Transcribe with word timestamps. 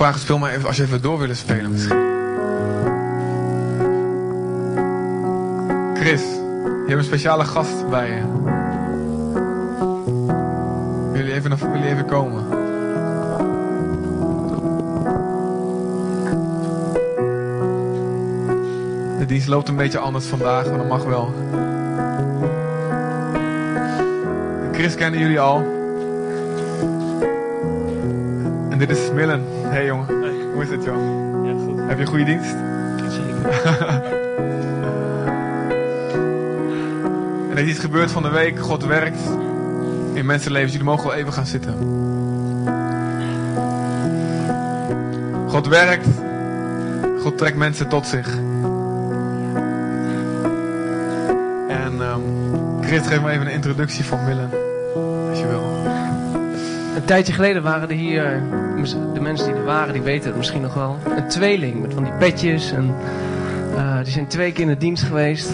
vragen, 0.00 0.20
speel 0.20 0.38
maar 0.38 0.50
even 0.50 0.66
als 0.66 0.76
je 0.76 0.82
even 0.82 1.02
door 1.02 1.18
willen 1.18 1.36
spelen 1.36 1.70
misschien. 1.70 1.98
Chris, 5.94 6.20
je 6.62 6.84
hebt 6.86 6.98
een 6.98 7.04
speciale 7.04 7.44
gast 7.44 7.88
bij 7.90 8.10
je. 8.10 8.22
Wil 11.12 11.24
je 11.24 11.32
even, 11.32 11.72
wil 11.72 11.82
je 11.82 11.88
even 11.88 12.06
komen? 12.06 12.48
De 19.18 19.26
dienst 19.26 19.48
loopt 19.48 19.68
een 19.68 19.76
beetje 19.76 19.98
anders 19.98 20.26
vandaag, 20.26 20.68
maar 20.68 20.78
dat 20.78 20.88
mag 20.88 21.04
wel. 21.04 21.34
Chris 24.72 24.94
kennen 24.94 25.20
jullie 25.20 25.40
al. 25.40 25.56
En 28.70 28.78
dit 28.78 28.90
is 28.90 29.12
Millen. 29.12 29.59
Hey 29.70 29.84
jongen, 29.84 30.06
hoe 30.52 30.62
is 30.62 30.70
het 30.70 30.84
joh? 30.84 31.46
Ja, 31.46 31.52
goed. 31.64 31.78
Heb 31.78 31.96
je 31.96 32.02
een 32.02 32.06
goede 32.06 32.24
dienst? 32.24 32.54
Zeker. 33.08 33.50
En 37.50 37.50
er 37.56 37.58
is 37.58 37.70
iets 37.70 37.78
gebeurd 37.78 38.10
van 38.10 38.22
de 38.22 38.28
week. 38.28 38.58
God 38.58 38.84
werkt 38.84 39.20
in 40.12 40.26
mensenlevens. 40.26 40.72
Jullie 40.72 40.86
mogen 40.86 41.06
wel 41.06 41.16
even 41.16 41.32
gaan 41.32 41.46
zitten. 41.46 41.74
God 45.48 45.66
werkt. 45.66 46.06
God 47.22 47.38
trekt 47.38 47.56
mensen 47.56 47.88
tot 47.88 48.06
zich. 48.06 48.28
En 51.68 52.00
ehm 52.00 52.20
Chris, 52.80 53.06
geef 53.06 53.22
me 53.22 53.30
even 53.30 53.46
een 53.46 53.52
introductie 53.52 54.04
van 54.04 54.24
Millen. 54.24 54.59
Een 57.00 57.06
tijdje 57.06 57.32
geleden 57.32 57.62
waren 57.62 57.88
er 57.88 57.94
hier, 57.94 58.42
de 59.14 59.20
mensen 59.20 59.46
die 59.46 59.56
er 59.56 59.64
waren, 59.64 59.92
die 59.92 60.02
weten 60.02 60.28
het 60.28 60.36
misschien 60.36 60.60
nog 60.60 60.74
wel, 60.74 60.98
een 61.16 61.28
tweeling 61.28 61.80
met 61.80 61.94
van 61.94 62.04
die 62.04 62.12
petjes. 62.12 62.72
En, 62.72 62.94
eh, 63.76 63.96
die 64.02 64.12
zijn 64.12 64.26
twee 64.26 64.52
keer 64.52 64.62
in 64.62 64.68
de 64.68 64.76
dienst 64.76 65.02
geweest. 65.02 65.50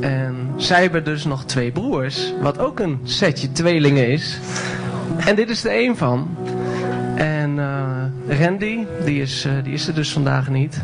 En 0.00 0.50
zij 0.56 0.82
hebben 0.82 1.04
dus 1.04 1.24
nog 1.24 1.44
twee 1.44 1.72
broers, 1.72 2.32
wat 2.40 2.58
ook 2.58 2.80
een 2.80 2.98
setje 3.02 3.52
tweelingen 3.52 4.08
is. 4.08 4.38
En 5.26 5.34
dit 5.34 5.50
is 5.50 5.64
er 5.64 5.82
een 5.82 5.96
van. 5.96 6.36
En 7.14 7.58
eh, 7.58 8.40
Randy, 8.40 8.86
die 9.04 9.22
is, 9.22 9.44
eh, 9.44 9.52
die 9.62 9.72
is 9.72 9.88
er 9.88 9.94
dus 9.94 10.12
vandaag 10.12 10.48
niet. 10.48 10.80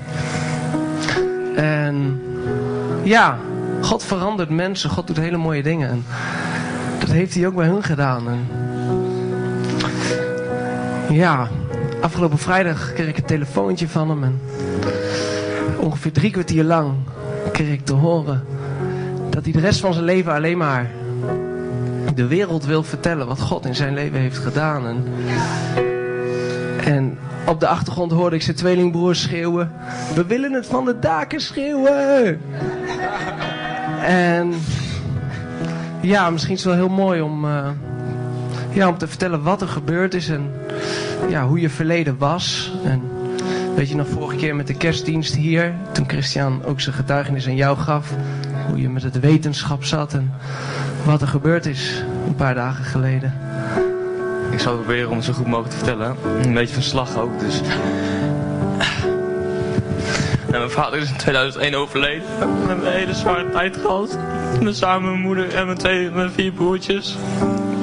En 1.57 2.23
ja, 3.03 3.39
God 3.81 4.05
verandert 4.05 4.51
mensen, 4.51 4.91
God 4.91 5.07
doet 5.07 5.17
hele 5.17 5.37
mooie 5.37 5.63
dingen. 5.63 5.91
En 5.91 6.05
dat 6.99 7.11
heeft 7.11 7.35
hij 7.35 7.47
ook 7.47 7.55
bij 7.55 7.67
hun 7.67 7.83
gedaan. 7.83 8.29
En 8.29 8.64
ja, 11.11 11.49
afgelopen 12.01 12.39
vrijdag 12.39 12.93
kreeg 12.93 13.09
ik 13.09 13.17
een 13.17 13.25
telefoontje 13.25 13.89
van 13.89 14.11
hem. 14.11 14.23
En 14.23 14.41
ongeveer 15.79 16.13
drie 16.13 16.31
kwartier 16.31 16.65
lang 16.65 16.93
kreeg 17.53 17.73
ik 17.73 17.85
te 17.85 17.93
horen 17.93 18.45
dat 19.31 19.45
hij 19.45 19.53
de 19.53 19.61
rest 19.61 19.81
van 19.81 19.93
zijn 19.93 20.05
leven 20.05 20.33
alleen 20.33 20.59
maar 20.59 20.91
de 22.15 22.27
wereld 22.27 22.65
wil 22.65 22.83
vertellen 22.83 23.27
wat 23.27 23.41
God 23.41 23.67
in 23.67 23.75
zijn 23.75 23.95
leven 23.95 24.19
heeft 24.19 24.39
gedaan. 24.39 24.87
En, 24.87 25.05
en 26.85 27.19
op 27.47 27.61
de 27.61 27.67
achtergrond 27.67 28.13
hoorde 28.13 28.37
ik 28.37 28.43
zijn 28.43 28.57
tweelingbroers 28.57 29.23
schreeuwen: 29.23 29.73
We 30.15 30.27
willen 30.27 30.53
het 30.53 30.67
van 30.67 30.85
de 30.85 30.99
daken 30.99 31.41
schreeuwen! 31.41 32.41
En 34.05 34.55
ja, 36.01 36.31
misschien 36.31 36.55
is 36.55 36.65
het 36.65 36.75
wel 36.75 36.87
heel 36.87 36.97
mooi 36.97 37.21
om, 37.21 37.45
eh, 37.45 37.69
ja, 38.71 38.89
om 38.89 38.99
te 38.99 39.09
vertellen 39.09 39.43
wat 39.43 39.61
er 39.61 39.69
gebeurd 39.69 40.15
is 40.15 40.29
en 40.29 40.51
ja, 41.29 41.47
hoe 41.47 41.61
je 41.61 41.71
verleden 41.71 42.19
was. 42.19 42.73
En 42.85 43.03
weet 43.75 43.89
je 43.89 43.97
nog, 43.97 44.09
vorige 44.09 44.37
keer 44.37 44.57
met 44.57 44.67
de 44.67 44.75
kerstdienst 44.75 45.35
hier, 45.35 45.75
toen 45.93 46.09
Christian 46.09 46.65
ook 46.65 46.81
zijn 46.81 46.95
getuigenis 46.95 47.47
aan 47.47 47.57
jou 47.57 47.77
gaf, 47.77 48.13
hoe 48.69 48.81
je 48.81 48.89
met 48.89 49.03
het 49.03 49.21
wetenschap 49.21 49.85
zat 49.85 50.15
en 50.15 50.33
wat 51.05 51.21
er 51.21 51.29
gebeurd 51.29 51.67
is 51.67 52.05
een 52.27 52.35
paar 52.35 52.55
dagen 52.55 52.85
geleden. 52.85 53.35
Ik 54.51 54.61
zal 54.61 54.75
proberen 54.75 55.11
om 55.11 55.17
het 55.17 55.25
zo 55.25 55.33
goed 55.33 55.47
mogelijk 55.47 55.71
te 55.71 55.77
vertellen. 55.77 56.17
Een 56.43 56.55
beetje 56.55 56.75
van 56.75 56.83
slag 56.83 57.19
ook, 57.19 57.41
dus. 57.41 57.61
Mijn 60.51 60.71
vader 60.71 60.99
is 60.99 61.11
in 61.11 61.17
2001 61.17 61.75
overleden. 61.75 62.27
We 62.39 62.67
hebben 62.67 62.87
een 62.87 62.93
hele 62.93 63.15
zware 63.15 63.51
tijd 63.51 63.77
gehad. 63.77 64.19
Met 64.63 64.77
samen 64.77 65.11
mijn 65.11 65.23
moeder 65.23 65.55
en 65.55 65.67
mijn, 65.67 65.79
twee, 65.79 66.11
mijn 66.11 66.31
vier 66.31 66.53
broertjes. 66.53 67.17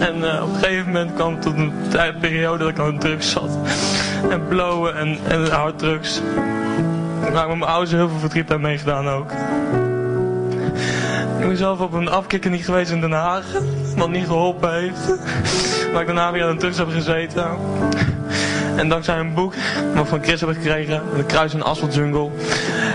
En 0.02 0.34
eh, 0.34 0.44
op 0.44 0.54
een 0.54 0.60
gegeven 0.60 0.86
moment 0.86 1.14
kwam 1.14 1.34
het 1.34 1.42
tot 1.42 1.56
een 1.56 1.74
periode 2.20 2.58
dat 2.58 2.70
ik 2.70 2.80
aan 2.80 2.94
de 2.94 3.00
drugs 3.00 3.32
zat. 3.32 3.58
En 4.30 4.48
blowen 4.48 4.96
en, 4.96 5.18
en 5.28 5.52
harddrugs. 5.52 6.22
Waar 7.32 7.48
mijn 7.48 7.64
ouders 7.64 7.92
heel 7.92 8.10
veel 8.10 8.20
verdriet 8.20 8.52
aan 8.52 8.62
meegedaan 8.62 9.08
ook. 9.08 9.32
Ik 11.40 11.48
ben 11.48 11.58
zelf 11.58 11.80
op 11.80 11.94
een 11.94 12.10
afkikker 12.10 12.52
niet 12.52 12.66
geweest 12.66 12.92
in 12.92 13.02
Den 13.02 13.12
Haag. 13.12 13.46
Wat 13.96 14.10
niet 14.10 14.26
geholpen 14.26 14.74
heeft. 14.74 15.08
Waar 15.92 16.02
ik 16.02 16.08
daarna 16.08 16.32
weer 16.32 16.44
aan 16.44 16.54
de 16.54 16.60
drugs 16.60 16.78
heb 16.78 16.90
gezeten. 16.90 17.48
En 18.76 18.90
dankzij 18.90 19.20
een 19.20 19.34
boek 19.34 19.54
wat 19.96 20.08
van 20.08 20.24
Chris 20.24 20.40
heb 20.40 20.50
gekregen, 20.50 21.02
De 21.16 21.24
Kruis 21.24 21.54
en 21.54 21.62
Asphalt 21.62 21.94
Jungle, 21.96 22.30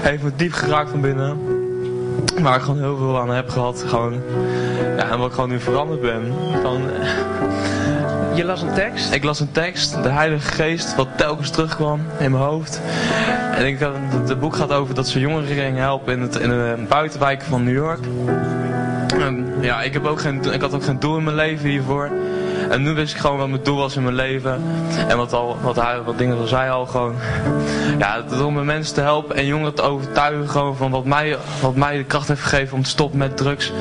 heeft 0.03 0.23
me 0.23 0.31
diep 0.37 0.53
geraakt 0.53 0.91
van 0.91 1.01
binnen. 1.01 1.39
Waar 2.41 2.57
ik 2.57 2.63
gewoon 2.63 2.81
heel 2.81 2.97
veel 2.97 3.19
aan 3.19 3.31
heb 3.31 3.49
gehad. 3.49 3.85
Gewoon, 3.87 4.23
ja, 5.07 5.13
en 5.13 5.19
wat 5.19 5.29
ik 5.29 5.35
gewoon 5.35 5.49
nu 5.49 5.61
veranderd 5.61 6.01
ben. 6.01 6.33
Van, 6.63 6.81
Je 8.35 8.45
las 8.45 8.63
een 8.63 8.73
tekst? 8.73 9.13
ik 9.13 9.25
las 9.25 9.41
een 9.41 9.53
tekst, 9.53 10.03
de 10.03 10.09
Heilige 10.09 10.53
Geest, 10.53 10.95
wat 10.95 11.09
telkens 11.17 11.51
terugkwam 11.51 12.01
in 12.19 12.31
mijn 12.31 12.45
hoofd. 12.45 12.81
En 13.55 13.67
ik, 13.67 13.79
het 13.79 14.29
het 14.29 14.41
boek 14.41 14.57
gaat 14.57 14.73
over 14.73 14.95
dat 14.95 15.09
ze 15.09 15.21
jongeren 15.21 15.47
gingen 15.47 15.83
helpen 15.83 16.13
in, 16.13 16.21
het, 16.21 16.37
in 16.37 16.49
de 16.49 16.85
buitenwijken 16.89 17.47
van 17.47 17.65
New 17.65 17.75
York. 17.75 18.01
En 19.21 19.55
ja, 19.61 19.83
ik, 19.83 19.93
heb 19.93 20.05
ook 20.05 20.21
geen, 20.21 20.53
ik 20.53 20.61
had 20.61 20.75
ook 20.75 20.85
geen 20.85 20.99
doel 20.99 21.17
in 21.17 21.25
mijn 21.25 21.37
leven 21.37 21.69
hiervoor. 21.69 22.11
En 22.71 22.83
nu 22.83 22.95
wist 22.95 23.15
ik 23.15 23.21
gewoon 23.21 23.39
wat 23.39 23.49
mijn 23.49 23.63
doel 23.63 23.77
was 23.77 23.97
in 23.97 24.03
mijn 24.03 24.15
leven. 24.15 24.63
En 25.09 25.17
wat, 25.17 25.33
al, 25.33 25.57
wat, 25.63 25.77
hij, 25.77 26.01
wat 26.05 26.19
dingen 26.19 26.39
al 26.39 26.47
zei 26.47 26.71
al 26.71 26.87
gewoon. 26.87 27.15
Ja, 27.99 28.25
om 28.45 28.65
mensen 28.65 28.95
te 28.95 29.01
helpen 29.01 29.37
en 29.37 29.47
jongeren 29.47 29.75
te 29.75 29.83
overtuigen 29.83 30.49
gewoon 30.49 30.77
van 30.77 30.91
wat 30.91 31.05
mij, 31.05 31.37
wat 31.61 31.75
mij 31.75 31.97
de 31.97 32.05
kracht 32.05 32.29
heeft 32.29 32.41
gegeven 32.43 32.77
om 32.77 32.83
te 32.83 32.89
stoppen 32.89 33.19
met 33.19 33.37
drugs. 33.37 33.73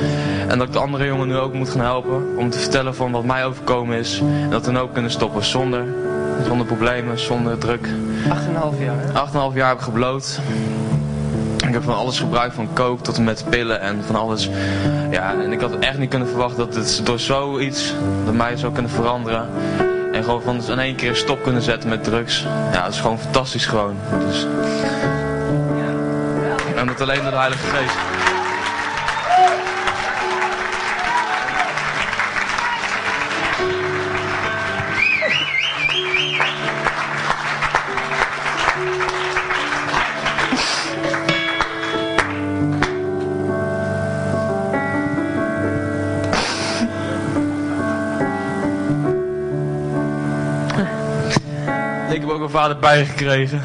En 0.47 0.57
dat 0.57 0.67
ik 0.67 0.73
de 0.73 0.79
andere 0.79 1.05
jongen 1.05 1.27
nu 1.27 1.37
ook 1.37 1.53
moet 1.53 1.69
gaan 1.69 1.81
helpen. 1.81 2.37
Om 2.37 2.49
te 2.49 2.59
vertellen 2.59 2.95
van 2.95 3.11
wat 3.11 3.23
mij 3.23 3.45
overkomen 3.45 3.97
is. 3.97 4.19
En 4.19 4.49
dat 4.49 4.65
we 4.65 4.71
dan 4.71 4.81
ook 4.81 4.93
kunnen 4.93 5.11
stoppen 5.11 5.45
zonder, 5.45 5.83
zonder 6.47 6.65
problemen, 6.65 7.19
zonder 7.19 7.57
druk. 7.57 7.87
8,5 7.87 8.83
jaar. 8.83 8.95
hè? 8.97 9.51
8,5 9.51 9.55
jaar 9.55 9.67
heb 9.67 9.77
ik 9.77 9.83
gebloot. 9.83 10.39
Heb 11.75 11.83
van 11.83 11.95
alles 11.95 12.19
gebruikt, 12.19 12.55
van 12.55 12.69
coke 12.73 13.01
tot 13.01 13.17
en 13.17 13.23
met 13.23 13.45
pillen 13.49 13.81
en 13.81 14.03
van 14.05 14.15
alles. 14.15 14.49
Ja, 15.11 15.33
en 15.43 15.51
ik 15.51 15.61
had 15.61 15.79
echt 15.79 15.97
niet 15.97 16.09
kunnen 16.09 16.27
verwachten 16.27 16.57
dat 16.57 16.75
het 16.75 17.01
door 17.03 17.19
zoiets 17.19 17.93
dat 18.25 18.33
mij 18.33 18.57
zou 18.57 18.73
kunnen 18.73 18.91
veranderen. 18.91 19.49
En 20.11 20.23
gewoon 20.23 20.41
van 20.41 20.61
in 20.69 20.79
één 20.79 20.95
keer 20.95 21.15
stop 21.15 21.43
kunnen 21.43 21.61
zetten 21.61 21.89
met 21.89 22.03
drugs. 22.03 22.45
Ja, 22.71 22.83
dat 22.83 22.93
is 22.93 22.99
gewoon 22.99 23.19
fantastisch 23.19 23.65
gewoon. 23.65 23.95
Dus... 24.27 24.45
En 26.75 26.87
dat 26.87 27.01
alleen 27.01 27.21
door 27.21 27.31
de 27.31 27.37
Heilige 27.37 27.65
Geest. 27.67 28.14
Heb 52.25 52.35
ook 52.35 52.41
een 52.41 52.49
vader 52.49 52.79
bijgekregen. 52.79 53.61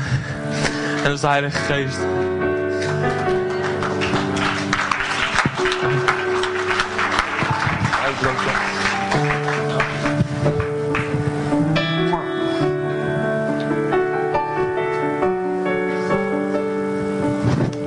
En 0.97 1.03
dat 1.03 1.13
is 1.13 1.21
de 1.21 1.27
Heilige 1.27 1.59
Geest. 1.59 1.99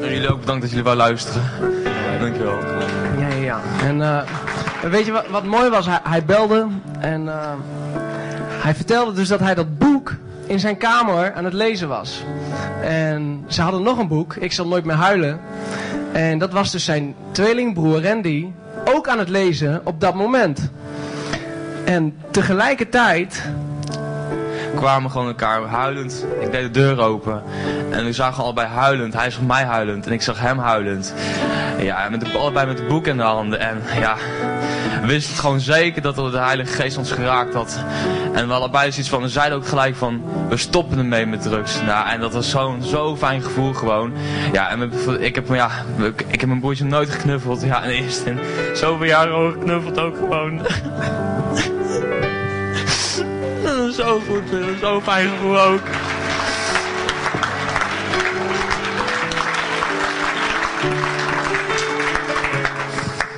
En 0.01 0.09
jullie 0.09 0.31
ook 0.31 0.39
bedankt 0.39 0.61
dat 0.61 0.69
jullie 0.69 0.85
wel 0.85 0.95
luisteren. 0.95 1.41
Dankjewel. 2.19 2.59
Ja, 3.19 3.27
ja, 3.27 3.35
ja. 3.35 3.59
En 3.83 4.01
eh, 4.01 4.21
weet 4.89 5.05
je 5.05 5.11
wat, 5.11 5.27
wat 5.29 5.43
mooi 5.43 5.69
was? 5.69 5.87
Hij, 6.03 6.25
belde 6.25 6.67
en 6.99 7.27
eh, 7.27 7.51
hij 8.63 8.75
vertelde 8.75 9.13
dus 9.13 9.27
dat 9.27 9.39
hij 9.39 9.55
dat 9.55 9.72
in 10.53 10.59
zijn 10.59 10.77
kamer 10.77 11.33
aan 11.33 11.45
het 11.45 11.53
lezen 11.53 11.87
was. 11.87 12.23
En 12.83 13.43
ze 13.47 13.61
hadden 13.61 13.83
nog 13.83 13.97
een 13.97 14.07
boek, 14.07 14.35
Ik 14.35 14.51
zal 14.51 14.67
nooit 14.67 14.85
meer 14.85 14.95
huilen. 14.95 15.39
En 16.11 16.37
dat 16.37 16.51
was 16.51 16.71
dus 16.71 16.85
zijn 16.85 17.15
tweelingbroer 17.31 18.03
Randy 18.03 18.47
ook 18.85 19.07
aan 19.07 19.19
het 19.19 19.29
lezen 19.29 19.81
op 19.83 19.99
dat 19.99 20.13
moment. 20.13 20.71
En 21.85 22.15
tegelijkertijd 22.31 23.49
kwamen 24.75 25.11
gewoon 25.11 25.27
elkaar 25.27 25.61
huilend. 25.61 26.25
Ik 26.39 26.51
deed 26.51 26.63
de 26.63 26.79
deur 26.79 26.99
open. 26.99 27.43
En 27.89 28.05
we 28.05 28.13
zagen 28.13 28.43
allebei 28.43 28.67
huilend. 28.67 29.13
Hij 29.13 29.31
zag 29.31 29.41
mij 29.41 29.63
huilend. 29.63 30.05
En 30.05 30.11
ik 30.11 30.21
zag 30.21 30.39
hem 30.39 30.59
huilend. 30.59 31.13
Ja, 31.79 32.09
met 32.09 32.19
de, 32.19 32.37
allebei 32.37 32.67
met 32.67 32.79
het 32.79 32.87
boek 32.87 33.07
in 33.07 33.17
de 33.17 33.23
handen. 33.23 33.59
En 33.59 33.81
ja, 33.99 34.15
we 35.03 35.09
wisten 35.09 35.35
gewoon 35.35 35.59
zeker 35.59 36.01
dat 36.01 36.15
de 36.15 36.37
Heilige 36.37 36.73
Geest 36.73 36.97
ons 36.97 37.11
geraakt 37.11 37.53
had. 37.53 37.79
En 38.33 38.47
we 38.47 38.53
allebei 38.53 38.91
zoiets 38.91 39.09
van, 39.09 39.21
we 39.21 39.29
zeiden 39.29 39.57
ook 39.57 39.67
gelijk 39.67 39.95
van, 39.95 40.23
we 40.49 40.57
stoppen 40.57 40.97
ermee 40.97 41.25
met 41.25 41.41
drugs. 41.41 41.81
Nou, 41.85 42.09
en 42.09 42.19
dat 42.19 42.33
was 42.33 42.49
zo'n 42.49 42.83
zo 42.83 43.15
fijn 43.15 43.41
gevoel 43.41 43.73
gewoon. 43.73 44.13
Ja, 44.51 44.69
en 44.69 44.91
ik 45.19 45.35
heb, 45.35 45.47
ja, 45.47 45.69
ik 46.27 46.39
heb 46.39 46.45
mijn 46.45 46.59
broertje 46.59 46.85
nooit 46.85 47.09
geknuffeld. 47.09 47.61
Ja, 47.61 47.83
en 47.83 47.89
eerst 47.89 48.25
in 48.25 48.39
zoveel 48.73 49.07
jaren 49.07 49.51
geknuffeld 49.51 49.99
ook 49.99 50.17
gewoon. 50.17 50.61
zo 53.97 54.21
goed, 54.27 54.43
zo 54.81 55.01
fijn 55.01 55.29
gevoel 55.29 55.59
ook. 55.59 55.81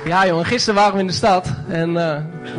Ja 0.06 0.26
jongen, 0.26 0.44
gisteren 0.44 0.80
waren 0.80 0.94
we 0.94 1.00
in 1.00 1.06
de 1.06 1.12
stad 1.12 1.52
en 1.68 1.90
uh, 1.90 2.16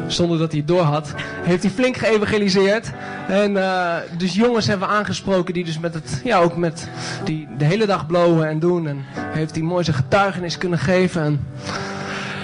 zonder 0.08 0.38
dat 0.38 0.50
hij 0.50 0.60
het 0.60 0.68
door 0.68 0.82
had, 0.82 1.14
heeft 1.42 1.64
hij 1.64 1.72
flink 1.72 1.98
geëvangeliseerd. 1.98 2.92
En 3.28 3.52
uh, 3.52 3.96
dus 4.18 4.36
jongens 4.36 4.68
hebben 4.68 4.88
we 4.88 4.94
aangesproken 4.94 5.54
die 5.54 5.66
dus 5.66 5.80
met 5.80 5.94
het, 5.94 6.22
ja 6.24 6.38
ook 6.38 6.58
met, 6.58 6.88
die 7.24 7.48
de 7.58 7.66
hele 7.66 7.86
dag 7.86 8.06
blowen 8.06 8.48
en 8.48 8.60
doen. 8.60 8.88
En 8.88 9.06
heeft 9.16 9.56
hij 9.56 9.64
mooi 9.64 9.84
zijn 9.84 9.96
getuigenis 9.96 10.58
kunnen 10.58 10.80
geven. 10.80 11.24
En 11.24 11.48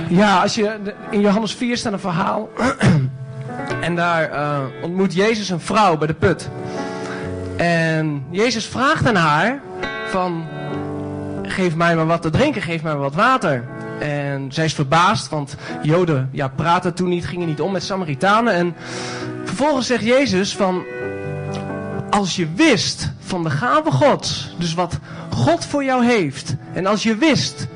ja, 0.08 0.42
als 0.42 0.56
je, 0.56 0.76
in 1.10 1.22
Johannes 1.22 1.54
4 1.54 1.78
staat 1.78 1.94
een 1.94 2.00
verhaal. 2.00 2.50
en 3.82 3.96
daar 3.96 4.32
uh, 4.32 4.60
ontmoet 4.84 5.14
Jezus 5.14 5.50
een 5.50 5.60
vrouw 5.60 5.98
bij 5.98 6.08
de 6.08 6.14
put. 6.14 6.50
En 7.58 8.26
Jezus 8.30 8.66
vraagt 8.66 9.08
aan 9.08 9.16
haar 9.16 9.62
van, 10.10 10.48
geef 11.44 11.76
mij 11.76 11.96
maar 11.96 12.06
wat 12.06 12.22
te 12.22 12.30
drinken, 12.30 12.62
geef 12.62 12.84
mij 12.84 12.92
maar 12.92 13.02
wat 13.02 13.16
water. 13.16 13.64
En 14.04 14.52
zij 14.52 14.66
is 14.66 14.74
verbaasd, 14.74 15.30
want 15.30 15.56
Joden 15.82 16.30
ja, 16.32 16.48
praten 16.48 16.94
toen 16.94 17.10
niet, 17.10 17.26
gingen 17.26 17.48
niet 17.48 17.62
om 17.62 17.72
met 17.72 17.84
Samaritanen. 17.84 18.54
En 18.54 18.76
vervolgens 19.44 19.88
zegt 19.88 20.04
Jezus 20.04 20.56
van, 20.56 20.84
als 22.10 22.36
je 22.36 22.48
wist 22.56 23.12
van 23.20 23.44
de 23.44 23.50
gave 23.50 23.92
Gods, 23.92 24.56
dus 24.60 24.74
wat 24.74 25.00
God 25.30 25.66
voor 25.66 25.84
jou 25.84 26.06
heeft, 26.06 26.56
en 26.74 26.86
als 26.86 27.04
je 27.04 27.16
wist 27.16 27.68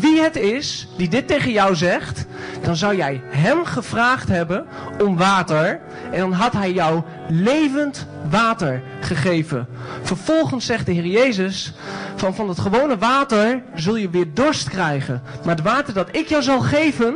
wie 0.00 0.20
het 0.20 0.36
is 0.36 0.88
die 0.96 1.08
dit 1.08 1.26
tegen 1.26 1.52
jou 1.52 1.74
zegt, 1.74 2.26
dan 2.62 2.76
zou 2.76 2.96
jij 2.96 3.20
hem 3.28 3.64
gevraagd 3.64 4.28
hebben 4.28 4.66
om 5.02 5.16
water 5.16 5.80
en 6.12 6.18
dan 6.18 6.32
had 6.32 6.52
hij 6.52 6.72
jou 6.72 7.02
levend 7.28 8.06
water 8.30 8.82
gegeven. 9.00 9.66
Vervolgens 10.02 10.66
zegt 10.66 10.86
de 10.86 10.92
Heer 10.92 11.06
Jezus, 11.06 11.74
van, 12.16 12.34
van 12.34 12.48
het 12.48 12.58
gewone 12.58 12.98
water 12.98 13.62
zul 13.74 13.96
je 13.96 14.10
weer 14.10 14.34
dorst 14.34 14.68
krijgen. 14.68 15.22
Maar 15.44 15.54
het 15.54 15.64
water 15.64 15.94
dat 15.94 16.08
ik 16.16 16.28
jou 16.28 16.42
zal 16.42 16.60
geven, 16.60 17.14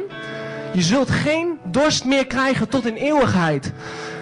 je 0.73 0.83
zult 0.83 1.11
geen 1.11 1.59
dorst 1.65 2.05
meer 2.05 2.27
krijgen 2.27 2.69
tot 2.69 2.87
in 2.87 2.95
eeuwigheid. 2.95 3.73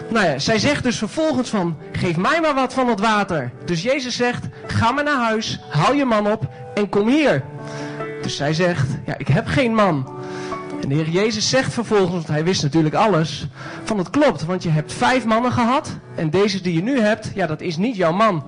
Nou 0.08 0.26
ja, 0.26 0.38
zij 0.38 0.58
zegt 0.58 0.82
dus 0.82 0.98
vervolgens 0.98 1.50
van, 1.50 1.76
geef 1.92 2.16
mij 2.16 2.40
maar 2.40 2.54
wat 2.54 2.74
van 2.74 2.88
het 2.88 3.00
water. 3.00 3.50
Dus 3.64 3.82
Jezus 3.82 4.16
zegt, 4.16 4.44
ga 4.66 4.92
maar 4.92 5.04
naar 5.04 5.22
huis, 5.24 5.60
haal 5.70 5.92
je 5.92 6.04
man 6.04 6.32
op 6.32 6.48
en 6.74 6.88
kom 6.88 7.08
hier. 7.08 7.42
Dus 8.22 8.36
zij 8.36 8.54
zegt, 8.54 8.88
ja, 9.06 9.14
ik 9.18 9.28
heb 9.28 9.46
geen 9.46 9.74
man. 9.74 10.20
En 10.82 10.88
de 10.88 10.94
Heer 10.94 11.08
Jezus 11.08 11.48
zegt 11.48 11.72
vervolgens, 11.72 12.10
want 12.10 12.28
hij 12.28 12.44
wist 12.44 12.62
natuurlijk 12.62 12.94
alles, 12.94 13.46
van 13.84 13.98
het 13.98 14.10
klopt, 14.10 14.44
want 14.44 14.62
je 14.62 14.68
hebt 14.68 14.92
vijf 14.92 15.24
mannen 15.24 15.52
gehad 15.52 15.98
en 16.14 16.30
deze 16.30 16.60
die 16.60 16.74
je 16.74 16.82
nu 16.82 17.00
hebt, 17.00 17.30
ja, 17.34 17.46
dat 17.46 17.60
is 17.60 17.76
niet 17.76 17.96
jouw 17.96 18.12
man. 18.12 18.44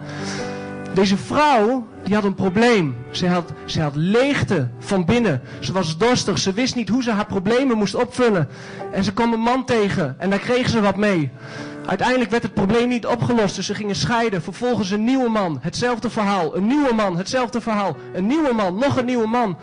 Deze 0.94 1.16
vrouw, 1.16 1.86
die 2.04 2.14
had 2.14 2.24
een 2.24 2.34
probleem. 2.34 2.96
Ze 3.10 3.28
had, 3.28 3.52
ze 3.64 3.80
had 3.80 3.94
leegte 3.94 4.68
van 4.78 5.04
binnen. 5.04 5.40
Ze 5.60 5.72
was 5.72 5.98
dorstig. 5.98 6.38
Ze 6.38 6.52
wist 6.52 6.74
niet 6.74 6.88
hoe 6.88 7.02
ze 7.02 7.10
haar 7.10 7.26
problemen 7.26 7.76
moest 7.76 7.94
opvullen. 7.94 8.48
En 8.92 9.04
ze 9.04 9.12
kwam 9.12 9.32
een 9.32 9.40
man 9.40 9.64
tegen. 9.64 10.14
En 10.18 10.30
daar 10.30 10.38
kregen 10.38 10.70
ze 10.70 10.80
wat 10.80 10.96
mee. 10.96 11.30
Uiteindelijk 11.86 12.30
werd 12.30 12.42
het 12.42 12.54
probleem 12.54 12.88
niet 12.88 13.06
opgelost. 13.06 13.56
Dus 13.56 13.66
ze 13.66 13.74
gingen 13.74 13.94
scheiden. 13.94 14.42
Vervolgens 14.42 14.90
een 14.90 15.04
nieuwe 15.04 15.28
man. 15.28 15.58
Hetzelfde 15.60 16.10
verhaal. 16.10 16.56
Een 16.56 16.66
nieuwe 16.66 16.94
man. 16.94 17.16
Hetzelfde 17.16 17.60
verhaal. 17.60 17.96
Een 18.12 18.26
nieuwe 18.26 18.52
man. 18.54 18.78
Nog 18.78 18.96
een 18.96 19.04
nieuwe 19.04 19.26
man. 19.26 19.56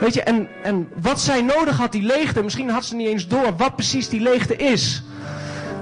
Weet 0.00 0.14
je, 0.14 0.22
en, 0.22 0.48
en 0.62 0.88
wat 1.00 1.20
zij 1.20 1.42
nodig 1.42 1.76
had, 1.76 1.92
die 1.92 2.02
leegte. 2.02 2.42
Misschien 2.42 2.70
had 2.70 2.84
ze 2.84 2.94
niet 2.94 3.08
eens 3.08 3.28
door 3.28 3.56
wat 3.56 3.74
precies 3.74 4.08
die 4.08 4.20
leegte 4.20 4.56
is. 4.56 5.02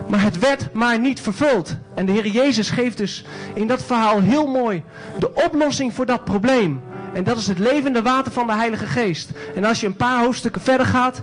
Maar 0.09 0.23
het 0.23 0.39
werd 0.39 0.73
maar 0.73 0.99
niet 0.99 1.21
vervuld. 1.21 1.77
En 1.95 2.07
de 2.07 2.13
Heer 2.13 2.27
Jezus 2.27 2.71
geeft 2.71 2.97
dus 2.97 3.25
in 3.55 3.67
dat 3.67 3.83
verhaal 3.83 4.21
heel 4.21 4.47
mooi 4.47 4.83
de 5.19 5.35
oplossing 5.35 5.95
voor 5.95 6.07
dat 6.07 6.25
probleem. 6.25 6.81
En 7.13 7.25
dat 7.25 7.37
is 7.37 7.47
het 7.47 7.59
levende 7.59 8.03
water 8.03 8.33
van 8.33 8.47
de 8.47 8.53
Heilige 8.53 8.87
Geest. 8.87 9.31
En 9.55 9.65
als 9.65 9.81
je 9.81 9.87
een 9.87 9.97
paar 9.97 10.25
hoofdstukken 10.25 10.63
verder 10.63 10.87
gaat, 10.87 11.21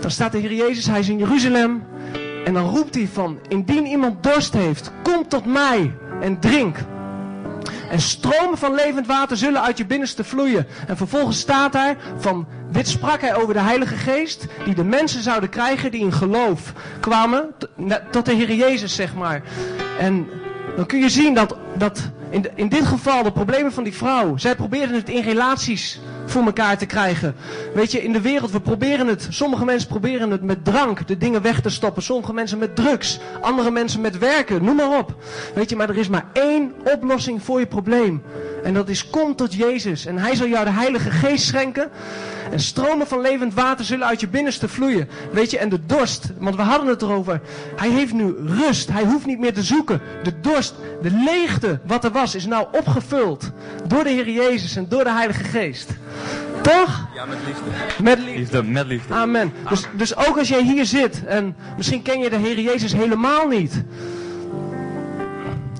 dan 0.00 0.10
staat 0.10 0.32
de 0.32 0.38
Heer 0.38 0.54
Jezus, 0.54 0.86
hij 0.86 0.98
is 0.98 1.08
in 1.08 1.18
Jeruzalem. 1.18 1.82
En 2.48 2.54
dan 2.54 2.68
roept 2.68 2.94
hij 2.94 3.08
van, 3.12 3.38
indien 3.48 3.86
iemand 3.86 4.22
dorst 4.22 4.52
heeft, 4.52 4.92
kom 5.02 5.28
tot 5.28 5.44
mij 5.44 5.92
en 6.20 6.40
drink. 6.40 6.76
En 7.90 8.00
stromen 8.00 8.58
van 8.58 8.74
levend 8.74 9.06
water 9.06 9.36
zullen 9.36 9.62
uit 9.62 9.78
je 9.78 9.86
binnenste 9.86 10.24
vloeien. 10.24 10.66
En 10.86 10.96
vervolgens 10.96 11.38
staat 11.38 11.72
daar 11.72 11.96
van, 12.18 12.46
dit 12.70 12.88
sprak 12.88 13.20
hij 13.20 13.34
over 13.34 13.54
de 13.54 13.60
Heilige 13.60 13.96
Geest, 13.96 14.46
die 14.64 14.74
de 14.74 14.84
mensen 14.84 15.22
zouden 15.22 15.48
krijgen 15.48 15.90
die 15.90 16.00
in 16.00 16.12
geloof 16.12 16.72
kwamen 17.00 17.54
tot 18.10 18.24
de 18.24 18.32
Heer 18.32 18.54
Jezus, 18.54 18.94
zeg 18.94 19.14
maar. 19.14 19.42
En 19.98 20.28
dan 20.76 20.86
kun 20.86 20.98
je 20.98 21.08
zien 21.08 21.34
dat, 21.34 21.56
dat 21.74 22.10
in, 22.30 22.46
in 22.54 22.68
dit 22.68 22.86
geval 22.86 23.22
de 23.22 23.32
problemen 23.32 23.72
van 23.72 23.84
die 23.84 23.96
vrouw, 23.96 24.36
zij 24.36 24.56
probeerden 24.56 24.96
het 24.96 25.08
in 25.08 25.22
relaties 25.22 26.00
voor 26.30 26.44
elkaar 26.44 26.78
te 26.78 26.86
krijgen. 26.86 27.34
Weet 27.74 27.92
je, 27.92 28.02
in 28.02 28.12
de 28.12 28.20
wereld, 28.20 28.50
we 28.50 28.60
proberen 28.60 29.06
het. 29.06 29.26
Sommige 29.30 29.64
mensen 29.64 29.88
proberen 29.88 30.30
het 30.30 30.42
met 30.42 30.64
drank, 30.64 31.06
de 31.06 31.16
dingen 31.16 31.42
weg 31.42 31.60
te 31.60 31.70
stoppen. 31.70 32.02
Sommige 32.02 32.32
mensen 32.32 32.58
met 32.58 32.76
drugs. 32.76 33.18
Andere 33.40 33.70
mensen 33.70 34.00
met 34.00 34.18
werken, 34.18 34.64
noem 34.64 34.76
maar 34.76 34.98
op. 34.98 35.14
Weet 35.54 35.70
je, 35.70 35.76
maar 35.76 35.88
er 35.88 35.98
is 35.98 36.08
maar 36.08 36.26
één 36.32 36.72
oplossing 36.94 37.42
voor 37.42 37.58
je 37.60 37.66
probleem. 37.66 38.22
En 38.64 38.74
dat 38.74 38.88
is 38.88 39.10
kom 39.10 39.36
tot 39.36 39.54
Jezus. 39.54 40.06
En 40.06 40.18
hij 40.18 40.34
zal 40.34 40.46
jou 40.46 40.64
de 40.64 40.70
Heilige 40.70 41.10
Geest 41.10 41.46
schenken. 41.46 41.90
En 42.50 42.60
stromen 42.60 43.06
van 43.06 43.20
levend 43.20 43.54
water 43.54 43.84
zullen 43.84 44.06
uit 44.06 44.20
je 44.20 44.28
binnenste 44.28 44.68
vloeien. 44.68 45.08
Weet 45.32 45.50
je, 45.50 45.58
en 45.58 45.68
de 45.68 45.86
dorst, 45.86 46.32
want 46.38 46.56
we 46.56 46.62
hadden 46.62 46.88
het 46.88 47.02
erover. 47.02 47.40
Hij 47.76 47.90
heeft 47.90 48.12
nu 48.12 48.34
rust. 48.46 48.92
Hij 48.92 49.04
hoeft 49.04 49.26
niet 49.26 49.38
meer 49.38 49.54
te 49.54 49.62
zoeken. 49.62 50.00
De 50.22 50.40
dorst, 50.40 50.74
de 51.02 51.10
leegte 51.10 51.80
wat 51.84 52.04
er 52.04 52.10
was, 52.10 52.34
is 52.34 52.46
nou 52.46 52.66
opgevuld. 52.72 53.50
Door 53.86 54.04
de 54.04 54.10
Heer 54.10 54.30
Jezus 54.30 54.76
en 54.76 54.86
door 54.88 55.04
de 55.04 55.12
Heilige 55.12 55.44
Geest. 55.44 55.90
Toch? 56.62 57.06
Ja, 57.14 57.24
met 57.24 57.38
liefde. 57.46 57.62
Met 58.02 58.18
liefde. 58.18 58.38
liefde 58.38 58.62
met 58.62 58.86
liefde. 58.86 59.14
Amen. 59.14 59.52
Dus, 59.68 59.84
dus 59.92 60.16
ook 60.16 60.38
als 60.38 60.48
jij 60.48 60.62
hier 60.62 60.84
zit 60.84 61.24
en 61.24 61.56
misschien 61.76 62.02
ken 62.02 62.18
je 62.20 62.30
de 62.30 62.36
Heer 62.36 62.60
Jezus 62.60 62.92
helemaal 62.92 63.46
niet. 63.46 63.82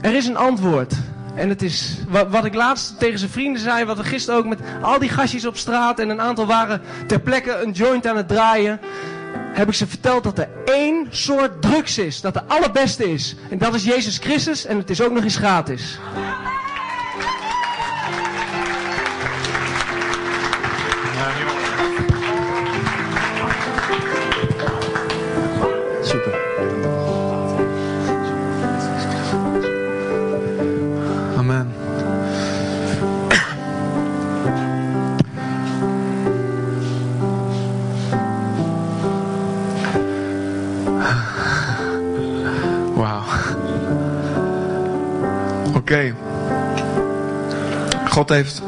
Er 0.00 0.14
is 0.14 0.26
een 0.26 0.36
antwoord. 0.36 0.94
En 1.34 1.48
het 1.48 1.62
is 1.62 1.96
wat, 2.08 2.28
wat, 2.30 2.44
ik 2.44 2.54
laatst 2.54 2.98
tegen 2.98 3.18
zijn 3.18 3.30
vrienden 3.30 3.62
zei, 3.62 3.84
wat 3.84 3.96
we 3.96 4.04
gisteren 4.04 4.40
ook 4.40 4.46
met 4.46 4.58
al 4.82 4.98
die 4.98 5.08
gastjes 5.08 5.46
op 5.46 5.56
straat 5.56 5.98
en 5.98 6.08
een 6.08 6.20
aantal 6.20 6.46
waren 6.46 6.80
ter 7.06 7.20
plekke 7.20 7.62
een 7.62 7.70
joint 7.70 8.06
aan 8.06 8.16
het 8.16 8.28
draaien. 8.28 8.80
Heb 9.52 9.68
ik 9.68 9.74
ze 9.74 9.86
verteld 9.86 10.22
dat 10.22 10.38
er 10.38 10.48
één 10.64 11.06
soort 11.10 11.62
drugs 11.62 11.98
is, 11.98 12.20
dat 12.20 12.34
de 12.34 12.44
allerbeste 12.44 13.12
is. 13.12 13.36
En 13.50 13.58
dat 13.58 13.74
is 13.74 13.84
Jezus 13.84 14.18
Christus 14.18 14.66
en 14.66 14.78
het 14.78 14.90
is 14.90 15.02
ook 15.02 15.12
nog 15.12 15.24
eens 15.24 15.36
gratis. 15.36 15.98
Oké. 45.88 46.14
God 48.08 48.28
heeft 48.28 48.62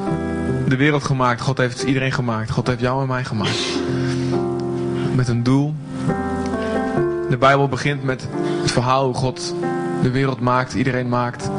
de 0.69 0.77
wereld 0.77 1.05
gemaakt. 1.05 1.41
God 1.41 1.59
heeft 1.59 1.83
iedereen 1.83 2.13
gemaakt. 2.13 2.51
God 2.51 2.67
heeft 2.67 2.81
jou 2.81 3.03
en 3.03 3.09
mij 3.09 3.25
gemaakt. 3.25 3.59
Met 5.15 5.29
een 5.29 5.43
doel. 5.43 5.75
De 7.29 7.37
Bijbel 7.39 7.69
begint 7.69 8.03
met 8.03 8.29
het 8.63 8.71
verhaal 8.71 9.05
hoe 9.05 9.15
God 9.15 9.55
de 10.03 10.11
wereld 10.11 10.41
maakt, 10.41 10.75
iedereen 10.75 11.09
maakt. 11.09 11.51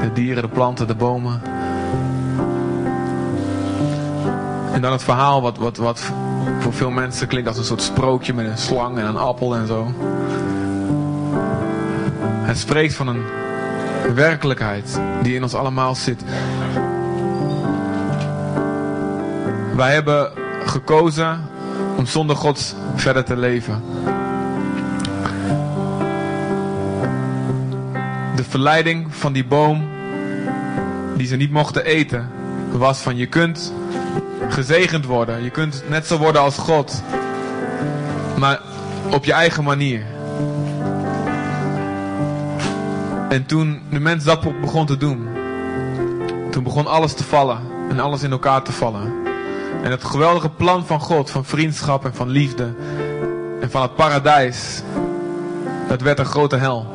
De 0.00 0.10
dieren, 0.12 0.42
de 0.42 0.48
planten, 0.48 0.86
de 0.86 0.94
bomen. 0.94 1.42
En 4.72 4.80
dan 4.80 4.92
het 4.92 5.02
verhaal 5.02 5.42
wat, 5.42 5.56
wat, 5.58 5.76
wat 5.76 6.12
voor 6.60 6.72
veel 6.72 6.90
mensen 6.90 7.26
klinkt 7.26 7.48
als 7.48 7.58
een 7.58 7.64
soort 7.64 7.82
sprookje 7.82 8.34
met 8.34 8.46
een 8.46 8.58
slang 8.58 8.98
en 8.98 9.06
een 9.06 9.16
appel 9.16 9.56
en 9.56 9.66
zo. 9.66 9.92
Het 12.44 12.58
spreekt 12.58 12.94
van 12.94 13.08
een 13.08 13.22
werkelijkheid 14.14 15.00
die 15.22 15.34
in 15.34 15.42
ons 15.42 15.54
allemaal 15.54 15.94
zit. 15.94 16.22
Wij 19.76 19.92
hebben 19.92 20.30
gekozen 20.64 21.40
om 21.96 22.06
zonder 22.06 22.36
God 22.36 22.76
verder 22.94 23.24
te 23.24 23.36
leven. 23.36 23.82
De 28.36 28.44
verleiding 28.48 29.14
van 29.14 29.32
die 29.32 29.44
boom 29.44 29.88
die 31.16 31.26
ze 31.26 31.36
niet 31.36 31.50
mochten 31.50 31.84
eten 31.84 32.30
was 32.72 32.98
van 32.98 33.16
je 33.16 33.26
kunt 33.26 33.72
gezegend 34.48 35.04
worden. 35.04 35.42
Je 35.42 35.50
kunt 35.50 35.82
net 35.88 36.06
zo 36.06 36.18
worden 36.18 36.42
als 36.42 36.58
God. 36.58 37.02
Maar 38.38 38.60
op 39.12 39.24
je 39.24 39.32
eigen 39.32 39.64
manier. 39.64 40.02
En 43.36 43.46
toen 43.46 43.80
de 43.90 44.00
mens 44.00 44.24
dat 44.24 44.60
begon 44.60 44.86
te 44.86 44.96
doen, 44.96 45.28
toen 46.50 46.62
begon 46.62 46.86
alles 46.86 47.12
te 47.12 47.24
vallen 47.24 47.58
en 47.88 48.00
alles 48.00 48.22
in 48.22 48.30
elkaar 48.30 48.62
te 48.62 48.72
vallen. 48.72 49.12
En 49.82 49.90
het 49.90 50.04
geweldige 50.04 50.48
plan 50.48 50.86
van 50.86 51.00
God, 51.00 51.30
van 51.30 51.44
vriendschap 51.44 52.04
en 52.04 52.14
van 52.14 52.28
liefde 52.28 52.74
en 53.60 53.70
van 53.70 53.82
het 53.82 53.94
paradijs, 53.94 54.82
dat 55.88 56.00
werd 56.00 56.18
een 56.18 56.24
grote 56.24 56.56
hel. 56.56 56.86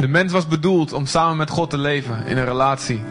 De 0.00 0.08
mens 0.08 0.32
was 0.32 0.46
bedoeld 0.46 0.92
om 0.92 1.06
samen 1.06 1.36
met 1.36 1.50
God 1.50 1.70
te 1.70 1.78
leven 1.78 2.26
in 2.26 2.36
een 2.36 2.44
relatie. 2.44 3.02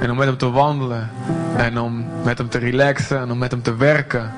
En 0.00 0.10
om 0.10 0.16
met 0.16 0.26
hem 0.26 0.36
te 0.36 0.50
wandelen. 0.50 1.10
En 1.56 1.78
om 1.78 2.06
met 2.24 2.38
hem 2.38 2.48
te 2.48 2.58
relaxen 2.58 3.18
en 3.18 3.30
om 3.30 3.38
met 3.38 3.50
hem 3.50 3.62
te 3.62 3.76
werken. 3.76 4.32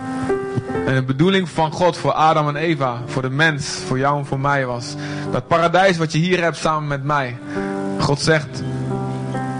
En 0.91 0.97
de 0.97 1.03
bedoeling 1.03 1.49
van 1.49 1.73
God 1.73 1.97
voor 1.97 2.13
Adam 2.13 2.49
en 2.49 2.57
Eva, 2.57 3.03
voor 3.07 3.23
de 3.23 3.31
mens, 3.31 3.67
voor 3.87 3.99
jou 3.99 4.19
en 4.19 4.27
voor 4.27 4.41
mij 4.41 4.67
was 4.67 4.95
dat 5.31 5.47
paradijs 5.47 5.99
wat 5.99 6.13
je 6.13 6.19
hier 6.19 6.43
hebt 6.43 6.57
samen 6.57 6.89
met 6.89 7.05
mij. 7.05 7.39
God 7.99 8.21
zegt, 8.21 8.63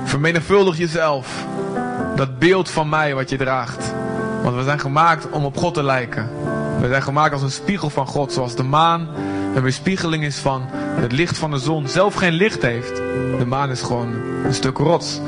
vermenigvuldig 0.05 0.79
jezelf. 0.79 1.45
Dat 2.17 2.39
beeld 2.39 2.71
van 2.71 2.89
mij 2.89 3.15
wat 3.15 3.31
je 3.31 3.37
draagt. 3.37 3.95
Want 4.43 4.57
we 4.57 4.63
zijn 4.63 4.81
gemaakt 4.81 5.31
om 5.31 5.45
op 5.45 5.57
God 5.57 5.75
te 5.75 5.83
lijken. 5.83 6.29
We 6.81 6.89
zijn 6.89 7.03
gemaakt 7.03 7.33
als 7.33 7.43
een 7.43 7.51
spiegel 7.51 7.91
van 7.91 8.07
God, 8.07 8.33
zoals 8.33 8.55
de 8.55 8.63
maan 8.63 9.09
een 9.55 9.63
weerspiegeling 9.63 10.25
is 10.25 10.37
van 10.37 10.63
het 10.73 11.13
licht 11.13 11.39
van 11.39 11.51
de 11.51 11.59
zon. 11.59 11.89
Zelf 11.89 12.15
geen 12.15 12.33
licht 12.33 12.63
heeft. 12.63 12.97
De 13.39 13.47
maan 13.47 13.71
is 13.71 13.83
gewoon 13.83 14.15
een 14.45 14.55
stuk 14.55 14.79
rots. 14.79 15.21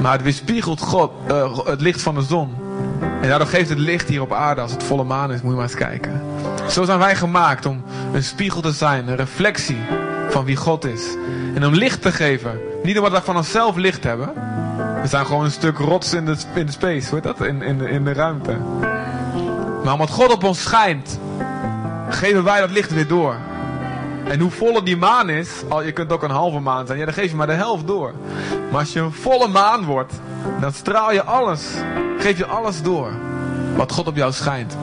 Maar 0.00 0.12
het 0.12 0.22
weerspiegelt 0.22 0.80
God, 0.80 1.10
uh, 1.30 1.58
het 1.64 1.80
licht 1.80 2.02
van 2.02 2.14
de 2.14 2.22
zon. 2.22 2.54
En 3.22 3.28
daardoor 3.28 3.48
geeft 3.48 3.68
het 3.68 3.78
licht 3.78 4.08
hier 4.08 4.22
op 4.22 4.32
aarde, 4.32 4.60
als 4.60 4.72
het 4.72 4.82
volle 4.82 5.04
maan 5.04 5.32
is, 5.32 5.40
moet 5.40 5.50
je 5.50 5.56
maar 5.56 5.66
eens 5.66 5.74
kijken. 5.74 6.22
Zo 6.68 6.84
zijn 6.84 6.98
wij 6.98 7.16
gemaakt 7.16 7.66
om 7.66 7.82
een 8.12 8.22
spiegel 8.22 8.60
te 8.60 8.72
zijn, 8.72 9.08
een 9.08 9.16
reflectie 9.16 9.78
van 10.28 10.44
wie 10.44 10.56
God 10.56 10.84
is. 10.84 11.02
En 11.54 11.66
om 11.66 11.74
licht 11.74 12.02
te 12.02 12.12
geven. 12.12 12.60
Niet 12.82 12.98
omdat 12.98 13.12
we 13.12 13.20
van 13.22 13.36
onszelf 13.36 13.76
licht 13.76 14.04
hebben. 14.04 14.32
We 15.02 15.08
zijn 15.08 15.26
gewoon 15.26 15.44
een 15.44 15.50
stuk 15.50 15.78
rots 15.78 16.14
in 16.14 16.24
de, 16.24 16.36
in 16.54 16.66
de 16.66 16.72
space, 16.72 17.10
hoe 17.10 17.20
dat? 17.20 17.40
In, 17.40 17.62
in, 17.62 17.78
de, 17.78 17.90
in 17.90 18.04
de 18.04 18.12
ruimte. 18.12 18.56
Maar 19.84 19.92
omdat 19.92 20.10
God 20.10 20.32
op 20.32 20.44
ons 20.44 20.62
schijnt, 20.62 21.18
geven 22.08 22.44
wij 22.44 22.60
dat 22.60 22.70
licht 22.70 22.92
weer 22.94 23.08
door. 23.08 23.36
En 24.30 24.40
hoe 24.40 24.50
voller 24.50 24.84
die 24.84 24.96
maan 24.96 25.28
is, 25.28 25.48
al, 25.68 25.82
je 25.82 25.92
kunt 25.92 26.12
ook 26.12 26.22
een 26.22 26.30
halve 26.30 26.58
maan 26.58 26.86
zijn, 26.86 26.98
ja, 26.98 27.04
dan 27.04 27.14
geef 27.14 27.30
je 27.30 27.36
maar 27.36 27.46
de 27.46 27.52
helft 27.52 27.86
door. 27.86 28.12
Maar 28.70 28.80
als 28.80 28.92
je 28.92 29.00
een 29.00 29.12
volle 29.12 29.48
maan 29.48 29.84
wordt, 29.84 30.12
dan 30.60 30.72
straal 30.72 31.12
je 31.12 31.22
alles, 31.22 31.62
geef 32.18 32.38
je 32.38 32.46
alles 32.46 32.82
door 32.82 33.12
wat 33.76 33.92
God 33.92 34.06
op 34.06 34.16
jou 34.16 34.32
schijnt. 34.32 34.76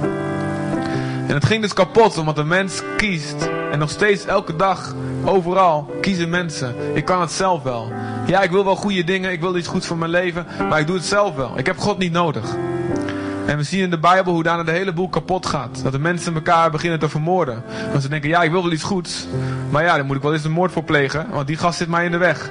En 1.27 1.33
het 1.33 1.45
ging 1.45 1.61
dus 1.61 1.73
kapot 1.73 2.17
omdat 2.17 2.35
de 2.35 2.43
mens 2.43 2.81
kiest. 2.97 3.49
En 3.71 3.79
nog 3.79 3.89
steeds 3.89 4.25
elke 4.25 4.55
dag, 4.55 4.95
overal, 5.25 5.91
kiezen 6.01 6.29
mensen. 6.29 6.75
Ik 6.93 7.05
kan 7.05 7.21
het 7.21 7.31
zelf 7.31 7.63
wel. 7.63 7.91
Ja, 8.25 8.41
ik 8.41 8.51
wil 8.51 8.65
wel 8.65 8.75
goede 8.75 9.03
dingen, 9.03 9.31
ik 9.31 9.41
wil 9.41 9.57
iets 9.57 9.67
goeds 9.67 9.87
voor 9.87 9.97
mijn 9.97 10.11
leven, 10.11 10.47
maar 10.69 10.79
ik 10.79 10.87
doe 10.87 10.95
het 10.95 11.05
zelf 11.05 11.35
wel. 11.35 11.57
Ik 11.57 11.65
heb 11.65 11.77
God 11.77 11.97
niet 11.97 12.11
nodig. 12.11 12.55
En 13.47 13.57
we 13.57 13.63
zien 13.63 13.83
in 13.83 13.89
de 13.89 13.99
Bijbel 13.99 14.33
hoe 14.33 14.43
daarna 14.43 14.63
de 14.63 14.71
hele 14.71 14.93
boel 14.93 15.09
kapot 15.09 15.45
gaat. 15.45 15.79
Dat 15.83 15.91
de 15.91 15.99
mensen 15.99 16.33
elkaar 16.33 16.71
beginnen 16.71 16.99
te 16.99 17.09
vermoorden. 17.09 17.63
Want 17.89 18.03
ze 18.03 18.09
denken, 18.09 18.29
ja, 18.29 18.43
ik 18.43 18.51
wil 18.51 18.63
wel 18.63 18.71
iets 18.71 18.83
goeds. 18.83 19.27
Maar 19.69 19.83
ja, 19.83 19.97
dan 19.97 20.05
moet 20.05 20.15
ik 20.15 20.21
wel 20.21 20.33
eens 20.33 20.43
een 20.43 20.51
moord 20.51 20.71
voor 20.71 20.83
plegen. 20.83 21.25
Want 21.31 21.47
die 21.47 21.57
gast 21.57 21.77
zit 21.77 21.87
mij 21.87 22.05
in 22.05 22.11
de 22.11 22.17
weg. 22.17 22.49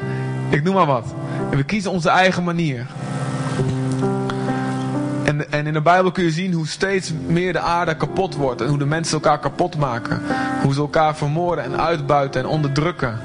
Ik 0.48 0.62
noem 0.62 0.74
maar 0.74 0.86
wat. 0.86 1.14
En 1.50 1.56
we 1.56 1.64
kiezen 1.64 1.90
onze 1.90 2.08
eigen 2.08 2.44
manier. 2.44 2.86
En, 5.24 5.52
en 5.52 5.66
in 5.66 5.72
de 5.72 5.80
Bijbel 5.80 6.10
kun 6.10 6.24
je 6.24 6.30
zien 6.30 6.52
hoe 6.52 6.66
steeds 6.66 7.12
meer 7.26 7.52
de 7.52 7.60
aarde 7.60 7.96
kapot 7.96 8.34
wordt. 8.34 8.60
En 8.60 8.68
hoe 8.68 8.78
de 8.78 8.86
mensen 8.86 9.14
elkaar 9.14 9.38
kapot 9.38 9.76
maken. 9.76 10.22
Hoe 10.62 10.74
ze 10.74 10.80
elkaar 10.80 11.16
vermoorden 11.16 11.64
en 11.64 11.80
uitbuiten 11.80 12.40
en 12.40 12.46
onderdrukken. 12.46 13.18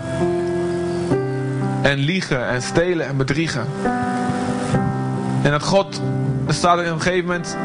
En 1.81 1.97
liegen 1.97 2.47
en 2.47 2.61
stelen 2.61 3.07
en 3.07 3.17
bedriegen. 3.17 3.65
En 5.41 5.51
dat 5.51 5.63
God, 5.63 6.01
er 6.51 6.57
staat 6.57 6.77
er 6.77 6.85
op 6.85 6.91
een 6.91 7.01
gegeven 7.01 7.25
moment, 7.25 7.57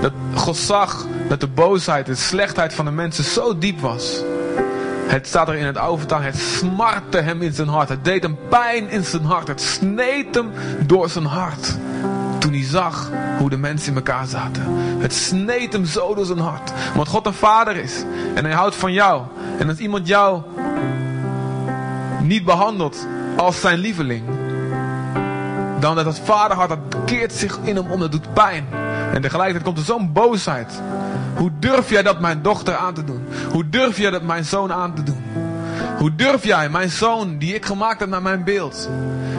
dat 0.00 0.12
God 0.34 0.56
zag 0.56 1.06
dat 1.28 1.40
de 1.40 1.46
boosheid, 1.46 2.06
de 2.06 2.14
slechtheid 2.14 2.74
van 2.74 2.84
de 2.84 2.90
mensen 2.90 3.24
zo 3.24 3.58
diep 3.58 3.80
was. 3.80 4.22
Het 5.06 5.26
staat 5.26 5.48
er 5.48 5.54
in 5.54 5.66
het 5.66 5.76
oude 5.76 6.14
het 6.14 6.38
smartte 6.38 7.18
hem 7.18 7.42
in 7.42 7.52
zijn 7.52 7.68
hart. 7.68 7.88
Het 7.88 8.04
deed 8.04 8.22
hem 8.22 8.38
pijn 8.48 8.90
in 8.90 9.04
zijn 9.04 9.24
hart. 9.24 9.48
Het 9.48 9.60
sneed 9.60 10.34
hem 10.34 10.50
door 10.86 11.08
zijn 11.08 11.24
hart. 11.24 11.76
Toen 12.38 12.52
hij 12.52 12.64
zag 12.64 13.10
hoe 13.38 13.50
de 13.50 13.56
mensen 13.56 13.88
in 13.88 13.96
elkaar 13.96 14.26
zaten. 14.26 14.62
Het 14.98 15.12
sneed 15.12 15.72
hem 15.72 15.84
zo 15.84 16.14
door 16.14 16.26
zijn 16.26 16.38
hart. 16.38 16.72
Want 16.94 17.08
God 17.08 17.26
een 17.26 17.32
vader 17.32 17.76
is. 17.76 18.04
En 18.34 18.44
hij 18.44 18.54
houdt 18.54 18.74
van 18.74 18.92
jou. 18.92 19.22
En 19.58 19.68
als 19.68 19.78
iemand 19.78 20.06
jou 20.06 20.42
niet 22.22 22.44
behandelt 22.44 23.06
als 23.36 23.60
zijn 23.60 23.78
lieveling 23.78 24.39
dan 25.80 25.96
dat 25.96 26.04
het 26.04 26.20
vaderhart, 26.24 26.68
dat 26.68 26.78
keert 27.04 27.32
zich 27.32 27.58
in 27.62 27.76
hem 27.76 27.90
om, 27.90 28.00
dat 28.00 28.12
doet 28.12 28.32
pijn. 28.32 28.66
En 29.12 29.20
tegelijkertijd 29.22 29.64
komt 29.64 29.78
er 29.78 29.84
zo'n 29.84 30.12
boosheid. 30.12 30.82
Hoe 31.36 31.50
durf 31.58 31.90
jij 31.90 32.02
dat 32.02 32.20
mijn 32.20 32.42
dochter 32.42 32.76
aan 32.76 32.94
te 32.94 33.04
doen? 33.04 33.26
Hoe 33.50 33.68
durf 33.68 33.98
jij 33.98 34.10
dat 34.10 34.22
mijn 34.22 34.44
zoon 34.44 34.72
aan 34.72 34.94
te 34.94 35.02
doen? 35.02 35.24
Hoe 35.98 36.14
durf 36.14 36.44
jij 36.44 36.68
mijn 36.68 36.90
zoon, 36.90 37.38
die 37.38 37.54
ik 37.54 37.64
gemaakt 37.64 38.00
heb 38.00 38.08
naar 38.08 38.22
mijn 38.22 38.44
beeld? 38.44 38.88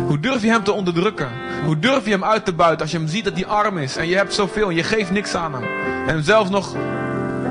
Hoe 0.07 0.19
durf 0.19 0.41
je 0.41 0.50
hem 0.50 0.63
te 0.63 0.71
onderdrukken? 0.71 1.29
Hoe 1.65 1.79
durf 1.79 2.05
je 2.05 2.12
hem 2.12 2.24
uit 2.24 2.45
te 2.45 2.53
buiten 2.53 2.81
als 2.81 2.91
je 2.91 2.98
hem 2.98 3.07
ziet 3.07 3.24
dat 3.24 3.33
hij 3.33 3.45
arm 3.45 3.77
is 3.77 3.98
en 3.98 4.07
je 4.07 4.15
hebt 4.15 4.33
zoveel 4.33 4.69
en 4.69 4.75
je 4.75 4.83
geeft 4.83 5.12
niks 5.12 5.36
aan 5.36 5.53
hem? 5.53 5.63
En 6.07 6.24
zelfs 6.24 6.50
nog 6.50 6.75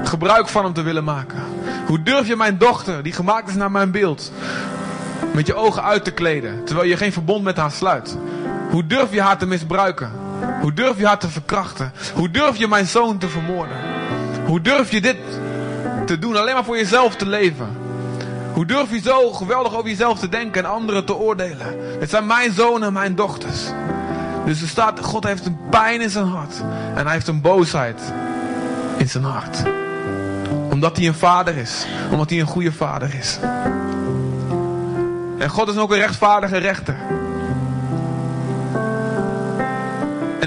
gebruik 0.04 0.48
van 0.48 0.64
hem 0.64 0.72
te 0.72 0.82
willen 0.82 1.04
maken. 1.04 1.38
Hoe 1.86 2.02
durf 2.02 2.26
je 2.26 2.36
mijn 2.36 2.58
dochter, 2.58 3.02
die 3.02 3.12
gemaakt 3.12 3.48
is 3.48 3.54
naar 3.54 3.70
mijn 3.70 3.90
beeld, 3.90 4.32
met 5.32 5.46
je 5.46 5.54
ogen 5.54 5.82
uit 5.82 6.04
te 6.04 6.10
kleden, 6.10 6.64
terwijl 6.64 6.88
je 6.88 6.96
geen 6.96 7.12
verbond 7.12 7.44
met 7.44 7.56
haar 7.56 7.70
sluit? 7.70 8.16
Hoe 8.70 8.86
durf 8.86 9.12
je 9.12 9.20
haar 9.20 9.38
te 9.38 9.46
misbruiken? 9.46 10.10
Hoe 10.60 10.72
durf 10.72 10.98
je 10.98 11.06
haar 11.06 11.18
te 11.18 11.28
verkrachten? 11.28 11.92
Hoe 12.14 12.30
durf 12.30 12.56
je 12.56 12.68
mijn 12.68 12.86
zoon 12.86 13.18
te 13.18 13.28
vermoorden? 13.28 13.76
Hoe 14.46 14.60
durf 14.60 14.90
je 14.90 15.00
dit 15.00 15.16
te 16.06 16.18
doen 16.18 16.36
alleen 16.36 16.54
maar 16.54 16.64
voor 16.64 16.76
jezelf 16.76 17.16
te 17.16 17.26
leven? 17.26 17.68
Hoe 18.52 18.66
durf 18.66 18.90
je 18.90 19.00
zo 19.00 19.32
geweldig 19.32 19.74
over 19.74 19.88
jezelf 19.88 20.18
te 20.18 20.28
denken 20.28 20.64
en 20.64 20.70
anderen 20.70 21.04
te 21.04 21.14
oordelen? 21.14 21.66
Het 22.00 22.10
zijn 22.10 22.26
mijn 22.26 22.52
zonen 22.52 22.86
en 22.86 22.92
mijn 22.92 23.14
dochters. 23.14 23.60
Dus 24.44 24.62
er 24.62 24.68
staat, 24.68 25.00
God 25.00 25.24
heeft 25.24 25.46
een 25.46 25.58
pijn 25.70 26.00
in 26.00 26.10
zijn 26.10 26.26
hart. 26.26 26.54
En 26.94 27.04
hij 27.04 27.12
heeft 27.12 27.28
een 27.28 27.40
boosheid 27.40 28.00
in 28.96 29.08
zijn 29.08 29.24
hart. 29.24 29.62
Omdat 30.70 30.96
hij 30.96 31.06
een 31.06 31.14
vader 31.14 31.56
is. 31.56 31.86
Omdat 32.10 32.30
hij 32.30 32.40
een 32.40 32.46
goede 32.46 32.72
vader 32.72 33.14
is. 33.14 33.38
En 35.38 35.48
God 35.48 35.68
is 35.68 35.76
ook 35.76 35.90
een 35.90 35.98
rechtvaardige 35.98 36.56
rechter. 36.56 36.96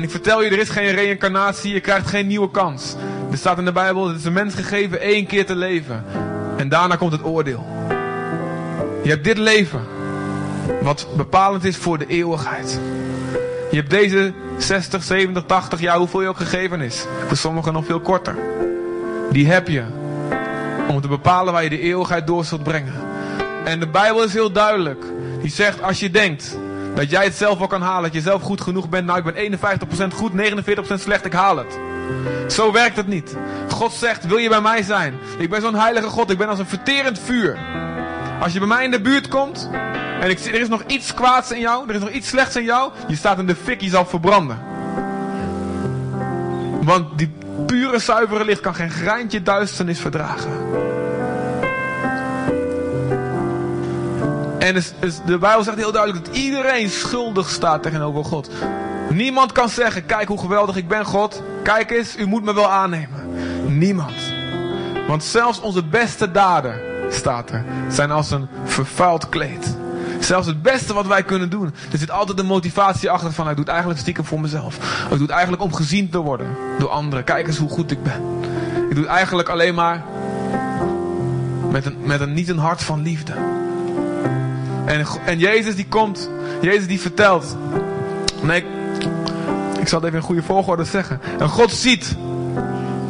En 0.04 0.10
ik 0.10 0.16
vertel 0.16 0.44
je, 0.44 0.50
er 0.50 0.60
is 0.60 0.70
geen 0.70 0.92
reïncarnatie, 0.92 1.74
je 1.74 1.80
krijgt 1.80 2.08
geen 2.08 2.28
nieuwe 2.28 2.52
kans. 2.52 2.96
Er 3.32 3.38
staat 3.38 3.58
in 3.58 3.66
de 3.66 3.72
Bijbel, 3.72 4.08
het 4.08 4.18
is 4.18 4.26
een 4.26 4.34
mens 4.34 4.56
gegeven 4.56 5.02
één 5.02 5.26
keer 5.26 5.46
te 5.46 5.56
leven. 5.56 6.04
En 6.58 6.70
daarna 6.70 6.96
komt 6.96 7.12
het 7.12 7.24
oordeel. 7.24 7.66
Je 9.04 9.10
hebt 9.10 9.24
dit 9.24 9.38
leven, 9.38 9.82
wat 10.82 11.08
bepalend 11.18 11.64
is 11.64 11.78
voor 11.78 11.98
de 11.98 12.08
eeuwigheid. 12.08 12.80
Je 13.72 13.78
hebt 13.78 13.90
deze 13.90 14.34
60, 14.58 15.04
70, 15.04 15.44
80 15.46 15.80
jaar, 15.80 15.98
hoeveel 15.98 16.22
je 16.22 16.28
ook 16.28 16.38
gegeven 16.38 16.82
is. 16.82 17.06
Voor 17.28 17.38
sommigen 17.38 17.74
nog 17.74 17.86
veel 17.86 18.00
korter. 18.00 18.36
Die 19.32 19.48
heb 19.48 19.68
je 19.68 19.84
om 20.88 21.02
te 21.02 21.08
bepalen 21.08 21.54
waar 21.54 21.64
je 21.64 21.70
de 21.70 21.80
eeuwigheid 21.80 22.28
door 22.28 22.46
zult 22.46 22.64
brengen. 22.64 22.94
En 23.64 23.80
de 23.80 23.88
Bijbel 23.88 24.24
is 24.24 24.34
heel 24.34 24.52
duidelijk. 24.52 25.06
Die 25.42 25.52
zegt, 25.52 25.82
als 25.82 26.00
je 26.00 26.10
denkt 26.10 26.58
dat 26.96 27.10
jij 27.10 27.24
het 27.24 27.36
zelf 27.36 27.58
wel 27.58 27.68
kan 27.68 27.82
halen. 27.82 28.04
Dat 28.04 28.14
je 28.14 28.22
zelf 28.22 28.42
goed 28.42 28.62
genoeg 28.62 28.90
bent. 28.90 29.06
Nou, 29.06 29.18
ik 29.18 29.34
ben 29.34 29.60
51% 30.12 30.14
goed, 30.16 30.32
49% 30.32 30.94
slecht. 30.94 31.26
Ik 31.26 31.34
haal 31.34 31.58
het. 31.58 31.80
Zo 32.48 32.72
werkt 32.72 32.96
het 32.96 33.08
niet. 33.08 33.36
God 33.70 33.94
zegt, 33.94 34.26
wil 34.26 34.38
je 34.38 34.50
bij 34.50 34.62
mij 34.62 34.84
zijn? 34.84 35.14
Ik 35.38 35.50
ben 35.50 35.62
zo'n 35.62 35.76
heilige 35.76 36.08
God. 36.08 36.32
Ik 36.32 36.38
ben 36.38 36.48
als 36.48 36.60
een 36.60 36.66
verterend 36.66 37.20
vuur. 37.20 37.58
Als 38.42 38.54
je 38.54 38.60
bij 38.60 38.68
mij 38.68 38.84
in 38.84 38.92
de 38.92 39.02
buurt 39.02 39.28
komt. 39.28 39.70
En 40.20 40.30
ik, 40.30 40.40
er 40.40 40.60
is 40.60 40.68
nog 40.68 40.84
iets 40.88 41.14
kwaads 41.14 41.52
in 41.52 41.60
jou. 41.60 41.90
Er 41.90 41.96
is 41.96 42.02
nog 42.02 42.12
iets 42.12 42.28
slechts 42.28 42.56
in 42.56 42.64
jou. 42.64 42.92
Je 43.08 43.16
staat 43.16 43.40
in 43.40 43.46
de 43.46 43.56
fik. 43.56 43.82
Je 43.82 43.90
zal 43.90 44.06
verbranden. 44.06 44.60
Want 46.82 47.18
die 47.18 47.32
pure, 47.66 48.00
zuivere 48.00 48.46
licht 48.46 48.62
kan 48.62 48.76
geen 48.76 48.92
greintje 48.92 49.42
duisternis 49.42 50.00
verdragen. 50.00 50.52
En 54.64 54.76
de 55.26 55.38
Bijbel 55.38 55.64
zegt 55.64 55.78
heel 55.78 55.92
duidelijk 55.92 56.26
dat 56.26 56.36
iedereen 56.36 56.90
schuldig 56.90 57.50
staat 57.50 57.84
tegenover 57.84 58.26
God. 58.26 58.50
Niemand 59.10 59.52
kan 59.52 59.70
zeggen, 59.70 60.06
kijk 60.06 60.28
hoe 60.28 60.40
geweldig 60.40 60.76
ik 60.76 60.88
ben 60.88 61.06
God. 61.06 61.44
Kijk 61.64 61.92
eens, 61.92 62.18
u 62.18 62.26
moet 62.26 62.44
me 62.44 62.54
wel 62.54 62.70
aannemen. 62.70 63.20
Niemand. 63.68 64.14
Want 65.08 65.24
zelfs 65.24 65.60
onze 65.60 65.84
beste 65.84 66.32
daden, 66.32 66.80
staat 67.10 67.50
er, 67.50 67.66
zijn 67.90 68.12
als 68.12 68.32
een 68.32 68.48
vervuild 68.64 69.30
kleed. 69.30 69.78
Zelfs 70.20 70.48
het 70.48 70.62
beste 70.62 70.94
wat 70.94 71.08
wij 71.08 71.24
kunnen 71.24 71.50
doen. 71.50 71.74
Er 71.92 71.98
zit 71.98 72.12
altijd 72.12 72.40
een 72.40 72.46
motivatie 72.46 73.10
achter 73.10 73.32
van, 73.32 73.50
ik 73.50 73.56
doe 73.56 73.66
eigenlijk 73.66 74.00
stiekem 74.00 74.26
voor 74.26 74.42
mezelf. 74.42 74.76
Ik 75.04 75.10
doe 75.10 75.22
het 75.22 75.30
eigenlijk 75.30 75.64
om 75.64 75.74
gezien 75.74 76.10
te 76.10 76.18
worden 76.18 76.48
door 76.80 76.90
anderen. 76.90 77.24
Kijk 77.24 77.48
eens 77.48 77.58
hoe 77.58 77.70
goed 77.70 77.92
ik 77.92 78.04
ben. 78.04 78.22
Ik 78.90 78.96
doe 78.96 79.06
eigenlijk 79.06 79.50
alleen 79.50 79.76
maar 79.76 80.04
met 81.70 81.86
een, 81.86 81.98
met 82.04 82.22
een 82.22 82.34
niet 82.34 82.50
een 82.50 82.58
hart 82.58 82.84
van 82.84 83.02
liefde. 83.02 83.34
En, 84.86 85.06
en 85.26 85.40
Jezus 85.40 85.76
die 85.76 85.88
komt, 85.88 86.30
Jezus 86.62 86.88
die 86.88 87.00
vertelt. 87.00 87.58
Nee, 88.42 88.66
ik 89.80 89.88
zal 89.88 90.00
het 90.00 90.08
even 90.08 90.20
in 90.20 90.26
goede 90.26 90.44
volgorde 90.44 90.84
zeggen. 90.84 91.22
En 91.40 91.50
God 91.50 91.72
ziet 91.72 92.16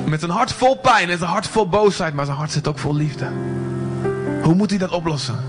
met 0.06 0.22
een 0.22 0.30
hart 0.30 0.52
vol 0.52 0.76
pijn 0.76 1.10
en 1.10 1.18
zijn 1.18 1.30
hart 1.30 1.48
vol 1.48 1.70
boosheid, 1.70 2.14
maar 2.14 2.26
zijn 2.26 2.38
hart 2.38 2.52
zit 2.52 2.68
ook 2.68 2.80
vol 2.80 2.96
liefde. 2.96 3.28
Hoe 4.42 4.56
moet 4.56 4.70
hij 4.70 4.80
dat 4.80 4.92
oplossen? 4.92 5.40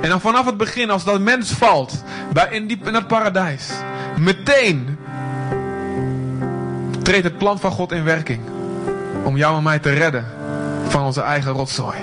En 0.00 0.08
dan 0.08 0.20
vanaf 0.20 0.46
het 0.46 0.56
begin, 0.56 0.90
als 0.90 1.04
dat 1.04 1.20
mens 1.20 1.50
valt, 1.50 2.02
bij, 2.32 2.48
in, 2.50 2.66
die, 2.66 2.80
in 2.84 2.92
dat 2.92 3.06
paradijs, 3.06 3.70
meteen 4.16 4.98
treedt 7.02 7.24
het 7.24 7.38
plan 7.38 7.58
van 7.58 7.70
God 7.70 7.92
in 7.92 8.04
werking. 8.04 8.40
Om 9.24 9.36
jou 9.36 9.56
en 9.56 9.62
mij 9.62 9.78
te 9.78 9.90
redden 9.90 10.24
van 10.88 11.02
onze 11.02 11.20
eigen 11.20 11.52
rotzooi. 11.52 11.96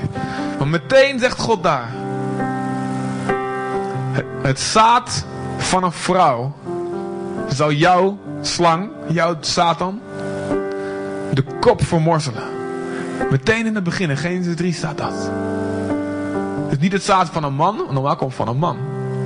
Maar 0.58 0.68
meteen 0.68 1.20
zegt 1.20 1.40
God 1.40 1.64
daar, 1.64 1.90
het 4.42 4.60
zaad 4.60 5.26
van 5.58 5.84
een 5.84 5.92
vrouw 5.92 6.54
zal 7.48 7.72
jouw 7.72 8.18
slang, 8.42 8.90
jouw 9.08 9.36
Satan, 9.40 10.02
de 11.34 11.44
kop 11.60 11.84
vermorzelen. 11.84 12.44
Meteen 13.30 13.66
in 13.66 13.76
het 13.76 13.84
begin, 13.84 14.10
in 14.10 14.18
Genesis 14.18 14.56
3 14.56 14.74
staat 14.74 14.98
dat. 14.98 15.32
Het 16.64 16.72
is 16.72 16.78
niet 16.78 16.92
het 16.92 17.04
zaad 17.04 17.30
van 17.30 17.44
een 17.44 17.54
man, 17.54 17.86
normaal 17.92 18.16
komt 18.16 18.34
van 18.34 18.48
een 18.48 18.58
man. 18.58 18.78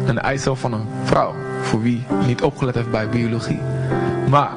En 0.05 0.15
de 0.15 0.21
eicel 0.21 0.55
van 0.55 0.73
een 0.73 0.87
vrouw, 1.03 1.33
voor 1.61 1.81
wie 1.81 2.03
niet 2.25 2.41
opgelet 2.41 2.75
heeft 2.75 2.91
bij 2.91 3.09
biologie. 3.09 3.59
Maar 4.29 4.51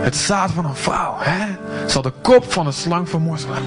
het 0.00 0.16
zaad 0.16 0.50
van 0.50 0.64
een 0.64 0.74
vrouw, 0.74 1.14
hè, 1.18 1.46
zal 1.86 2.02
de 2.02 2.12
kop 2.22 2.52
van 2.52 2.66
een 2.66 2.72
slang 2.72 3.08
vermorzelen. 3.08 3.62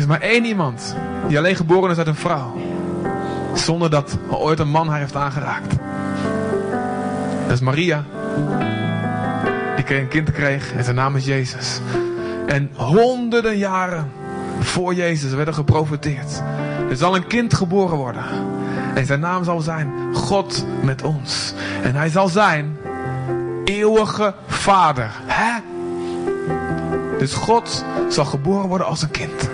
Is 0.00 0.06
maar 0.06 0.20
één 0.20 0.44
iemand 0.44 0.96
die 1.28 1.38
alleen 1.38 1.56
geboren 1.56 1.90
is 1.90 1.98
uit 1.98 2.06
een 2.06 2.14
vrouw. 2.14 2.56
Zonder 3.54 3.90
dat 3.90 4.18
ooit 4.30 4.58
een 4.58 4.68
man 4.68 4.88
haar 4.88 4.98
heeft 4.98 5.16
aangeraakt. 5.16 5.74
Dat 7.42 7.52
is 7.52 7.60
Maria. 7.60 8.04
Die 9.76 9.98
een 9.98 10.08
kind 10.08 10.32
kreeg 10.32 10.72
en 10.72 10.84
zijn 10.84 10.96
naam 10.96 11.16
is 11.16 11.24
Jezus. 11.24 11.80
En 12.46 12.70
honderden 12.74 13.58
jaren 13.58 14.10
voor 14.60 14.94
Jezus 14.94 15.32
werd 15.32 15.48
er 15.48 15.54
geprofeteerd. 15.54 16.42
Er 16.90 16.96
zal 16.96 17.16
een 17.16 17.26
kind 17.26 17.54
geboren 17.54 17.96
worden. 17.96 18.24
En 18.94 19.06
zijn 19.06 19.20
naam 19.20 19.44
zal 19.44 19.60
zijn 19.60 19.92
God 20.14 20.66
met 20.82 21.02
ons. 21.02 21.54
En 21.82 21.94
hij 21.94 22.08
zal 22.08 22.28
zijn 22.28 22.76
eeuwige 23.64 24.34
vader. 24.46 25.10
Hè? 25.26 25.60
Dus 27.18 27.34
God 27.34 27.84
zal 28.08 28.24
geboren 28.24 28.68
worden 28.68 28.86
als 28.86 29.02
een 29.02 29.10
kind. 29.10 29.50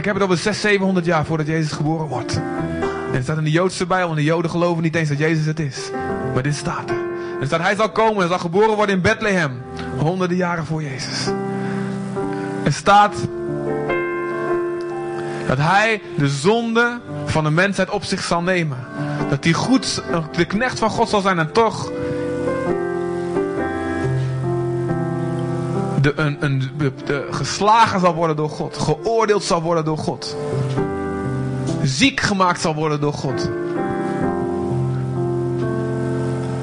Ik 0.00 0.04
heb 0.06 0.14
het 0.14 0.24
over 0.24 0.36
600, 0.36 0.56
700 0.56 1.06
jaar 1.06 1.24
voordat 1.24 1.46
Jezus 1.46 1.72
geboren 1.72 2.06
wordt. 2.06 2.34
En 2.34 3.12
het 3.12 3.22
staat 3.22 3.38
in 3.38 3.44
de 3.44 3.50
Joodse 3.50 3.86
Bijbel. 3.86 4.10
En 4.10 4.16
de 4.16 4.24
Joden 4.24 4.50
geloven 4.50 4.82
niet 4.82 4.94
eens 4.94 5.08
dat 5.08 5.18
Jezus 5.18 5.46
het 5.46 5.60
is. 5.60 5.90
Maar 6.34 6.42
dit 6.42 6.54
staat 6.54 6.90
er. 6.90 6.96
En 7.40 7.46
staat 7.46 7.60
hij 7.60 7.74
zal 7.74 7.90
komen 7.90 8.22
en 8.22 8.28
zal 8.28 8.38
geboren 8.38 8.76
worden 8.76 8.94
in 8.94 9.00
Bethlehem. 9.00 9.62
Honderden 9.98 10.36
jaren 10.36 10.66
voor 10.66 10.82
Jezus. 10.82 11.26
Er 12.64 12.72
staat 12.72 13.14
dat 15.46 15.58
hij 15.58 16.02
de 16.16 16.28
zonde 16.28 17.00
van 17.24 17.44
de 17.44 17.50
mensheid 17.50 17.90
op 17.90 18.04
zich 18.04 18.22
zal 18.22 18.42
nemen. 18.42 18.78
Dat 19.28 19.44
hij 19.44 19.52
goed, 19.52 20.02
de 20.36 20.44
knecht 20.44 20.78
van 20.78 20.90
God 20.90 21.08
zal 21.08 21.20
zijn 21.20 21.38
en 21.38 21.52
toch 21.52 21.90
de, 26.00 26.12
een, 26.16 26.36
een, 26.40 26.70
de, 27.04 27.28
geslagen 27.30 28.00
zal 28.00 28.14
worden 28.14 28.36
door 28.36 28.50
God. 28.50 28.76
Geoordeeld 28.78 29.44
zal 29.44 29.62
worden 29.62 29.84
door 29.84 29.98
God. 29.98 30.36
Ziek 31.82 32.20
gemaakt 32.20 32.60
zal 32.60 32.74
worden 32.74 33.00
door 33.00 33.12
God. 33.12 33.50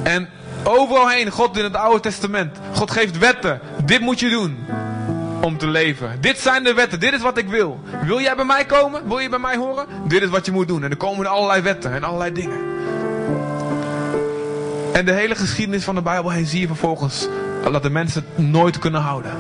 En 0.03 0.29
overal 0.63 1.09
heen, 1.09 1.31
God 1.31 1.57
in 1.57 1.63
het 1.63 1.75
Oude 1.75 1.99
Testament. 1.99 2.57
God 2.73 2.91
geeft 2.91 3.17
wetten. 3.17 3.59
Dit 3.85 3.99
moet 3.99 4.19
je 4.19 4.29
doen 4.29 4.57
om 5.41 5.57
te 5.57 5.67
leven. 5.67 6.17
Dit 6.21 6.39
zijn 6.39 6.63
de 6.63 6.73
wetten. 6.73 6.99
Dit 6.99 7.13
is 7.13 7.21
wat 7.21 7.37
ik 7.37 7.49
wil. 7.49 7.79
Wil 8.05 8.21
jij 8.21 8.35
bij 8.35 8.45
mij 8.45 8.65
komen? 8.65 9.07
Wil 9.07 9.19
je 9.19 9.29
bij 9.29 9.39
mij 9.39 9.55
horen? 9.55 9.85
Dit 10.07 10.21
is 10.21 10.29
wat 10.29 10.45
je 10.45 10.51
moet 10.51 10.67
doen. 10.67 10.83
En 10.83 10.89
er 10.89 10.97
komen 10.97 11.25
allerlei 11.25 11.61
wetten 11.61 11.93
en 11.93 12.03
allerlei 12.03 12.31
dingen. 12.31 12.75
En 14.93 15.05
de 15.05 15.11
hele 15.11 15.35
geschiedenis 15.35 15.83
van 15.83 15.95
de 15.95 16.01
Bijbel 16.01 16.31
heen 16.31 16.45
zie 16.45 16.59
je 16.59 16.67
vervolgens 16.67 17.27
dat 17.63 17.83
de 17.83 17.89
mensen 17.89 18.25
het 18.35 18.47
nooit 18.47 18.79
kunnen 18.79 19.01
houden. 19.01 19.31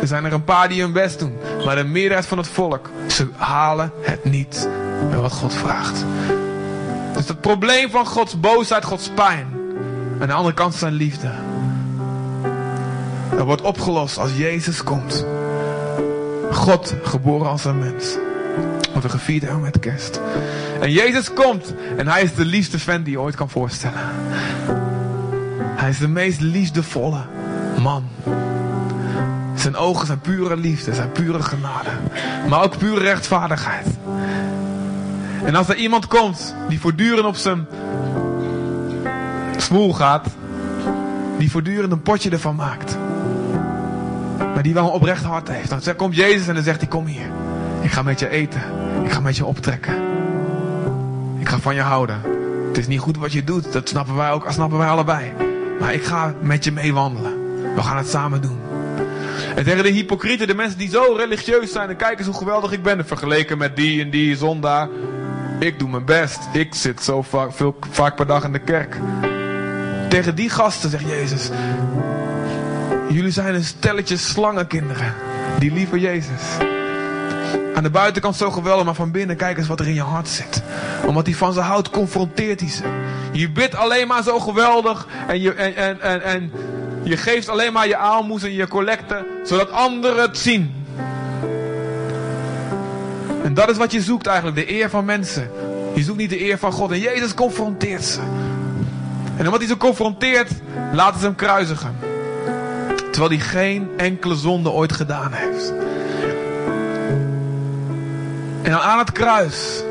Er 0.00 0.06
zijn 0.06 0.24
er 0.24 0.32
een 0.32 0.44
paar 0.44 0.68
die 0.68 0.82
hun 0.82 0.92
best 0.92 1.18
doen. 1.18 1.38
Maar 1.64 1.76
de 1.76 1.84
meerderheid 1.84 2.26
van 2.26 2.38
het 2.38 2.48
volk, 2.48 2.90
ze 3.06 3.28
halen 3.36 3.92
het 4.00 4.24
niet 4.24 4.68
wat 5.14 5.32
God 5.32 5.54
vraagt. 5.54 6.04
Dus 7.14 7.28
het 7.28 7.40
probleem 7.40 7.90
van 7.90 8.06
Gods 8.06 8.40
boosheid, 8.40 8.84
Gods 8.84 9.10
pijn. 9.14 9.46
Aan 10.20 10.26
de 10.26 10.32
andere 10.32 10.54
kant 10.54 10.74
zijn 10.74 10.92
liefde. 10.92 11.30
Dat 13.36 13.46
wordt 13.46 13.62
opgelost 13.62 14.18
als 14.18 14.36
Jezus 14.36 14.82
komt. 14.82 15.26
God 16.50 16.94
geboren 17.02 17.50
als 17.50 17.64
een 17.64 17.78
mens. 17.78 18.16
Wat 18.94 19.02
we 19.02 19.08
gevierd 19.08 19.42
hebben 19.42 19.60
met 19.60 19.78
kerst. 19.78 20.20
En 20.80 20.90
Jezus 20.90 21.32
komt. 21.32 21.74
En 21.96 22.08
hij 22.08 22.22
is 22.22 22.34
de 22.34 22.44
liefste 22.44 22.78
fan 22.78 23.02
die 23.02 23.12
je 23.12 23.20
ooit 23.20 23.34
kan 23.34 23.50
voorstellen. 23.50 24.00
Hij 25.86 25.94
is 25.94 26.00
de 26.00 26.08
meest 26.08 26.40
liefdevolle 26.40 27.20
man. 27.82 28.04
Zijn 29.54 29.76
ogen 29.76 30.06
zijn 30.06 30.20
pure 30.20 30.56
liefde, 30.56 30.94
zijn 30.94 31.12
pure 31.12 31.42
genade. 31.42 31.90
Maar 32.48 32.62
ook 32.62 32.78
pure 32.78 33.00
rechtvaardigheid. 33.00 33.86
En 35.44 35.54
als 35.54 35.68
er 35.68 35.76
iemand 35.76 36.06
komt 36.06 36.54
die 36.68 36.80
voortdurend 36.80 37.26
op 37.26 37.36
zijn 37.36 37.66
smoel 39.56 39.92
gaat. 39.92 40.26
Die 41.38 41.50
voortdurend 41.50 41.92
een 41.92 42.02
potje 42.02 42.30
ervan 42.30 42.54
maakt. 42.54 42.96
Maar 44.38 44.62
die 44.62 44.74
wel 44.74 44.84
een 44.84 44.92
oprecht 44.92 45.24
hart 45.24 45.48
heeft. 45.48 45.84
Dan 45.84 45.96
komt 45.96 46.16
Jezus 46.16 46.48
en 46.48 46.54
dan 46.54 46.64
zegt 46.64 46.80
hij, 46.80 46.88
kom 46.88 47.06
hier. 47.06 47.30
Ik 47.80 47.90
ga 47.90 48.02
met 48.02 48.18
je 48.18 48.28
eten. 48.28 48.62
Ik 49.04 49.12
ga 49.12 49.20
met 49.20 49.36
je 49.36 49.44
optrekken. 49.44 49.94
Ik 51.38 51.48
ga 51.48 51.58
van 51.58 51.74
je 51.74 51.80
houden. 51.80 52.20
Het 52.68 52.78
is 52.78 52.86
niet 52.86 53.00
goed 53.00 53.16
wat 53.16 53.32
je 53.32 53.44
doet. 53.44 53.72
Dat 53.72 53.88
snappen 53.88 54.16
wij 54.16 54.30
ook. 54.30 54.44
Dat 54.44 54.52
snappen 54.52 54.78
wij 54.78 54.88
allebei. 54.88 55.32
Maar 55.80 55.94
ik 55.94 56.04
ga 56.04 56.34
met 56.40 56.64
je 56.64 56.72
meewandelen. 56.72 57.32
We 57.74 57.82
gaan 57.82 57.96
het 57.96 58.08
samen 58.08 58.40
doen. 58.40 58.58
En 59.56 59.64
tegen 59.64 59.82
de 59.82 59.90
hypocrieten, 59.90 60.46
de 60.46 60.54
mensen 60.54 60.78
die 60.78 60.88
zo 60.88 61.14
religieus 61.16 61.72
zijn 61.72 61.88
en 61.88 61.96
kijken 61.96 62.18
eens 62.18 62.26
hoe 62.26 62.36
geweldig 62.36 62.72
ik 62.72 62.82
ben. 62.82 63.06
Vergeleken 63.06 63.58
met 63.58 63.76
die 63.76 64.02
en 64.02 64.10
die 64.10 64.36
zondaar. 64.36 64.88
Ik 65.58 65.78
doe 65.78 65.88
mijn 65.88 66.04
best. 66.04 66.38
Ik 66.52 66.74
zit 66.74 67.02
zo 67.02 67.22
vaak, 67.90 68.16
per 68.16 68.26
dag 68.26 68.44
in 68.44 68.52
de 68.52 68.58
kerk. 68.58 68.96
Tegen 70.08 70.34
die 70.34 70.50
gasten 70.50 70.90
zegt 70.90 71.08
Jezus. 71.08 71.50
Jullie 73.08 73.30
zijn 73.30 73.54
een 73.54 73.64
stelletje 73.64 74.16
slangenkinderen. 74.16 75.14
Die 75.58 75.72
liever 75.72 75.98
Jezus. 75.98 76.42
Aan 77.74 77.82
de 77.82 77.90
buitenkant 77.90 78.36
zo 78.36 78.50
geweldig, 78.50 78.84
maar 78.84 78.94
van 78.94 79.10
binnen 79.10 79.36
kijk 79.36 79.58
eens 79.58 79.66
wat 79.66 79.80
er 79.80 79.88
in 79.88 79.94
je 79.94 80.02
hart 80.02 80.28
zit. 80.28 80.62
Omdat 81.06 81.26
hij 81.26 81.34
van 81.34 81.52
ze 81.52 81.60
houdt, 81.60 81.90
confronteert 81.90 82.60
hij 82.60 82.68
ze. 82.68 82.82
Je 83.36 83.50
bidt 83.50 83.74
alleen 83.74 84.06
maar 84.06 84.22
zo 84.22 84.40
geweldig 84.40 85.06
en 85.26 85.40
je, 85.40 85.52
en, 85.52 85.76
en, 85.76 86.00
en, 86.00 86.22
en 86.22 86.52
je 87.02 87.16
geeft 87.16 87.48
alleen 87.48 87.72
maar 87.72 87.88
je 87.88 87.96
aalmoes 87.96 88.42
en 88.42 88.52
je 88.52 88.68
collecten, 88.68 89.26
zodat 89.44 89.70
anderen 89.70 90.22
het 90.22 90.38
zien. 90.38 90.84
En 93.42 93.54
dat 93.54 93.70
is 93.70 93.76
wat 93.76 93.92
je 93.92 94.00
zoekt 94.00 94.26
eigenlijk, 94.26 94.56
de 94.56 94.72
eer 94.72 94.90
van 94.90 95.04
mensen. 95.04 95.50
Je 95.94 96.02
zoekt 96.02 96.18
niet 96.18 96.30
de 96.30 96.44
eer 96.44 96.58
van 96.58 96.72
God. 96.72 96.90
En 96.90 97.00
Jezus 97.00 97.34
confronteert 97.34 98.04
ze. 98.04 98.20
En 99.36 99.44
omdat 99.44 99.58
hij 99.58 99.68
ze 99.68 99.76
confronteert, 99.76 100.50
laten 100.92 101.20
ze 101.20 101.26
hem 101.26 101.34
kruisigen. 101.34 101.96
Terwijl 103.10 103.32
hij 103.32 103.40
geen 103.40 103.88
enkele 103.96 104.34
zonde 104.34 104.70
ooit 104.70 104.92
gedaan 104.92 105.32
heeft. 105.32 105.72
En 108.62 108.82
aan 108.82 108.98
het 108.98 109.12
kruis. 109.12 109.82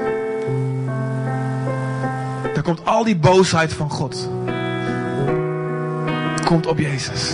Komt 2.65 2.86
al 2.86 3.04
die 3.04 3.17
boosheid 3.17 3.73
van 3.73 3.89
God. 3.89 4.30
Komt 6.45 6.67
op 6.67 6.80
Jezus. 6.80 7.32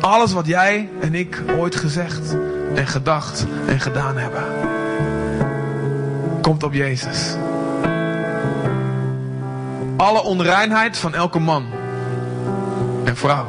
Alles 0.00 0.32
wat 0.32 0.46
jij 0.46 0.88
en 1.00 1.14
ik 1.14 1.42
ooit 1.58 1.76
gezegd 1.76 2.36
en 2.74 2.86
gedacht 2.86 3.46
en 3.66 3.80
gedaan 3.80 4.16
hebben, 4.16 4.42
komt 6.42 6.62
op 6.62 6.72
Jezus. 6.72 7.36
Alle 9.96 10.22
onreinheid 10.22 10.98
van 10.98 11.14
elke 11.14 11.38
man 11.38 11.66
en 13.04 13.16
vrouw. 13.16 13.46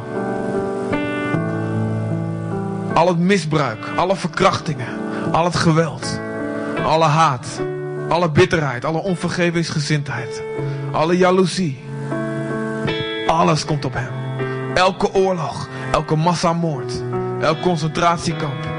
Al 2.94 3.08
het 3.08 3.18
misbruik, 3.18 3.86
alle 3.96 4.16
verkrachtingen, 4.16 4.88
al 5.32 5.44
het 5.44 5.56
geweld, 5.56 6.20
alle 6.84 7.04
haat, 7.04 7.60
alle 8.08 8.30
bitterheid, 8.30 8.84
alle 8.84 9.02
onvergevingsgezindheid, 9.02 10.42
alle 10.92 11.16
jaloezie. 11.16 11.82
Alles 13.26 13.64
komt 13.64 13.84
op 13.84 13.94
hem. 13.94 14.12
Elke 14.74 15.14
oorlog, 15.14 15.68
elke 15.92 16.16
massamoord, 16.16 16.92
elk 17.40 17.60
concentratiekamp. 17.60 18.72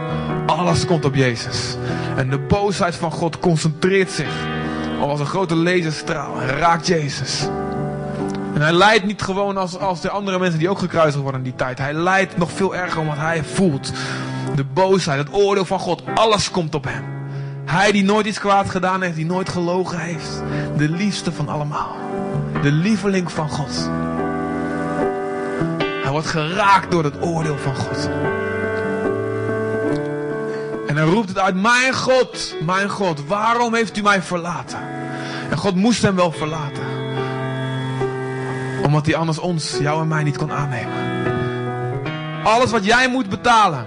Alles 0.46 0.86
komt 0.86 1.06
op 1.06 1.16
Jezus. 1.16 1.76
En 2.16 2.30
de 2.30 2.40
boosheid 2.40 2.96
van 2.96 3.12
God 3.12 3.40
concentreert 3.40 4.12
zich 4.12 4.34
als 5.00 5.20
een 5.20 5.26
grote 5.26 5.56
laserstraal 5.56 6.42
en 6.42 6.48
raakt 6.48 6.88
Jezus. 6.88 7.48
En 8.54 8.62
hij 8.62 8.74
lijdt 8.74 9.06
niet 9.06 9.22
gewoon 9.22 9.58
als, 9.58 9.78
als 9.78 10.02
de 10.02 10.10
andere 10.10 10.40
mensen 10.40 10.60
die 10.60 10.70
ook 10.70 10.80
gekruisigd 10.80 11.22
worden 11.22 11.42
in 11.44 11.50
die 11.50 11.56
tijd. 11.56 11.78
Hij 11.78 11.94
lijdt 11.94 12.38
nog 12.38 12.52
veel 12.52 12.76
erger 12.76 13.02
omdat 13.02 13.18
hij 13.18 13.44
voelt. 13.44 13.92
De 14.56 14.64
boosheid, 14.64 15.18
het 15.18 15.34
oordeel 15.34 15.66
van 15.66 15.80
God, 15.80 16.04
alles 16.14 16.52
komt 16.52 16.76
op 16.76 16.84
hem. 16.84 17.15
Hij 17.66 17.92
die 17.92 18.04
nooit 18.04 18.26
iets 18.26 18.40
kwaad 18.40 18.70
gedaan 18.70 19.02
heeft, 19.02 19.16
die 19.16 19.26
nooit 19.26 19.50
gelogen 19.50 20.00
heeft. 20.00 20.42
De 20.78 20.90
liefste 20.90 21.32
van 21.32 21.50
allemaal. 21.50 21.96
De 22.62 22.72
lieveling 22.72 23.32
van 23.32 23.50
God. 23.50 23.90
Hij 26.04 26.12
wordt 26.12 26.28
geraakt 26.28 26.92
door 26.92 27.04
het 27.04 27.22
oordeel 27.22 27.58
van 27.58 27.76
God. 27.76 28.10
En 30.88 30.96
hij 30.96 31.06
roept 31.06 31.30
het 31.30 31.40
uit, 31.40 31.56
mijn 31.56 31.94
God, 31.94 32.56
mijn 32.66 32.90
God, 32.90 33.28
waarom 33.28 33.74
heeft 33.74 33.98
u 33.98 34.02
mij 34.02 34.22
verlaten? 34.22 34.80
En 35.50 35.58
God 35.58 35.76
moest 35.76 36.02
hem 36.02 36.16
wel 36.16 36.32
verlaten. 36.32 36.84
Omdat 38.84 39.06
hij 39.06 39.16
anders 39.16 39.40
ons, 39.40 39.78
jou 39.80 40.02
en 40.02 40.08
mij 40.08 40.24
niet 40.24 40.38
kon 40.38 40.52
aannemen. 40.52 40.94
Alles 42.44 42.72
wat 42.72 42.86
jij 42.86 43.10
moet 43.10 43.30
betalen, 43.30 43.86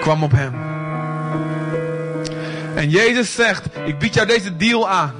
kwam 0.00 0.22
op 0.22 0.32
hem. 0.32 0.71
En 2.82 2.90
Jezus 2.90 3.34
zegt, 3.34 3.66
ik 3.84 3.98
bied 3.98 4.14
jou 4.14 4.26
deze 4.26 4.56
deal 4.56 4.88
aan. 4.88 5.12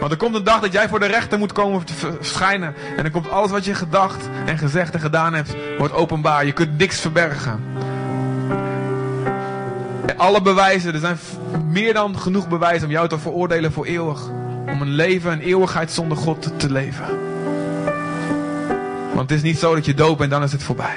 Want 0.00 0.12
er 0.12 0.18
komt 0.18 0.34
een 0.34 0.44
dag 0.44 0.60
dat 0.60 0.72
jij 0.72 0.88
voor 0.88 1.00
de 1.00 1.06
rechter 1.06 1.38
moet 1.38 1.52
komen 1.52 1.84
te 1.84 1.94
verschijnen. 1.94 2.74
En 2.96 3.02
dan 3.02 3.12
komt 3.12 3.30
alles 3.30 3.50
wat 3.50 3.64
je 3.64 3.74
gedacht 3.74 4.28
en 4.46 4.58
gezegd 4.58 4.94
en 4.94 5.00
gedaan 5.00 5.34
hebt, 5.34 5.54
wordt 5.78 5.94
openbaar. 5.94 6.46
Je 6.46 6.52
kunt 6.52 6.78
niks 6.78 7.00
verbergen. 7.00 7.60
En 10.06 10.18
alle 10.18 10.42
bewijzen, 10.42 10.94
er 10.94 11.00
zijn 11.00 11.18
meer 11.70 11.94
dan 11.94 12.18
genoeg 12.18 12.48
bewijzen 12.48 12.86
om 12.86 12.92
jou 12.92 13.08
te 13.08 13.18
veroordelen 13.18 13.72
voor 13.72 13.86
eeuwig. 13.86 14.28
Om 14.66 14.82
een 14.82 14.94
leven, 14.94 15.32
een 15.32 15.40
eeuwigheid 15.40 15.90
zonder 15.90 16.16
God 16.16 16.52
te 16.56 16.70
leven. 16.70 17.06
Want 19.14 19.30
het 19.30 19.38
is 19.38 19.42
niet 19.42 19.58
zo 19.58 19.74
dat 19.74 19.84
je 19.84 19.94
dood 19.94 20.16
bent 20.16 20.32
en 20.32 20.38
dan 20.38 20.46
is 20.46 20.52
het 20.52 20.62
voorbij. 20.62 20.96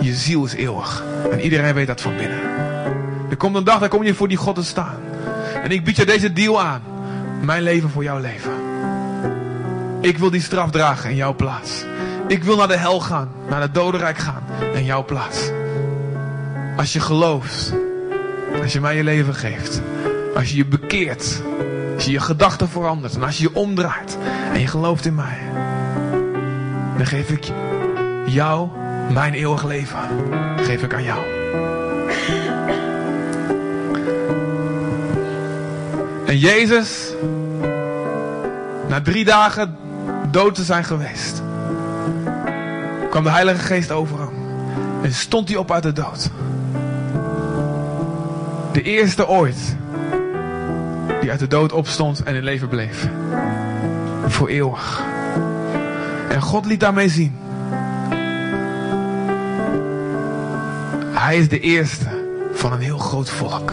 Je 0.00 0.14
ziel 0.14 0.44
is 0.44 0.54
eeuwig. 0.54 1.04
En 1.30 1.40
iedereen 1.40 1.74
weet 1.74 1.86
dat 1.86 2.00
van 2.00 2.16
binnen. 2.16 2.69
Er 3.30 3.36
komt 3.36 3.56
een 3.56 3.64
dag, 3.64 3.78
dan 3.78 3.88
kom 3.88 4.02
je 4.02 4.14
voor 4.14 4.28
die 4.28 4.36
God 4.36 4.54
te 4.54 4.64
staan. 4.64 4.98
En 5.62 5.70
ik 5.70 5.84
bied 5.84 5.96
je 5.96 6.06
deze 6.06 6.32
deal 6.32 6.60
aan. 6.60 6.80
Mijn 7.42 7.62
leven 7.62 7.90
voor 7.90 8.02
jouw 8.02 8.18
leven. 8.18 8.52
Ik 10.00 10.18
wil 10.18 10.30
die 10.30 10.40
straf 10.40 10.70
dragen 10.70 11.10
in 11.10 11.16
jouw 11.16 11.34
plaats. 11.34 11.84
Ik 12.26 12.44
wil 12.44 12.56
naar 12.56 12.68
de 12.68 12.76
hel 12.76 13.00
gaan, 13.00 13.28
naar 13.48 13.60
het 13.60 13.74
dodenrijk 13.74 14.18
gaan 14.18 14.42
in 14.74 14.84
jouw 14.84 15.04
plaats. 15.04 15.50
Als 16.76 16.92
je 16.92 17.00
gelooft, 17.00 17.74
als 18.62 18.72
je 18.72 18.80
mij 18.80 18.96
je 18.96 19.04
leven 19.04 19.34
geeft, 19.34 19.80
als 20.34 20.50
je 20.50 20.56
je 20.56 20.66
bekeert, 20.66 21.42
als 21.94 22.04
je 22.04 22.10
je 22.10 22.20
gedachten 22.20 22.68
verandert 22.68 23.14
en 23.14 23.22
als 23.22 23.36
je 23.36 23.42
je 23.42 23.54
omdraait 23.54 24.18
en 24.52 24.60
je 24.60 24.66
gelooft 24.66 25.06
in 25.06 25.14
mij, 25.14 25.38
dan 26.96 27.06
geef 27.06 27.30
ik 27.30 27.44
jou 28.26 28.68
mijn 29.12 29.34
eeuwig 29.34 29.64
leven. 29.64 29.98
Geef 30.56 30.82
ik 30.82 30.94
aan 30.94 31.02
jou. 31.02 31.39
En 36.30 36.38
Jezus, 36.38 37.12
na 38.88 39.00
drie 39.02 39.24
dagen 39.24 39.76
dood 40.30 40.54
te 40.54 40.62
zijn 40.62 40.84
geweest, 40.84 41.42
kwam 43.10 43.22
de 43.22 43.30
Heilige 43.30 43.58
Geest 43.58 43.90
over 43.90 44.18
hem. 44.18 44.28
En 45.02 45.12
stond 45.12 45.48
hij 45.48 45.56
op 45.56 45.70
uit 45.70 45.82
de 45.82 45.92
dood. 45.92 46.30
De 48.72 48.82
eerste 48.82 49.28
ooit 49.28 49.76
die 51.20 51.30
uit 51.30 51.38
de 51.38 51.46
dood 51.46 51.72
opstond 51.72 52.22
en 52.22 52.34
in 52.34 52.42
leven 52.42 52.68
bleef. 52.68 53.08
Voor 54.26 54.48
eeuwig. 54.48 55.02
En 56.28 56.42
God 56.42 56.66
liet 56.66 56.80
daarmee 56.80 57.08
zien. 57.08 57.38
Hij 61.12 61.38
is 61.38 61.48
de 61.48 61.60
eerste 61.60 62.08
van 62.52 62.72
een 62.72 62.80
heel 62.80 62.98
groot 62.98 63.30
volk. 63.30 63.72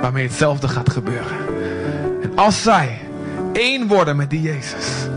Waarmee 0.00 0.26
hetzelfde 0.26 0.68
gaat 0.68 0.90
gebeuren. 0.90 1.49
Als 2.40 2.62
zij 2.62 2.98
één 3.52 3.86
worden 3.86 4.16
met 4.16 4.30
die 4.30 4.42
Jezus. 4.42 5.08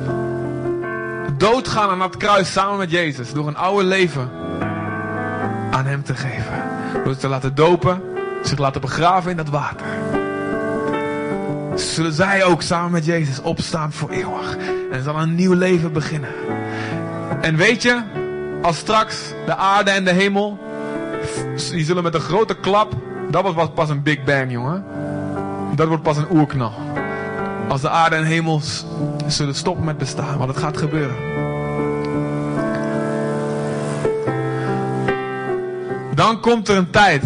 Doodgaan 1.38 1.90
aan 1.90 2.00
dat 2.00 2.18
kruis 2.18 2.52
samen 2.52 2.78
met 2.78 2.92
Jezus. 2.92 3.34
Door 3.34 3.48
een 3.48 3.56
oude 3.56 3.84
leven 3.84 4.30
aan 5.72 5.86
hem 5.86 6.04
te 6.04 6.16
geven. 6.16 6.64
Door 6.94 7.08
het 7.08 7.20
te 7.20 7.28
laten 7.28 7.56
dopen. 7.56 8.02
Zich 8.42 8.58
laten 8.58 8.82
begraven 8.82 9.32
in 9.32 9.38
dat 9.38 9.50
water. 9.50 9.86
Zullen 11.76 12.14
zij 12.14 12.44
ook 12.44 12.62
samen 12.62 12.92
met 12.92 13.06
Jezus 13.06 13.42
opstaan 13.42 13.92
voor 13.92 14.10
eeuwig. 14.10 14.58
En 14.92 15.04
zal 15.04 15.20
een 15.20 15.36
nieuw 15.36 15.54
leven 15.54 15.94
beginnen. 15.94 16.34
En 17.42 17.56
weet 17.56 17.82
je, 17.82 18.02
als 18.62 18.78
straks 18.78 19.34
de 19.46 19.56
aarde 19.56 19.92
en 19.92 20.06
de 20.06 20.12
hemel. 20.12 20.60
Die 21.72 21.86
zullen 21.86 22.04
met 22.04 22.14
een 22.14 22.22
grote 22.22 22.56
klap. 22.56 22.94
Dat 23.30 23.54
wordt 23.54 23.74
pas 23.74 23.90
een 23.90 24.04
Big 24.04 24.24
Bang, 24.24 24.52
jongen. 24.52 24.86
Dat 25.76 25.88
wordt 25.88 26.04
pas 26.04 26.18
een 26.18 26.32
oerknal. 26.32 26.74
Als 27.70 27.82
de 27.82 27.90
aarde 27.90 28.16
en 28.16 28.24
hemel 28.24 28.62
zullen 29.28 29.56
stoppen 29.56 29.86
met 29.86 29.98
bestaan. 29.98 30.38
Want 30.38 30.50
het 30.50 30.60
gaat 30.60 30.78
gebeuren. 30.78 31.16
Dan 36.16 36.40
komt 36.40 36.68
er 36.68 36.78
een 36.78 36.90
tijd. 36.90 37.24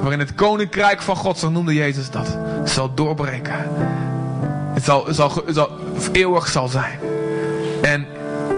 Waarin 0.00 0.18
het 0.18 0.34
koninkrijk 0.34 1.02
van 1.02 1.16
God, 1.16 1.38
zo 1.38 1.50
noemde 1.50 1.74
Jezus 1.74 2.10
dat, 2.10 2.38
zal 2.64 2.94
doorbreken. 2.94 3.54
Het 4.74 4.84
zal, 4.84 5.06
zal, 5.08 5.44
zal 5.48 5.70
eeuwig 6.12 6.48
zal 6.48 6.68
zijn. 6.68 6.98
En 7.82 8.06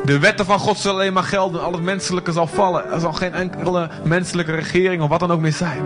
de 0.04 0.18
wetten 0.18 0.46
van 0.46 0.58
God 0.58 0.78
zullen 0.78 0.96
alleen 0.96 1.12
maar 1.12 1.22
gelden. 1.22 1.62
Al 1.64 1.72
het 1.72 1.82
menselijke 1.82 2.32
zal 2.32 2.46
vallen. 2.46 2.92
Er 2.92 3.00
zal 3.00 3.12
geen 3.12 3.34
enkele 3.34 3.90
menselijke 4.04 4.52
regering 4.54 5.02
of 5.02 5.08
wat 5.08 5.20
dan 5.20 5.32
ook 5.32 5.40
meer 5.40 5.52
zijn. 5.52 5.82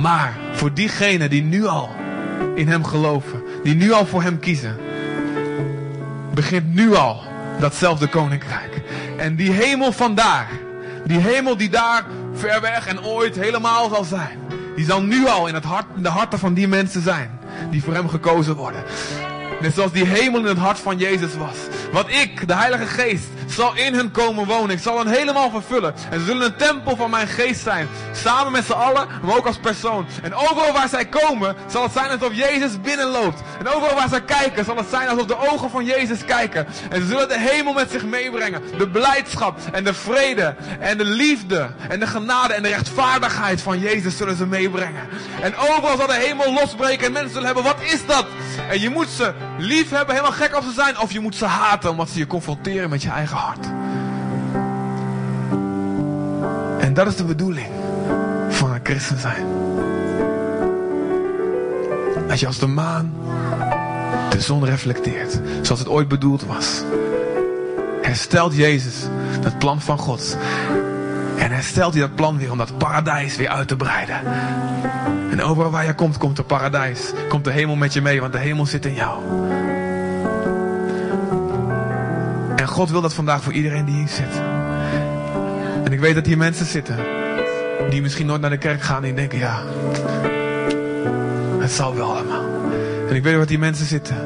Maar 0.00 0.36
voor 0.52 0.72
diegenen 0.72 1.30
die 1.30 1.42
nu 1.42 1.66
al 1.66 1.90
in 2.54 2.68
hem 2.68 2.84
geloven. 2.84 3.42
Die 3.62 3.74
nu 3.74 3.92
al 3.92 4.06
voor 4.06 4.22
hem 4.22 4.38
kiezen. 4.38 4.76
Begint 6.34 6.74
nu 6.74 6.94
al 6.94 7.22
datzelfde 7.60 8.06
koninkrijk. 8.06 8.82
En 9.16 9.36
die 9.36 9.50
hemel 9.50 9.92
vandaar. 9.92 10.48
Die 11.04 11.18
hemel 11.18 11.56
die 11.56 11.68
daar 11.68 12.04
ver 12.34 12.60
weg 12.60 12.86
en 12.86 13.04
ooit 13.04 13.36
helemaal 13.36 13.88
zal 13.88 14.04
zijn. 14.04 14.38
Die 14.76 14.84
zal 14.84 15.02
nu 15.02 15.26
al 15.26 15.46
in, 15.46 15.54
het 15.54 15.64
hart, 15.64 15.86
in 15.96 16.02
de 16.02 16.08
harten 16.08 16.38
van 16.38 16.54
die 16.54 16.68
mensen 16.68 17.02
zijn. 17.02 17.38
Die 17.70 17.82
voor 17.82 17.94
hem 17.94 18.08
gekozen 18.08 18.56
worden. 18.56 18.82
Net 19.60 19.74
zoals 19.74 19.92
die 19.92 20.06
hemel 20.06 20.40
in 20.40 20.46
het 20.46 20.58
hart 20.58 20.78
van 20.78 20.98
Jezus 20.98 21.36
was. 21.36 21.56
Wat 21.92 22.10
ik, 22.10 22.48
de 22.48 22.54
Heilige 22.54 22.86
Geest, 22.86 23.28
zal 23.50 23.76
in 23.76 23.94
hen 23.94 24.10
komen 24.10 24.46
wonen. 24.46 24.76
Ik 24.76 24.82
zal 24.82 24.98
hen 24.98 25.06
helemaal 25.06 25.50
vervullen. 25.50 25.94
En 26.10 26.20
ze 26.20 26.26
zullen 26.26 26.46
een 26.46 26.56
tempel 26.56 26.96
van 26.96 27.10
mijn 27.10 27.28
geest 27.28 27.60
zijn. 27.60 27.88
Samen 28.12 28.52
met 28.52 28.64
z'n 28.64 28.72
allen, 28.72 29.06
maar 29.22 29.36
ook 29.36 29.46
als 29.46 29.58
persoon. 29.58 30.06
En 30.22 30.34
overal 30.34 30.72
waar 30.72 30.88
zij 30.88 31.04
komen, 31.04 31.56
zal 31.66 31.82
het 31.82 31.92
zijn 31.92 32.10
alsof 32.10 32.34
Jezus 32.34 32.80
binnenloopt. 32.80 33.42
En 33.58 33.68
overal 33.68 33.94
waar 33.94 34.08
zij 34.08 34.22
kijken, 34.22 34.64
zal 34.64 34.76
het 34.76 34.88
zijn 34.90 35.08
alsof 35.08 35.26
de 35.26 35.50
ogen 35.50 35.70
van 35.70 35.84
Jezus 35.84 36.24
kijken. 36.24 36.66
En 36.90 37.00
ze 37.00 37.06
zullen 37.06 37.28
de 37.28 37.38
hemel 37.38 37.72
met 37.72 37.90
zich 37.90 38.04
meebrengen. 38.04 38.62
De 38.78 38.88
blijdschap 38.88 39.58
en 39.72 39.84
de 39.84 39.94
vrede 39.94 40.54
en 40.80 40.98
de 40.98 41.04
liefde 41.04 41.70
en 41.88 42.00
de 42.00 42.06
genade 42.06 42.54
en 42.54 42.62
de 42.62 42.68
rechtvaardigheid 42.68 43.62
van 43.62 43.78
Jezus 43.78 44.16
zullen 44.16 44.36
ze 44.36 44.46
meebrengen. 44.46 45.08
En 45.40 45.56
overal 45.56 45.96
zal 45.96 46.06
de 46.06 46.14
hemel 46.14 46.52
losbreken 46.52 47.06
en 47.06 47.12
mensen 47.12 47.32
zullen 47.32 47.46
hebben, 47.46 47.64
wat 47.64 47.80
is 47.80 48.06
dat? 48.06 48.26
En 48.68 48.80
je 48.80 48.90
moet 48.90 49.08
ze 49.08 49.32
lief 49.58 49.90
hebben, 49.90 50.14
helemaal 50.14 50.36
gek 50.36 50.52
als 50.52 50.64
ze 50.64 50.72
zijn. 50.72 50.98
Of 50.98 51.12
je 51.12 51.20
moet 51.20 51.34
ze 51.34 51.44
haten, 51.44 51.90
omdat 51.90 52.08
ze 52.08 52.18
je 52.18 52.26
confronteren 52.26 52.90
met 52.90 53.02
je 53.02 53.10
eigen 53.10 53.36
hart. 53.36 53.66
En 56.80 56.94
dat 56.94 57.06
is 57.06 57.16
de 57.16 57.24
bedoeling 57.24 57.68
van 58.48 58.72
een 58.72 58.80
christen 58.82 59.18
zijn. 59.18 59.46
Dat 62.28 62.40
je 62.40 62.46
als 62.46 62.58
de 62.58 62.66
maan 62.66 63.12
de 64.30 64.40
zon 64.40 64.64
reflecteert, 64.64 65.40
zoals 65.62 65.80
het 65.80 65.88
ooit 65.88 66.08
bedoeld 66.08 66.44
was. 66.44 66.82
herstelt 68.02 68.56
Jezus 68.56 68.94
het 69.42 69.58
plan 69.58 69.80
van 69.80 69.98
God. 69.98 70.36
En 71.38 71.50
herstelt 71.50 71.92
hij 71.92 72.02
dat 72.02 72.14
plan 72.14 72.38
weer 72.38 72.50
om 72.50 72.58
dat 72.58 72.78
paradijs 72.78 73.36
weer 73.36 73.48
uit 73.48 73.68
te 73.68 73.76
breiden. 73.76 74.20
En 75.38 75.44
overal 75.44 75.70
waar 75.70 75.86
je 75.86 75.94
komt, 75.94 76.16
komt 76.16 76.38
er 76.38 76.44
paradijs. 76.44 77.12
Komt 77.28 77.44
de 77.44 77.50
hemel 77.50 77.76
met 77.76 77.92
je 77.92 78.00
mee, 78.00 78.20
want 78.20 78.32
de 78.32 78.38
hemel 78.38 78.66
zit 78.66 78.86
in 78.86 78.94
jou. 78.94 79.22
En 82.56 82.68
God 82.68 82.90
wil 82.90 83.00
dat 83.00 83.14
vandaag 83.14 83.42
voor 83.42 83.52
iedereen 83.52 83.84
die 83.84 83.94
hier 83.94 84.08
zit. 84.08 84.42
En 85.84 85.92
ik 85.92 86.00
weet 86.00 86.14
dat 86.14 86.26
hier 86.26 86.38
mensen 86.38 86.66
zitten 86.66 86.96
die 87.90 88.02
misschien 88.02 88.26
nooit 88.26 88.40
naar 88.40 88.50
de 88.50 88.58
kerk 88.58 88.82
gaan 88.82 89.04
en 89.04 89.14
denken, 89.14 89.38
ja, 89.38 89.62
het 91.58 91.72
zal 91.72 91.94
wel 91.94 92.16
allemaal. 92.16 92.44
En 93.08 93.14
ik 93.14 93.22
weet 93.22 93.34
dat 93.34 93.48
die 93.48 93.58
mensen 93.58 93.86
zitten 93.86 94.16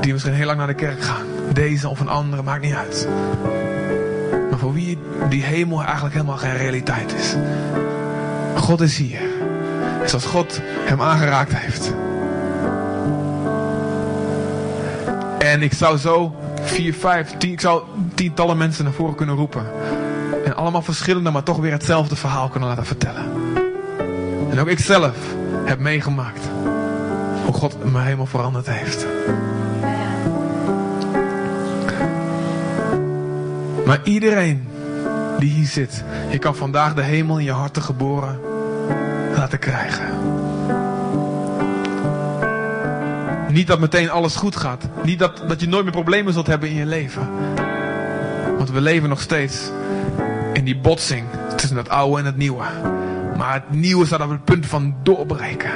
die 0.00 0.12
misschien 0.12 0.34
heel 0.34 0.46
lang 0.46 0.58
naar 0.58 0.66
de 0.66 0.74
kerk 0.74 1.02
gaan. 1.02 1.26
Deze 1.52 1.88
of 1.88 2.00
een 2.00 2.08
andere, 2.08 2.42
maakt 2.42 2.62
niet 2.62 2.74
uit. 2.74 3.08
Maar 4.50 4.58
voor 4.58 4.72
wie 4.72 4.98
die 5.28 5.42
hemel 5.42 5.82
eigenlijk 5.82 6.14
helemaal 6.14 6.36
geen 6.36 6.56
realiteit 6.56 7.14
is. 7.14 7.34
God 8.56 8.80
is 8.80 8.96
hier. 8.96 9.35
Zoals 10.06 10.24
God 10.24 10.60
hem 10.64 11.00
aangeraakt 11.00 11.52
heeft. 11.56 11.94
En 15.38 15.62
ik 15.62 15.72
zou 15.72 15.98
zo 15.98 16.34
vier, 16.62 16.94
vijf, 16.94 17.36
tien, 17.38 17.52
ik 17.52 17.60
zou 17.60 17.82
tientallen 18.14 18.56
mensen 18.56 18.84
naar 18.84 18.92
voren 18.92 19.14
kunnen 19.14 19.34
roepen. 19.34 19.66
En 20.44 20.56
allemaal 20.56 20.82
verschillende, 20.82 21.30
maar 21.30 21.42
toch 21.42 21.56
weer 21.56 21.72
hetzelfde 21.72 22.16
verhaal 22.16 22.48
kunnen 22.48 22.68
laten 22.68 22.86
vertellen. 22.86 23.24
En 24.50 24.60
ook 24.60 24.68
ik 24.68 24.78
zelf 24.78 25.16
heb 25.64 25.78
meegemaakt 25.78 26.48
hoe 27.44 27.54
God 27.54 27.92
me 27.92 28.00
helemaal 28.00 28.26
veranderd 28.26 28.66
heeft. 28.66 29.06
Maar 33.86 34.00
iedereen 34.04 34.68
die 35.38 35.50
hier 35.50 35.66
zit, 35.66 36.04
je 36.30 36.38
kan 36.38 36.56
vandaag 36.56 36.94
de 36.94 37.02
hemel 37.02 37.38
in 37.38 37.44
je 37.44 37.52
harten 37.52 37.82
geboren 37.82 38.45
krijgen. 39.66 40.06
Niet 43.48 43.66
dat 43.66 43.78
meteen 43.78 44.10
alles 44.10 44.36
goed 44.36 44.56
gaat. 44.56 44.88
Niet 45.02 45.18
dat, 45.18 45.42
dat 45.48 45.60
je 45.60 45.68
nooit 45.68 45.84
meer 45.84 45.92
problemen 45.92 46.32
zult 46.32 46.46
hebben 46.46 46.68
in 46.68 46.74
je 46.74 46.86
leven. 46.86 47.28
Want 48.56 48.70
we 48.70 48.80
leven 48.80 49.08
nog 49.08 49.20
steeds 49.20 49.70
in 50.52 50.64
die 50.64 50.78
botsing 50.78 51.24
tussen 51.56 51.76
het 51.76 51.88
oude 51.88 52.18
en 52.18 52.24
het 52.24 52.36
nieuwe. 52.36 52.64
Maar 53.36 53.52
het 53.52 53.70
nieuwe 53.70 54.06
staat 54.06 54.20
op 54.20 54.30
het 54.30 54.44
punt 54.44 54.66
van 54.66 54.94
doorbreken. 55.02 55.70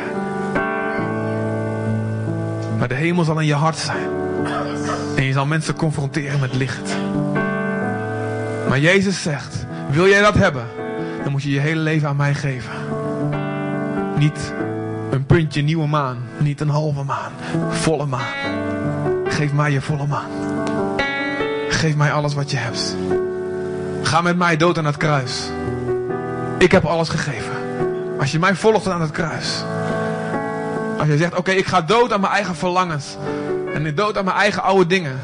Maar 2.78 2.88
de 2.88 2.94
hemel 2.94 3.24
zal 3.24 3.40
in 3.40 3.46
je 3.46 3.54
hart 3.54 3.76
zijn. 3.76 4.08
En 5.16 5.24
je 5.24 5.32
zal 5.32 5.46
mensen 5.46 5.74
confronteren 5.74 6.40
met 6.40 6.54
licht. 6.54 6.96
Maar 8.68 8.80
Jezus 8.80 9.22
zegt, 9.22 9.66
wil 9.90 10.06
jij 10.06 10.20
dat 10.20 10.34
hebben? 10.34 10.64
Dan 11.22 11.32
moet 11.32 11.42
je 11.42 11.50
je 11.50 11.60
hele 11.60 11.80
leven 11.80 12.08
aan 12.08 12.16
mij 12.16 12.34
geven. 12.34 12.99
Niet 14.20 14.52
een 15.10 15.26
puntje 15.26 15.62
nieuwe 15.62 15.86
maan. 15.86 16.16
Niet 16.38 16.60
een 16.60 16.68
halve 16.68 17.02
maan. 17.02 17.32
Volle 17.70 18.06
maan. 18.06 18.26
Geef 19.24 19.52
mij 19.52 19.70
je 19.72 19.80
volle 19.80 20.06
maan. 20.06 20.30
Geef 21.68 21.96
mij 21.96 22.12
alles 22.12 22.34
wat 22.34 22.50
je 22.50 22.56
hebt. 22.56 22.96
Ga 24.02 24.20
met 24.20 24.36
mij 24.36 24.56
dood 24.56 24.78
aan 24.78 24.84
het 24.84 24.96
kruis. 24.96 25.50
Ik 26.58 26.72
heb 26.72 26.84
alles 26.84 27.08
gegeven. 27.08 27.52
Als 28.18 28.32
je 28.32 28.38
mij 28.38 28.54
volgt 28.54 28.88
aan 28.88 29.00
het 29.00 29.10
kruis. 29.10 29.64
Als 30.98 31.08
je 31.08 31.16
zegt, 31.16 31.36
oké, 31.36 31.50
ik 31.50 31.66
ga 31.66 31.80
dood 31.80 32.12
aan 32.12 32.20
mijn 32.20 32.32
eigen 32.32 32.56
verlangens. 32.56 33.16
En 33.74 33.86
ik 33.86 33.96
dood 33.96 34.18
aan 34.18 34.24
mijn 34.24 34.36
eigen 34.36 34.62
oude 34.62 34.86
dingen. 34.86 35.20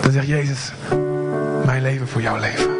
Dan 0.00 0.12
zegt 0.12 0.26
Jezus, 0.26 0.72
mijn 1.64 1.82
leven 1.82 2.08
voor 2.08 2.20
jouw 2.20 2.36
leven. 2.36 2.75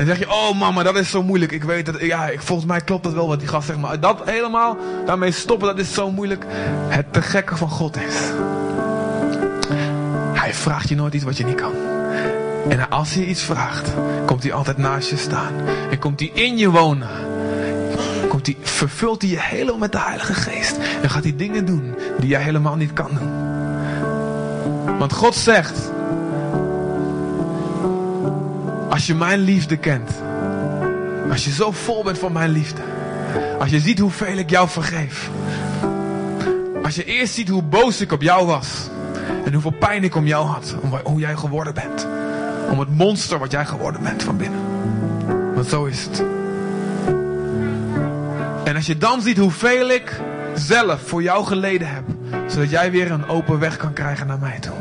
En 0.00 0.06
zeg 0.06 0.18
je, 0.18 0.30
oh 0.30 0.58
mama, 0.58 0.82
dat 0.82 0.96
is 0.96 1.10
zo 1.10 1.22
moeilijk. 1.22 1.52
Ik 1.52 1.64
weet 1.64 1.86
dat, 1.86 2.00
ja, 2.00 2.30
volgens 2.36 2.68
mij 2.68 2.80
klopt 2.80 3.04
dat 3.04 3.12
wel 3.12 3.28
wat 3.28 3.38
die 3.38 3.48
gast 3.48 3.66
zegt. 3.66 3.78
Maar 3.78 4.00
dat 4.00 4.20
helemaal, 4.24 4.76
daarmee 5.06 5.30
stoppen, 5.30 5.68
dat 5.68 5.78
is 5.78 5.94
zo 5.94 6.10
moeilijk. 6.10 6.44
Het 6.88 7.12
te 7.12 7.22
gekke 7.22 7.56
van 7.56 7.68
God 7.68 7.96
is. 7.96 8.14
Hij 10.32 10.54
vraagt 10.54 10.88
je 10.88 10.94
nooit 10.94 11.14
iets 11.14 11.24
wat 11.24 11.36
je 11.36 11.44
niet 11.44 11.60
kan. 11.60 11.72
En 12.68 12.90
als 12.90 13.14
hij 13.14 13.24
iets 13.24 13.42
vraagt, 13.42 13.90
komt 14.26 14.42
hij 14.42 14.52
altijd 14.52 14.76
naast 14.76 15.10
je 15.10 15.16
staan. 15.16 15.52
En 15.90 15.98
komt 15.98 16.20
hij 16.20 16.30
in 16.34 16.58
je 16.58 16.70
wonen. 16.70 17.08
Komt 18.28 18.46
hij, 18.46 18.56
vervult 18.62 19.22
hij 19.22 19.30
je 19.30 19.40
helemaal 19.40 19.78
met 19.78 19.92
de 19.92 20.00
Heilige 20.00 20.34
Geest. 20.34 20.78
En 21.02 21.10
gaat 21.10 21.22
hij 21.22 21.36
dingen 21.36 21.64
doen 21.64 21.94
die 22.18 22.28
jij 22.28 22.42
helemaal 22.42 22.76
niet 22.76 22.92
kan 22.92 23.10
doen. 23.18 23.30
Want 24.98 25.12
God 25.12 25.34
zegt, 25.34 25.90
als 29.00 29.08
je 29.08 29.14
mijn 29.14 29.40
liefde 29.40 29.76
kent. 29.76 30.10
Als 31.30 31.44
je 31.44 31.50
zo 31.50 31.70
vol 31.70 32.02
bent 32.02 32.18
van 32.18 32.32
mijn 32.32 32.50
liefde. 32.50 32.80
Als 33.58 33.70
je 33.70 33.80
ziet 33.80 33.98
hoeveel 33.98 34.36
ik 34.36 34.50
jou 34.50 34.68
vergeef. 34.68 35.30
Als 36.82 36.94
je 36.94 37.04
eerst 37.04 37.34
ziet 37.34 37.48
hoe 37.48 37.62
boos 37.62 38.00
ik 38.00 38.12
op 38.12 38.22
jou 38.22 38.46
was. 38.46 38.88
En 39.44 39.52
hoeveel 39.52 39.74
pijn 39.78 40.04
ik 40.04 40.14
om 40.14 40.26
jou 40.26 40.46
had. 40.46 40.74
Om 40.80 41.00
hoe 41.04 41.20
jij 41.20 41.36
geworden 41.36 41.74
bent. 41.74 42.06
Om 42.70 42.78
het 42.78 42.96
monster 42.96 43.38
wat 43.38 43.50
jij 43.50 43.66
geworden 43.66 44.02
bent 44.02 44.22
van 44.22 44.36
binnen. 44.36 44.60
Want 45.54 45.66
zo 45.66 45.84
is 45.84 46.04
het. 46.04 46.24
En 48.64 48.76
als 48.76 48.86
je 48.86 48.98
dan 48.98 49.22
ziet 49.22 49.38
hoeveel 49.38 49.90
ik 49.90 50.20
zelf 50.54 51.00
voor 51.06 51.22
jou 51.22 51.44
geleden 51.44 51.88
heb. 51.88 52.04
Zodat 52.46 52.70
jij 52.70 52.90
weer 52.90 53.10
een 53.10 53.28
open 53.28 53.58
weg 53.58 53.76
kan 53.76 53.92
krijgen 53.92 54.26
naar 54.26 54.38
mij 54.38 54.58
toe. 54.58 54.74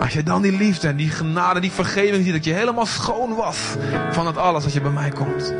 Als 0.00 0.12
je 0.12 0.22
dan 0.22 0.42
die 0.42 0.56
liefde 0.56 0.88
en 0.88 0.96
die 0.96 1.10
genade, 1.10 1.60
die 1.60 1.70
vergeving 1.70 2.24
ziet, 2.24 2.32
dat 2.32 2.44
je 2.44 2.52
helemaal 2.52 2.86
schoon 2.86 3.34
was 3.34 3.58
van 4.10 4.26
het 4.26 4.36
alles 4.36 4.64
als 4.64 4.72
je 4.72 4.80
bij 4.80 4.90
mij 4.90 5.10
komt. 5.10 5.54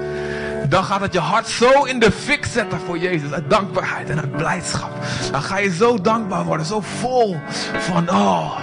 Dan 0.69 0.85
gaat 0.85 1.01
het 1.01 1.13
je 1.13 1.19
hart 1.19 1.49
zo 1.49 1.85
in 1.85 1.99
de 1.99 2.13
fik 2.13 2.47
zetten 2.47 2.79
voor 2.87 2.99
Jezus. 2.99 3.33
Uit 3.33 3.51
dankbaarheid 3.51 4.11
en 4.11 4.21
uit 4.21 4.37
blijdschap. 4.37 4.91
Dan 5.31 5.43
ga 5.43 5.59
je 5.59 5.75
zo 5.75 6.01
dankbaar 6.01 6.45
worden, 6.45 6.67
zo 6.67 6.81
vol 6.81 7.37
van, 7.79 8.11
oh. 8.11 8.59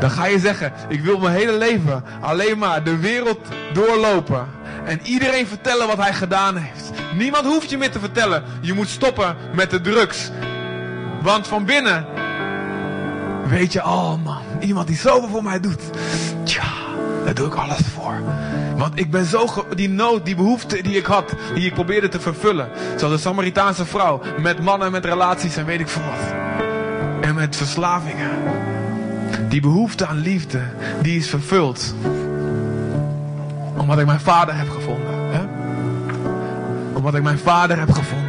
Dan 0.00 0.10
ga 0.10 0.26
je 0.26 0.38
zeggen, 0.38 0.72
ik 0.88 1.00
wil 1.00 1.18
mijn 1.18 1.34
hele 1.34 1.58
leven 1.58 2.04
alleen 2.20 2.58
maar 2.58 2.84
de 2.84 2.96
wereld 2.96 3.38
doorlopen. 3.72 4.46
En 4.84 5.00
iedereen 5.02 5.46
vertellen 5.46 5.86
wat 5.86 5.96
hij 5.96 6.12
gedaan 6.12 6.56
heeft. 6.56 6.90
Niemand 7.14 7.44
hoeft 7.44 7.70
je 7.70 7.78
meer 7.78 7.90
te 7.90 7.98
vertellen, 7.98 8.44
je 8.60 8.72
moet 8.72 8.88
stoppen 8.88 9.36
met 9.54 9.70
de 9.70 9.80
drugs. 9.80 10.30
Want 11.22 11.46
van 11.46 11.64
binnen 11.64 12.06
weet 13.48 13.72
je, 13.72 13.84
oh 13.84 14.24
man, 14.24 14.42
iemand 14.60 14.86
die 14.86 14.96
zoveel 14.96 15.28
voor 15.28 15.42
mij 15.42 15.60
doet. 15.60 15.82
Tja, 16.44 16.64
daar 17.24 17.34
doe 17.34 17.46
ik 17.46 17.54
alles 17.54 17.80
voor. 17.94 18.14
Want 18.76 18.98
ik 18.98 19.10
ben 19.10 19.24
zo, 19.24 19.46
die 19.74 19.88
nood, 19.88 20.24
die 20.24 20.34
behoefte 20.34 20.82
die 20.82 20.96
ik 20.96 21.06
had, 21.06 21.34
die 21.54 21.66
ik 21.66 21.74
probeerde 21.74 22.08
te 22.08 22.20
vervullen. 22.20 22.68
Zoals 22.96 23.14
de 23.14 23.20
Samaritaanse 23.20 23.86
vrouw, 23.86 24.20
met 24.40 24.60
mannen, 24.60 24.92
met 24.92 25.04
relaties 25.04 25.56
en 25.56 25.64
weet 25.64 25.80
ik 25.80 25.88
veel 25.88 26.02
wat. 26.02 26.34
En 27.20 27.34
met 27.34 27.56
verslavingen. 27.56 28.30
Die 29.48 29.60
behoefte 29.60 30.06
aan 30.06 30.18
liefde, 30.18 30.60
die 31.02 31.18
is 31.18 31.28
vervuld. 31.28 31.94
Omdat 33.76 33.98
ik 33.98 34.06
mijn 34.06 34.20
vader 34.20 34.56
heb 34.56 34.70
gevonden. 34.70 35.14
Hè? 35.30 35.44
Omdat 36.92 37.14
ik 37.14 37.22
mijn 37.22 37.38
vader 37.38 37.78
heb 37.78 37.92
gevonden. 37.92 38.24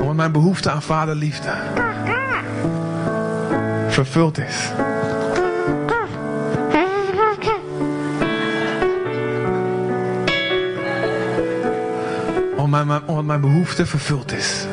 Omdat 0.00 0.16
mijn 0.16 0.32
behoefte 0.32 0.70
aan 0.70 0.82
vaderliefde 0.82 1.50
vervuld 4.04 4.38
is. 4.38 4.72
Omdat 12.56 12.84
mijn, 12.86 13.02
omdat 13.06 13.24
mijn 13.24 13.40
behoefte 13.40 13.86
vervuld 13.86 14.32
is. 14.32 14.66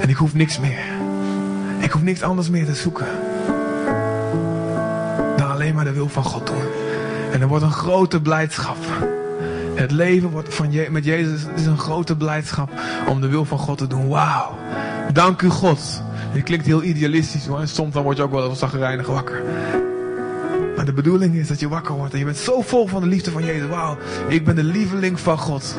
En 0.00 0.08
ik 0.08 0.16
hoef 0.16 0.34
niks 0.34 0.58
meer. 0.58 0.84
Ik 1.78 1.90
hoef 1.90 2.02
niks 2.02 2.22
anders 2.22 2.48
meer 2.48 2.64
te 2.64 2.74
zoeken. 2.74 3.06
Dan 5.36 5.50
alleen 5.50 5.74
maar 5.74 5.84
de 5.84 5.92
wil 5.92 6.08
van 6.08 6.24
God 6.24 6.46
doen. 6.46 6.64
En 7.32 7.40
er 7.40 7.48
wordt 7.48 7.64
een 7.64 7.72
grote 7.72 8.20
blijdschap. 8.20 8.76
Het 9.74 9.90
leven 9.90 10.30
wordt 10.30 10.54
van 10.54 10.68
met 10.90 11.04
Jezus 11.04 11.40
is 11.54 11.66
een 11.66 11.78
grote 11.78 12.16
blijdschap 12.16 12.70
om 13.08 13.20
de 13.20 13.28
wil 13.28 13.44
van 13.44 13.58
God 13.58 13.78
te 13.78 13.86
doen. 13.86 14.08
Wauw. 14.08 14.58
Dank 15.12 15.42
u 15.42 15.48
God 15.48 16.02
je 16.32 16.42
klinkt 16.42 16.66
heel 16.66 16.82
idealistisch 16.82 17.46
hoor. 17.46 17.60
En 17.60 17.68
soms 17.68 17.94
dan 17.94 18.02
word 18.02 18.16
je 18.16 18.22
ook 18.22 18.30
wel 18.30 18.48
eens 18.48 18.58
zagrijnig 18.58 19.06
wakker. 19.06 19.42
Maar 20.76 20.84
de 20.84 20.92
bedoeling 20.92 21.34
is 21.34 21.48
dat 21.48 21.60
je 21.60 21.68
wakker 21.68 21.94
wordt. 21.94 22.12
En 22.12 22.18
je 22.18 22.24
bent 22.24 22.36
zo 22.36 22.60
vol 22.60 22.86
van 22.86 23.00
de 23.00 23.06
liefde 23.06 23.30
van 23.30 23.44
Jezus. 23.44 23.68
Wauw, 23.68 23.98
ik 24.28 24.44
ben 24.44 24.54
de 24.54 24.64
lieveling 24.64 25.20
van 25.20 25.38
God. 25.38 25.76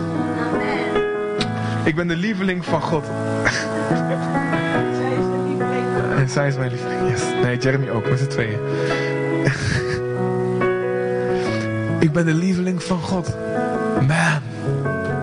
Ik 1.83 1.95
ben 1.95 2.07
de 2.07 2.15
lieveling 2.15 2.65
van 2.65 2.81
God. 2.81 3.05
En 6.17 6.29
zij 6.29 6.47
is 6.47 6.55
mijn 6.55 6.71
lieveling, 6.71 7.09
yes. 7.09 7.21
Nee, 7.41 7.57
Jeremy 7.57 7.89
ook, 7.89 8.09
met 8.09 8.19
z'n 8.19 8.27
tweeën. 8.27 8.59
ik 11.99 12.11
ben 12.11 12.25
de 12.25 12.33
lieveling 12.33 12.83
van 12.83 12.99
God. 12.99 13.35
Man, 14.07 14.41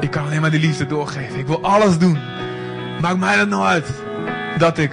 ik 0.01 0.11
kan 0.11 0.25
alleen 0.25 0.41
maar 0.41 0.51
die 0.51 0.61
liefde 0.61 0.87
doorgeven. 0.87 1.39
Ik 1.39 1.47
wil 1.47 1.63
alles 1.63 1.99
doen. 1.99 2.19
Maakt 3.01 3.19
mij 3.19 3.37
dat 3.37 3.49
nou 3.49 3.65
uit 3.65 3.87
dat 4.59 4.79
ik 4.79 4.93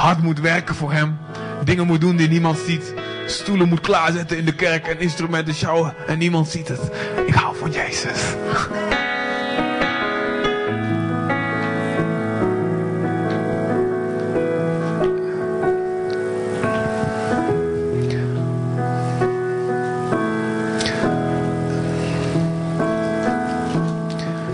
hard 0.00 0.22
moet 0.22 0.40
werken 0.40 0.74
voor 0.74 0.92
hem. 0.92 1.18
dingen 1.64 1.86
moet 1.86 2.00
doen 2.00 2.16
die 2.16 2.28
niemand 2.28 2.58
ziet. 2.58 2.94
Stoelen 3.26 3.68
moet 3.68 3.80
klaarzetten 3.80 4.38
in 4.38 4.44
de 4.44 4.54
kerk 4.54 4.86
en 4.86 5.00
instrumenten 5.00 5.54
sjouwen 5.54 5.94
en 6.06 6.18
niemand 6.18 6.48
ziet 6.48 6.68
het. 6.68 6.80
Ik 7.26 7.34
hou 7.34 7.56
van 7.56 7.70
Jezus. 7.70 8.20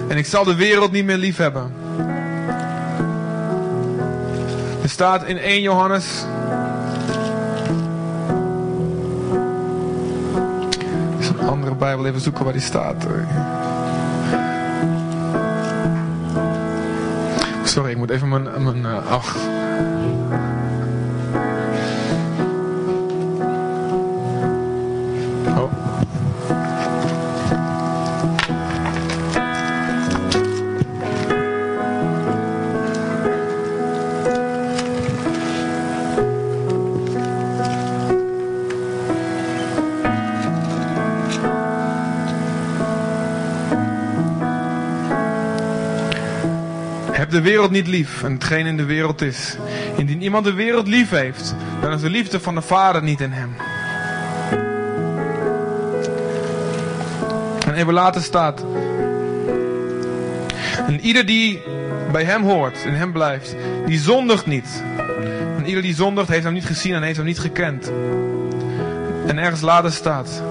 En 0.09 0.17
ik 0.17 0.27
zal 0.27 0.45
de 0.45 0.55
wereld 0.55 0.93
niet 0.93 1.05
meer 1.05 1.17
lief 1.17 1.37
hebben. 1.37 1.86
Staat 4.97 5.25
in 5.25 5.39
1 5.39 5.61
Johannes. 5.61 6.25
Is 11.19 11.29
een 11.29 11.49
andere 11.49 11.75
Bijbel 11.75 12.07
even 12.07 12.21
zoeken 12.21 12.45
waar 12.45 12.53
die 12.53 12.63
staat. 12.63 13.07
Sorry, 17.65 17.91
ik 17.91 17.97
moet 17.97 18.11
even 18.11 18.29
mijn. 18.29 18.63
mijn 18.63 18.79
uh, 18.79 19.13
wereld 47.47 47.71
niet 47.71 47.87
lief 47.87 48.23
en 48.23 48.33
hetgeen 48.33 48.67
in 48.67 48.77
de 48.77 48.85
wereld 48.85 49.23
is. 49.23 49.57
Indien 49.97 50.23
iemand 50.23 50.45
de 50.45 50.53
wereld 50.53 50.87
lief 50.89 51.11
heeft, 51.11 51.55
dan 51.81 51.93
is 51.93 52.01
de 52.01 52.11
liefde 52.11 52.41
van 52.41 52.55
de 52.55 52.61
Vader 52.61 53.03
niet 53.03 53.21
in 53.21 53.31
hem. 53.31 53.55
En 57.67 57.75
even 57.75 57.93
later 57.93 58.23
staat. 58.23 58.65
En 60.87 61.01
ieder 61.01 61.27
die 61.27 61.63
bij 62.13 62.25
hem 62.25 62.43
hoort, 62.43 62.85
in 62.85 62.95
hem 62.95 63.13
blijft, 63.13 63.57
die 63.87 63.99
zondigt 63.99 64.47
niet. 64.47 64.83
En 65.57 65.67
ieder 65.67 65.83
die 65.83 65.95
zondigt 65.95 66.29
heeft 66.29 66.45
hem 66.45 66.53
niet 66.53 66.67
gezien 66.67 66.95
en 66.95 67.03
heeft 67.03 67.17
hem 67.17 67.27
niet 67.27 67.39
gekend. 67.39 67.93
En 69.27 69.39
ergens 69.39 69.61
later 69.61 69.93
staat. 69.93 70.43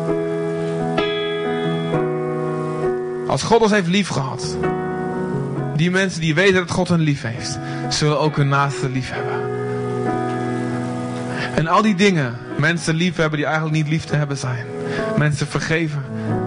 Als 3.28 3.44
God 3.44 3.62
ons 3.62 3.72
heeft 3.72 3.88
lief 3.88 4.08
gehad, 4.08 4.58
die 5.76 5.92
mensen 5.92 6.22
die 6.22 6.36
weten 6.36 6.54
dat 6.54 6.72
God 6.72 6.88
hen 6.88 7.00
lief 7.00 7.22
heeft, 7.22 7.60
zullen 7.90 8.20
ook 8.20 8.36
hun 8.36 8.48
naaste 8.48 8.90
lief 8.90 9.12
hebben. 9.12 9.54
En 11.56 11.68
al 11.68 11.82
die 11.82 11.96
dingen, 11.96 12.38
mensen 12.58 12.96
lief 12.96 13.16
hebben 13.16 13.38
die 13.38 13.48
eigenlijk 13.48 13.76
niet 13.76 13.88
lief 13.88 14.04
te 14.04 14.16
hebben 14.16 14.38
zijn. 14.38 14.66
Mensen 15.18 15.48
vergeven 15.48 16.04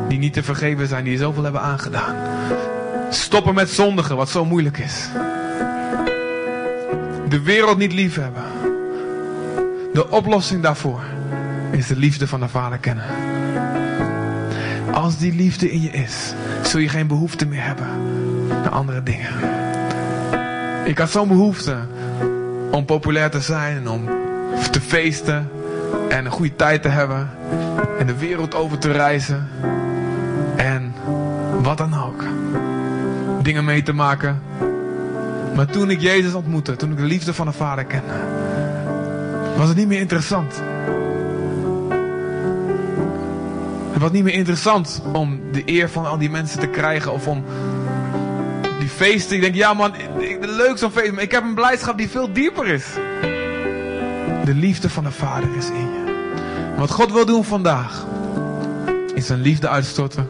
die 0.09 0.19
niet 0.19 0.33
te 0.33 0.43
vergeven 0.43 0.87
zijn, 0.87 1.05
die 1.05 1.19
zoveel 1.19 1.43
hebben 1.43 1.61
aangedaan. 1.61 2.15
Stoppen 3.11 3.55
met 3.55 3.71
zondigen, 3.71 4.17
wat 4.17 4.29
zo 4.29 4.45
moeilijk 4.45 4.79
is. 4.79 5.09
De 7.29 7.41
wereld 7.43 7.79
niet 7.79 7.93
lief 7.93 8.15
hebben. 8.15 8.43
De 9.93 10.11
oplossing 10.11 10.63
daarvoor 10.63 11.01
is 11.71 11.87
de 11.87 11.97
liefde 11.97 12.27
van 12.27 12.41
de 12.41 12.49
Vader 12.49 12.79
kennen. 12.79 13.05
Als 14.93 15.19
die 15.19 15.35
liefde 15.35 15.71
in 15.71 15.83
je 15.83 15.91
is, 15.91 16.35
zul 16.63 16.81
je 16.81 16.89
geen 16.89 17.07
behoefte 17.07 17.47
meer 17.47 17.65
hebben 17.65 17.87
naar 18.49 18.69
andere 18.69 19.03
dingen. 19.03 19.31
Ik 20.85 20.99
had 20.99 21.11
zo'n 21.11 21.29
behoefte 21.29 21.77
om 22.71 22.85
populair 22.85 23.31
te 23.31 23.41
zijn 23.41 23.77
en 23.77 23.89
om 23.89 24.05
te 24.71 24.81
feesten 24.81 25.51
en 26.09 26.25
een 26.25 26.31
goede 26.31 26.57
tijd 26.57 26.83
te 26.83 26.89
hebben 26.89 27.31
en 27.99 28.07
de 28.07 28.19
wereld 28.19 28.55
over 28.55 28.79
te 28.79 28.93
reizen 28.93 29.49
en 30.57 30.95
wat 31.63 31.79
dan 31.79 31.95
ook. 32.05 32.25
Dingen 33.43 33.65
mee 33.65 33.83
te 33.83 33.93
maken. 33.93 34.43
Maar 35.55 35.67
toen 35.67 35.91
ik 35.91 36.01
Jezus 36.01 36.35
ontmoette, 36.35 36.77
toen 36.77 36.91
ik 36.91 36.97
de 36.97 37.03
liefde 37.03 37.35
van 37.35 37.47
de 37.47 37.53
Vader 37.53 37.85
kende, 37.85 38.15
was 39.57 39.69
het 39.69 39.77
niet 39.77 39.89
meer 39.89 40.01
interessant. 40.01 40.63
Het 43.93 44.03
was 44.03 44.11
niet 44.11 44.25
meer 44.25 44.35
interessant 44.35 45.03
om 45.13 45.41
de 45.53 45.63
eer 45.65 45.91
van 45.91 46.07
al 46.07 46.19
die 46.19 46.31
mensen 46.31 46.61
te 46.61 46.67
krijgen 46.67 47.13
of 47.13 47.27
om 47.27 47.45
feesten. 48.99 49.37
Ik 49.37 49.43
denk, 49.43 49.55
ja 49.55 49.75
man, 49.75 49.93
leuk 50.41 50.79
zo'n 50.79 50.91
feest, 50.91 51.13
maar 51.13 51.23
ik 51.23 51.31
heb 51.31 51.43
een 51.43 51.55
blijdschap 51.55 51.99
die 51.99 52.09
veel 52.09 52.33
dieper 52.33 52.67
is. 52.67 52.85
De 54.45 54.55
liefde 54.55 54.91
van 54.91 55.05
de 55.05 55.11
Vader 55.11 55.49
is 55.57 55.69
in 55.69 55.75
je. 55.75 56.07
Wat 56.77 56.91
God 56.91 57.13
wil 57.13 57.27
doen 57.27 57.45
vandaag, 57.45 58.07
is 59.15 59.27
zijn 59.27 59.41
liefde 59.41 59.69
uitstorten 59.69 60.29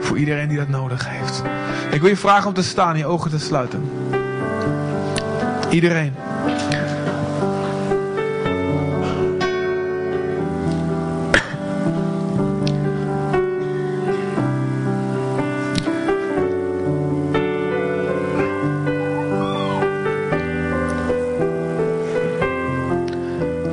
voor 0.00 0.18
iedereen 0.18 0.48
die 0.48 0.58
dat 0.58 0.68
nodig 0.68 1.08
heeft. 1.08 1.42
Ik 1.90 2.00
wil 2.00 2.10
je 2.10 2.16
vragen 2.16 2.48
om 2.48 2.54
te 2.54 2.62
staan, 2.62 2.98
je 2.98 3.06
ogen 3.06 3.30
te 3.30 3.38
sluiten. 3.38 3.90
Iedereen. 5.70 6.14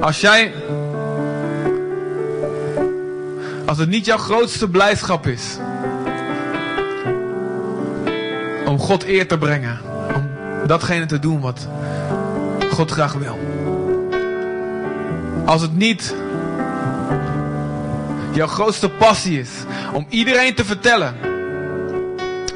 Als 0.03 0.21
jij. 0.21 0.53
Als 3.65 3.77
het 3.77 3.89
niet 3.89 4.05
jouw 4.05 4.17
grootste 4.17 4.69
blijdschap 4.69 5.27
is. 5.27 5.57
Om 8.65 8.79
God 8.79 9.03
eer 9.03 9.27
te 9.27 9.37
brengen. 9.37 9.79
Om 10.15 10.29
datgene 10.67 11.05
te 11.05 11.19
doen 11.19 11.41
wat 11.41 11.67
God 12.71 12.91
graag 12.91 13.13
wil. 13.13 13.39
Als 15.45 15.61
het 15.61 15.75
niet 15.75 16.15
jouw 18.31 18.47
grootste 18.47 18.89
passie 18.89 19.39
is. 19.39 19.49
Om 19.93 20.05
iedereen 20.09 20.55
te 20.55 20.65
vertellen. 20.65 21.15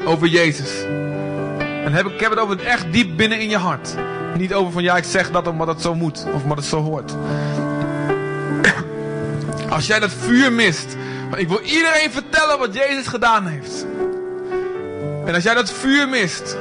Over 0.04 0.26
Jezus. 0.26 0.70
En 1.84 1.92
heb 1.92 2.06
ik, 2.06 2.20
heb 2.20 2.30
het 2.30 2.38
over 2.38 2.56
het 2.56 2.64
echt 2.64 2.92
diep 2.92 3.16
binnen 3.16 3.40
in 3.40 3.48
je 3.48 3.58
hart. 3.58 3.94
Niet 4.38 4.54
over 4.54 4.72
van 4.72 4.82
ja, 4.82 4.96
ik 4.96 5.04
zeg 5.04 5.30
dat 5.30 5.46
omdat 5.46 5.66
het 5.66 5.80
zo 5.80 5.94
moet. 5.94 6.26
Of 6.34 6.42
omdat 6.42 6.56
het 6.56 6.66
zo 6.66 6.82
hoort. 6.82 7.14
Als 9.78 9.86
jij 9.86 10.00
dat 10.00 10.12
vuur 10.12 10.52
mist. 10.52 10.96
Ik 11.36 11.48
wil 11.48 11.60
iedereen 11.60 12.10
vertellen 12.10 12.58
wat 12.58 12.74
Jezus 12.74 13.06
gedaan 13.06 13.46
heeft. 13.46 13.86
En 15.24 15.34
als 15.34 15.42
jij 15.42 15.54
dat 15.54 15.72
vuur 15.72 16.08
mist. 16.08 16.56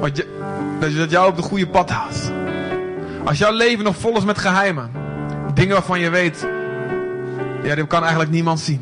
Wat 0.00 0.16
je, 0.16 0.26
dat, 0.80 0.92
je, 0.92 0.98
dat 0.98 1.10
jou 1.10 1.28
op 1.28 1.36
de 1.36 1.42
goede 1.42 1.66
pad 1.66 1.90
houdt. 1.90 2.32
Als 3.24 3.38
jouw 3.38 3.52
leven 3.52 3.84
nog 3.84 3.96
vol 3.96 4.16
is 4.16 4.24
met 4.24 4.38
geheimen. 4.38 4.90
Dingen 5.54 5.72
waarvan 5.72 6.00
je 6.00 6.10
weet. 6.10 6.46
Ja, 7.62 7.74
dit 7.74 7.86
kan 7.86 8.00
eigenlijk 8.00 8.30
niemand 8.30 8.60
zien. 8.60 8.80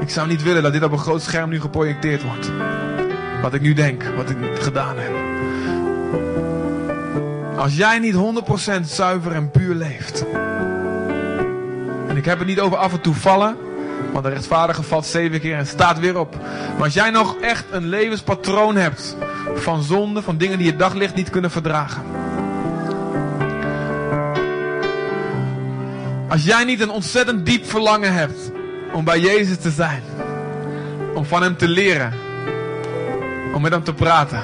Ik 0.00 0.10
zou 0.10 0.28
niet 0.28 0.42
willen 0.42 0.62
dat 0.62 0.72
dit 0.72 0.82
op 0.82 0.92
een 0.92 0.98
groot 0.98 1.22
scherm 1.22 1.50
nu 1.50 1.60
geprojecteerd 1.60 2.22
wordt. 2.22 2.50
Wat 3.42 3.54
ik 3.54 3.60
nu 3.60 3.72
denk, 3.72 4.02
wat 4.16 4.30
ik 4.30 4.36
gedaan 4.60 4.96
heb. 4.98 5.12
Als 7.56 7.76
jij 7.76 7.98
niet 7.98 8.14
100% 8.14 8.80
zuiver 8.82 9.32
en 9.32 9.50
puur 9.50 9.74
leeft. 9.74 10.24
Ik 12.18 12.24
heb 12.24 12.38
het 12.38 12.48
niet 12.48 12.60
over 12.60 12.78
af 12.78 12.92
en 12.92 13.00
toe 13.00 13.14
vallen. 13.14 13.56
Want 14.12 14.24
de 14.24 14.30
rechtvaardige 14.30 14.82
valt 14.82 15.06
zeven 15.06 15.40
keer 15.40 15.56
en 15.56 15.66
staat 15.66 15.98
weer 15.98 16.18
op. 16.18 16.36
Maar 16.74 16.84
als 16.84 16.94
jij 16.94 17.10
nog 17.10 17.36
echt 17.40 17.64
een 17.70 17.88
levenspatroon 17.88 18.76
hebt. 18.76 19.16
Van 19.54 19.82
zonde, 19.82 20.22
van 20.22 20.36
dingen 20.36 20.58
die 20.58 20.66
je 20.66 20.76
daglicht 20.76 21.14
niet 21.14 21.30
kunnen 21.30 21.50
verdragen. 21.50 22.02
Als 26.28 26.44
jij 26.44 26.64
niet 26.64 26.80
een 26.80 26.90
ontzettend 26.90 27.46
diep 27.46 27.66
verlangen 27.66 28.12
hebt. 28.12 28.50
Om 28.92 29.04
bij 29.04 29.20
Jezus 29.20 29.58
te 29.58 29.70
zijn. 29.70 30.02
Om 31.14 31.24
van 31.24 31.42
hem 31.42 31.56
te 31.56 31.68
leren. 31.68 32.12
Om 33.54 33.62
met 33.62 33.72
hem 33.72 33.84
te 33.84 33.94
praten. 33.94 34.42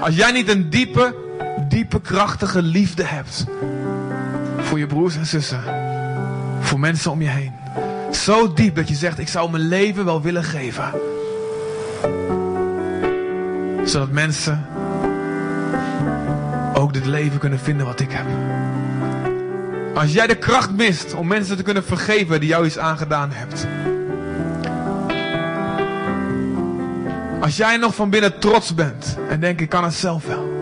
Als 0.00 0.16
jij 0.16 0.32
niet 0.32 0.48
een 0.48 0.70
diepe, 0.70 1.14
diepe, 1.68 2.00
krachtige 2.00 2.62
liefde 2.62 3.04
hebt. 3.04 3.44
Voor 4.58 4.78
je 4.78 4.86
broers 4.86 5.16
en 5.16 5.26
zussen. 5.26 5.83
Voor 6.64 6.80
mensen 6.80 7.10
om 7.10 7.22
je 7.22 7.28
heen. 7.28 7.52
Zo 8.12 8.52
diep 8.52 8.76
dat 8.76 8.88
je 8.88 8.94
zegt, 8.94 9.18
ik 9.18 9.28
zou 9.28 9.50
mijn 9.50 9.68
leven 9.68 10.04
wel 10.04 10.22
willen 10.22 10.44
geven. 10.44 10.92
Zodat 13.84 14.10
mensen 14.10 14.66
ook 16.74 16.92
dit 16.92 17.06
leven 17.06 17.38
kunnen 17.38 17.58
vinden 17.58 17.86
wat 17.86 18.00
ik 18.00 18.10
heb. 18.10 18.26
Als 19.94 20.12
jij 20.12 20.26
de 20.26 20.34
kracht 20.34 20.70
mist 20.70 21.14
om 21.14 21.26
mensen 21.26 21.56
te 21.56 21.62
kunnen 21.62 21.84
vergeven 21.84 22.40
die 22.40 22.48
jou 22.48 22.66
iets 22.66 22.78
aangedaan 22.78 23.30
hebt. 23.32 23.66
Als 27.40 27.56
jij 27.56 27.76
nog 27.76 27.94
van 27.94 28.10
binnen 28.10 28.38
trots 28.38 28.74
bent 28.74 29.16
en 29.28 29.40
denkt 29.40 29.60
ik 29.60 29.68
kan 29.68 29.84
het 29.84 29.94
zelf 29.94 30.26
wel. 30.26 30.52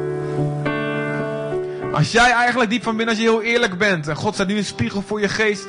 Als 1.92 2.12
jij 2.12 2.30
eigenlijk 2.30 2.70
diep 2.70 2.82
van 2.82 2.96
binnen, 2.96 3.14
als 3.14 3.24
je 3.24 3.30
heel 3.30 3.42
eerlijk 3.42 3.78
bent 3.78 4.08
en 4.08 4.16
God 4.16 4.34
staat 4.34 4.46
nu 4.46 4.56
een 4.56 4.64
spiegel 4.64 5.02
voor 5.06 5.20
je 5.20 5.28
geest, 5.28 5.64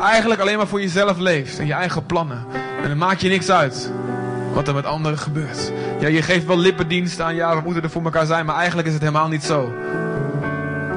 eigenlijk 0.00 0.40
alleen 0.40 0.56
maar 0.56 0.66
voor 0.66 0.80
jezelf 0.80 1.18
leeft 1.18 1.58
en 1.58 1.66
je 1.66 1.72
eigen 1.72 2.06
plannen. 2.06 2.44
En 2.82 2.88
dan 2.88 2.98
maakt 2.98 3.20
je 3.20 3.28
niks 3.28 3.50
uit 3.50 3.90
wat 4.52 4.68
er 4.68 4.74
met 4.74 4.84
anderen 4.84 5.18
gebeurt. 5.18 5.72
Ja, 6.00 6.08
je 6.08 6.22
geeft 6.22 6.46
wel 6.46 6.58
lippendienst 6.58 7.20
aan, 7.20 7.34
ja, 7.34 7.56
we 7.56 7.62
moeten 7.64 7.82
er 7.82 7.90
voor 7.90 8.04
elkaar 8.04 8.26
zijn, 8.26 8.46
maar 8.46 8.56
eigenlijk 8.56 8.86
is 8.86 8.92
het 8.92 9.02
helemaal 9.02 9.28
niet 9.28 9.44
zo. 9.44 9.74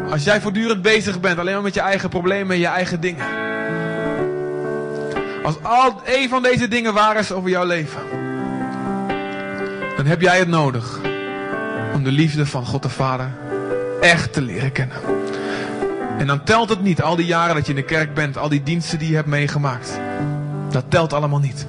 Als 0.09 0.23
jij 0.23 0.41
voortdurend 0.41 0.81
bezig 0.81 1.19
bent, 1.19 1.39
alleen 1.39 1.53
maar 1.53 1.63
met 1.63 1.73
je 1.73 1.79
eigen 1.79 2.09
problemen 2.09 2.53
en 2.53 2.59
je 2.59 2.67
eigen 2.67 3.01
dingen. 3.01 3.25
Als 5.43 5.55
al 5.61 6.01
een 6.05 6.29
van 6.29 6.43
deze 6.43 6.67
dingen 6.67 6.93
waar 6.93 7.17
is 7.17 7.31
over 7.31 7.49
jouw 7.49 7.65
leven, 7.65 8.01
dan 9.97 10.05
heb 10.05 10.21
jij 10.21 10.37
het 10.37 10.47
nodig 10.47 10.99
om 11.93 12.03
de 12.03 12.11
liefde 12.11 12.45
van 12.45 12.65
God 12.65 12.81
de 12.81 12.89
Vader 12.89 13.31
echt 14.01 14.33
te 14.33 14.41
leren 14.41 14.71
kennen. 14.71 14.97
En 16.17 16.27
dan 16.27 16.43
telt 16.43 16.69
het 16.69 16.81
niet, 16.81 17.01
al 17.01 17.15
die 17.15 17.25
jaren 17.25 17.55
dat 17.55 17.65
je 17.65 17.73
in 17.73 17.79
de 17.79 17.85
kerk 17.85 18.13
bent, 18.13 18.37
al 18.37 18.49
die 18.49 18.63
diensten 18.63 18.99
die 18.99 19.09
je 19.09 19.15
hebt 19.15 19.27
meegemaakt. 19.27 19.99
Dat 20.69 20.83
telt 20.87 21.13
allemaal 21.13 21.39
niet. 21.39 21.65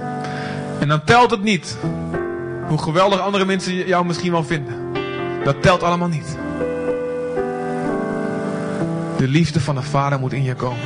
En 0.80 0.88
dan 0.88 1.04
telt 1.04 1.30
het 1.30 1.42
niet 1.42 1.76
hoe 2.66 2.78
geweldig 2.78 3.20
andere 3.20 3.44
mensen 3.44 3.86
jou 3.86 4.06
misschien 4.06 4.32
wel 4.32 4.44
vinden. 4.44 4.74
Dat 5.44 5.62
telt 5.62 5.82
allemaal 5.82 6.08
niet. 6.08 6.36
De 9.16 9.28
liefde 9.28 9.60
van 9.60 9.74
de 9.74 9.82
Vader 9.82 10.18
moet 10.18 10.32
in 10.32 10.42
je 10.42 10.54
komen. 10.54 10.78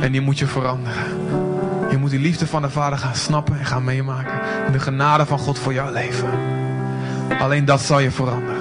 En 0.00 0.12
die 0.12 0.20
moet 0.20 0.38
je 0.38 0.46
veranderen. 0.46 1.04
Je 1.90 1.98
moet 1.98 2.10
die 2.10 2.20
liefde 2.20 2.46
van 2.46 2.62
de 2.62 2.70
Vader 2.70 2.98
gaan 2.98 3.14
snappen 3.14 3.58
en 3.58 3.66
gaan 3.66 3.84
meemaken. 3.84 4.40
En 4.66 4.72
de 4.72 4.78
genade 4.78 5.26
van 5.26 5.38
God 5.38 5.58
voor 5.58 5.72
jouw 5.72 5.92
leven. 5.92 6.30
Alleen 7.40 7.64
dat 7.64 7.80
zal 7.80 7.98
je 7.98 8.10
veranderen. 8.10 8.51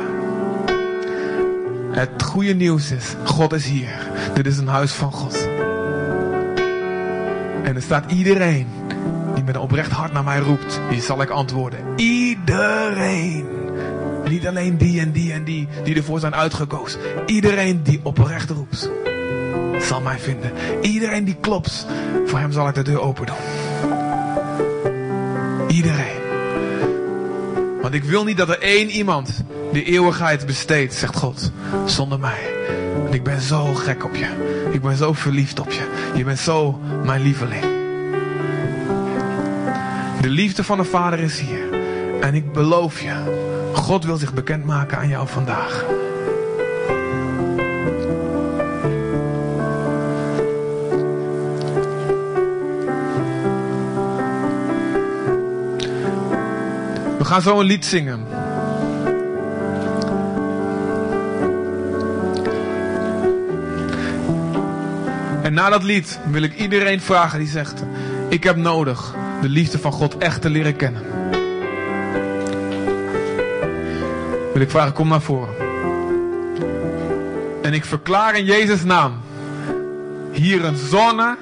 Het 1.91 2.23
goede 2.23 2.53
nieuws 2.53 2.91
is, 2.91 3.15
God 3.23 3.53
is 3.53 3.65
hier. 3.65 4.09
Dit 4.33 4.45
is 4.45 4.57
een 4.57 4.67
huis 4.67 4.91
van 4.91 5.11
God. 5.11 5.47
En 7.63 7.75
er 7.75 7.81
staat 7.81 8.11
iedereen 8.11 8.67
die 9.35 9.43
met 9.43 9.55
een 9.55 9.61
oprecht 9.61 9.91
hart 9.91 10.13
naar 10.13 10.23
mij 10.23 10.39
roept, 10.39 10.79
die 10.89 11.01
zal 11.01 11.21
ik 11.21 11.29
antwoorden. 11.29 11.79
Iedereen. 11.95 13.45
Niet 14.29 14.47
alleen 14.47 14.77
die 14.77 14.99
en 14.99 15.11
die 15.11 15.33
en 15.33 15.43
die 15.43 15.67
die 15.83 15.95
ervoor 15.95 16.19
zijn 16.19 16.35
uitgekozen. 16.35 16.99
Iedereen 17.25 17.83
die 17.83 17.99
oprecht 18.03 18.49
roept, 18.49 18.89
zal 19.79 20.01
mij 20.01 20.19
vinden. 20.19 20.51
Iedereen 20.81 21.23
die 21.23 21.35
klopt, 21.35 21.85
voor 22.25 22.39
hem 22.39 22.51
zal 22.51 22.67
ik 22.67 22.75
de 22.75 22.81
deur 22.81 23.01
open 23.01 23.25
doen. 23.25 23.35
Iedereen. 25.67 26.19
Want 27.81 27.93
ik 27.93 28.03
wil 28.03 28.23
niet 28.23 28.37
dat 28.37 28.49
er 28.49 28.59
één 28.59 28.89
iemand 28.89 29.43
de 29.71 29.83
eeuwigheid 29.83 30.45
besteedt, 30.45 30.93
zegt 30.93 31.15
God, 31.15 31.51
zonder 31.85 32.19
mij. 32.19 32.49
Want 33.01 33.13
ik 33.13 33.23
ben 33.23 33.41
zo 33.41 33.73
gek 33.73 34.03
op 34.03 34.15
je. 34.15 34.69
Ik 34.71 34.81
ben 34.81 34.97
zo 34.97 35.13
verliefd 35.13 35.59
op 35.59 35.71
je. 35.71 36.11
Je 36.15 36.23
bent 36.23 36.39
zo 36.39 36.79
mijn 37.03 37.21
lieveling. 37.21 37.63
De 40.21 40.29
liefde 40.29 40.63
van 40.63 40.77
de 40.77 40.83
Vader 40.83 41.19
is 41.19 41.39
hier. 41.39 41.73
En 42.21 42.35
ik 42.35 42.53
beloof 42.53 43.01
je, 43.01 43.13
God 43.73 44.05
wil 44.05 44.17
zich 44.17 44.33
bekendmaken 44.33 44.97
aan 44.97 45.07
jou 45.07 45.27
vandaag. 45.27 45.85
We 57.17 57.25
gaan 57.25 57.41
zo 57.41 57.59
een 57.59 57.65
lied 57.65 57.85
zingen. 57.85 58.40
En 65.51 65.57
na 65.57 65.69
dat 65.69 65.83
lied 65.83 66.19
wil 66.29 66.41
ik 66.41 66.55
iedereen 66.55 67.01
vragen 67.01 67.39
die 67.39 67.47
zegt: 67.47 67.83
Ik 68.29 68.43
heb 68.43 68.55
nodig 68.55 69.15
de 69.41 69.49
liefde 69.49 69.79
van 69.79 69.91
God 69.91 70.17
echt 70.17 70.41
te 70.41 70.49
leren 70.49 70.75
kennen. 70.75 71.01
Wil 74.53 74.61
ik 74.61 74.69
vragen: 74.69 74.93
Kom 74.93 75.07
naar 75.07 75.21
voren. 75.21 75.53
En 77.61 77.73
ik 77.73 77.85
verklaar 77.85 78.37
in 78.37 78.45
Jezus' 78.45 78.83
naam 78.83 79.13
hier 80.31 80.65
een 80.65 80.77
zone, 80.77 81.37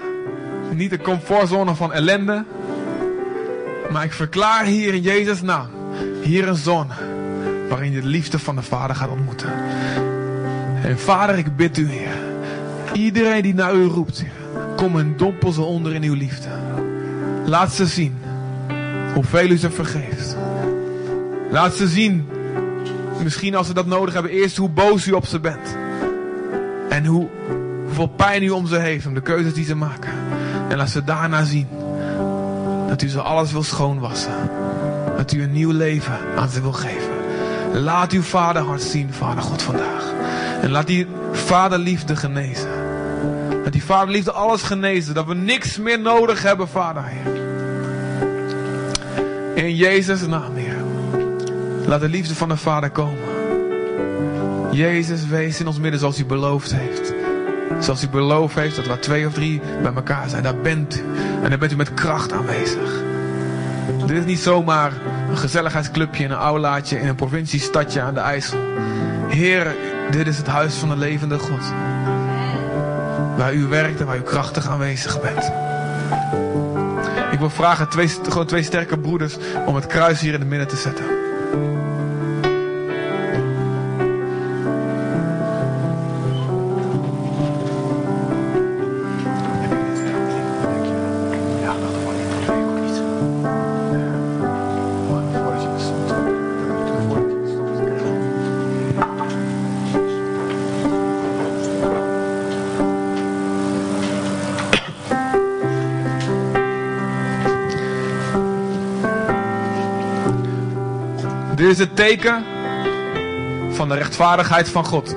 niet 0.73 0.91
een 0.91 1.01
comfortzone 1.01 1.75
van 1.75 1.93
ellende, 1.93 2.45
maar 3.91 4.03
ik 4.03 4.13
verklaar 4.13 4.65
hier 4.65 4.93
in 4.93 5.01
Jezus' 5.01 5.41
naam 5.41 5.67
hier 6.21 6.47
een 6.47 6.55
zone 6.55 6.93
waarin 7.69 7.91
je 7.91 8.01
de 8.01 8.07
liefde 8.07 8.39
van 8.39 8.55
de 8.55 8.61
Vader 8.61 8.95
gaat 8.95 9.09
ontmoeten. 9.09 9.53
En 10.83 10.99
Vader, 10.99 11.37
ik 11.37 11.55
bid 11.55 11.77
u, 11.77 11.89
Heer. 11.89 12.28
Iedereen 12.93 13.41
die 13.41 13.53
naar 13.53 13.75
u 13.75 13.83
roept, 13.83 14.23
kom 14.75 14.99
en 14.99 15.13
dompel 15.17 15.51
ze 15.51 15.61
onder 15.61 15.93
in 15.93 16.03
uw 16.03 16.13
liefde. 16.13 16.47
Laat 17.45 17.73
ze 17.73 17.85
zien 17.85 18.17
hoeveel 19.13 19.49
u 19.49 19.57
ze 19.57 19.71
vergeeft. 19.71 20.37
Laat 21.51 21.73
ze 21.73 21.87
zien, 21.87 22.27
misschien 23.23 23.55
als 23.55 23.67
ze 23.67 23.73
dat 23.73 23.85
nodig 23.85 24.13
hebben, 24.13 24.31
eerst 24.31 24.57
hoe 24.57 24.69
boos 24.69 25.07
u 25.07 25.11
op 25.11 25.25
ze 25.25 25.39
bent. 25.39 25.77
En 26.89 27.05
hoe, 27.05 27.27
hoeveel 27.85 28.07
pijn 28.07 28.43
u 28.43 28.49
om 28.49 28.67
ze 28.67 28.75
heeft, 28.75 29.05
om 29.05 29.13
de 29.13 29.21
keuzes 29.21 29.53
die 29.53 29.65
ze 29.65 29.75
maken. 29.75 30.11
En 30.69 30.77
laat 30.77 30.89
ze 30.89 31.03
daarna 31.03 31.43
zien 31.43 31.67
dat 32.87 33.01
u 33.01 33.07
ze 33.07 33.21
alles 33.21 33.51
wil 33.51 33.63
schoonwassen. 33.63 34.49
Dat 35.17 35.31
u 35.31 35.43
een 35.43 35.51
nieuw 35.51 35.71
leven 35.71 36.17
aan 36.37 36.49
ze 36.49 36.61
wil 36.61 36.71
geven. 36.71 37.11
Laat 37.73 38.11
uw 38.11 38.21
vaderhart 38.21 38.81
zien, 38.81 39.13
Vader 39.13 39.43
God, 39.43 39.61
vandaag. 39.61 40.13
En 40.61 40.69
laat 40.69 40.87
die 40.87 41.07
vaderliefde 41.31 42.15
genezen. 42.15 42.78
Die 43.79 43.87
vaderliefde 43.87 44.31
alles 44.31 44.61
genezen. 44.61 45.13
Dat 45.13 45.25
we 45.25 45.33
niks 45.33 45.77
meer 45.77 45.99
nodig 45.99 46.43
hebben, 46.43 46.67
Vader, 46.67 47.03
Heer. 47.05 47.37
In 49.65 49.75
Jezus' 49.75 50.27
naam, 50.27 50.55
Heer. 50.55 50.75
Laat 51.85 51.99
de 51.99 52.09
liefde 52.09 52.35
van 52.35 52.49
de 52.49 52.57
Vader 52.57 52.89
komen. 52.89 53.23
Jezus, 54.71 55.27
wees 55.27 55.59
in 55.59 55.67
ons 55.67 55.79
midden 55.79 55.99
zoals 55.99 56.19
u 56.19 56.25
beloofd 56.25 56.73
heeft. 56.75 57.13
Zoals 57.79 58.03
u 58.03 58.07
beloofd 58.07 58.55
heeft 58.55 58.75
dat 58.75 58.85
waar 58.85 58.99
twee 58.99 59.27
of 59.27 59.33
drie 59.33 59.61
bij 59.81 59.93
elkaar 59.93 60.29
zijn, 60.29 60.43
daar 60.43 60.61
bent 60.61 60.97
u. 60.97 61.03
En 61.43 61.49
daar 61.49 61.59
bent 61.59 61.71
u 61.71 61.75
met 61.75 61.93
kracht 61.93 62.31
aanwezig. 62.31 63.03
Dit 64.05 64.17
is 64.17 64.25
niet 64.25 64.39
zomaar 64.39 64.91
een 65.29 65.37
gezelligheidsclubje 65.37 66.23
in 66.23 66.31
een 66.31 66.37
aulaatje 66.37 66.99
in 66.99 67.07
een 67.07 67.15
provinciestadje 67.15 68.01
aan 68.01 68.13
de 68.13 68.19
IJssel. 68.19 68.59
Heer, 69.27 69.75
dit 70.11 70.27
is 70.27 70.37
het 70.37 70.47
huis 70.47 70.75
van 70.75 70.89
de 70.89 70.97
levende 70.97 71.39
God. 71.39 71.73
Waar 73.39 73.53
u 73.53 73.67
werkt 73.67 73.99
en 73.99 74.05
waar 74.05 74.17
u 74.17 74.21
krachtig 74.21 74.67
aanwezig 74.67 75.21
bent. 75.21 75.51
Ik 77.31 77.39
wil 77.39 77.49
vragen 77.49 77.89
twee, 77.89 78.07
gewoon 78.07 78.45
twee 78.45 78.63
sterke 78.63 78.97
broeders 78.97 79.37
om 79.65 79.75
het 79.75 79.87
kruis 79.87 80.19
hier 80.19 80.33
in 80.33 80.39
het 80.39 80.49
midden 80.49 80.67
te 80.67 80.75
zetten. 80.75 81.18
Teken 111.99 112.43
van 113.71 113.89
de 113.89 113.95
rechtvaardigheid 113.95 114.69
van 114.69 114.85
God. 114.85 115.15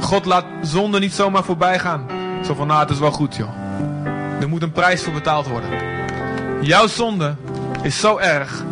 God 0.00 0.24
laat 0.24 0.44
zonde 0.62 0.98
niet 0.98 1.12
zomaar 1.12 1.44
voorbij 1.44 1.78
gaan. 1.78 2.06
Zo 2.44 2.54
van, 2.54 2.66
nou 2.66 2.80
het 2.80 2.90
is 2.90 2.98
wel 2.98 3.10
goed 3.10 3.36
joh. 3.36 3.48
Er 4.40 4.48
moet 4.48 4.62
een 4.62 4.72
prijs 4.72 5.02
voor 5.02 5.12
betaald 5.12 5.46
worden. 5.46 5.70
Jouw 6.60 6.86
zonde 6.86 7.34
is 7.82 8.00
zo 8.00 8.18
erg 8.18 8.64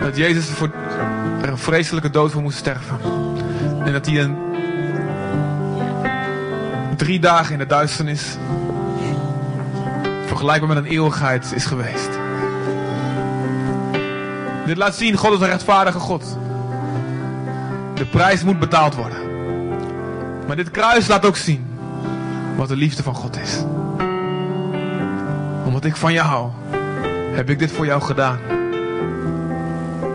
dat 0.00 0.16
Jezus 0.16 0.44
voor 0.44 0.70
een 1.42 1.58
vreselijke 1.58 2.10
dood 2.10 2.30
voor 2.30 2.42
moest 2.42 2.58
sterven. 2.58 2.98
En 3.84 3.92
dat 3.92 4.06
hij 4.06 4.20
een 4.20 4.36
drie 6.96 7.20
dagen 7.20 7.52
in 7.52 7.58
de 7.58 7.66
duisternis 7.66 8.36
vergelijkbaar 10.26 10.68
met 10.74 10.84
een 10.84 10.90
eeuwigheid 10.90 11.52
is 11.54 11.64
geweest. 11.64 12.15
Dit 14.66 14.76
laat 14.76 14.94
zien, 14.94 15.16
God 15.16 15.32
is 15.32 15.40
een 15.40 15.46
rechtvaardige 15.46 15.98
God. 15.98 16.38
De 17.94 18.06
prijs 18.06 18.42
moet 18.42 18.58
betaald 18.58 18.94
worden. 18.94 19.18
Maar 20.46 20.56
dit 20.56 20.70
kruis 20.70 21.08
laat 21.08 21.26
ook 21.26 21.36
zien 21.36 21.66
wat 22.56 22.68
de 22.68 22.76
liefde 22.76 23.02
van 23.02 23.14
God 23.14 23.38
is. 23.40 23.64
Omdat 25.64 25.84
ik 25.84 25.96
van 25.96 26.12
je 26.12 26.20
hou, 26.20 26.50
heb 27.34 27.50
ik 27.50 27.58
dit 27.58 27.72
voor 27.72 27.86
jou 27.86 28.02
gedaan. 28.02 28.38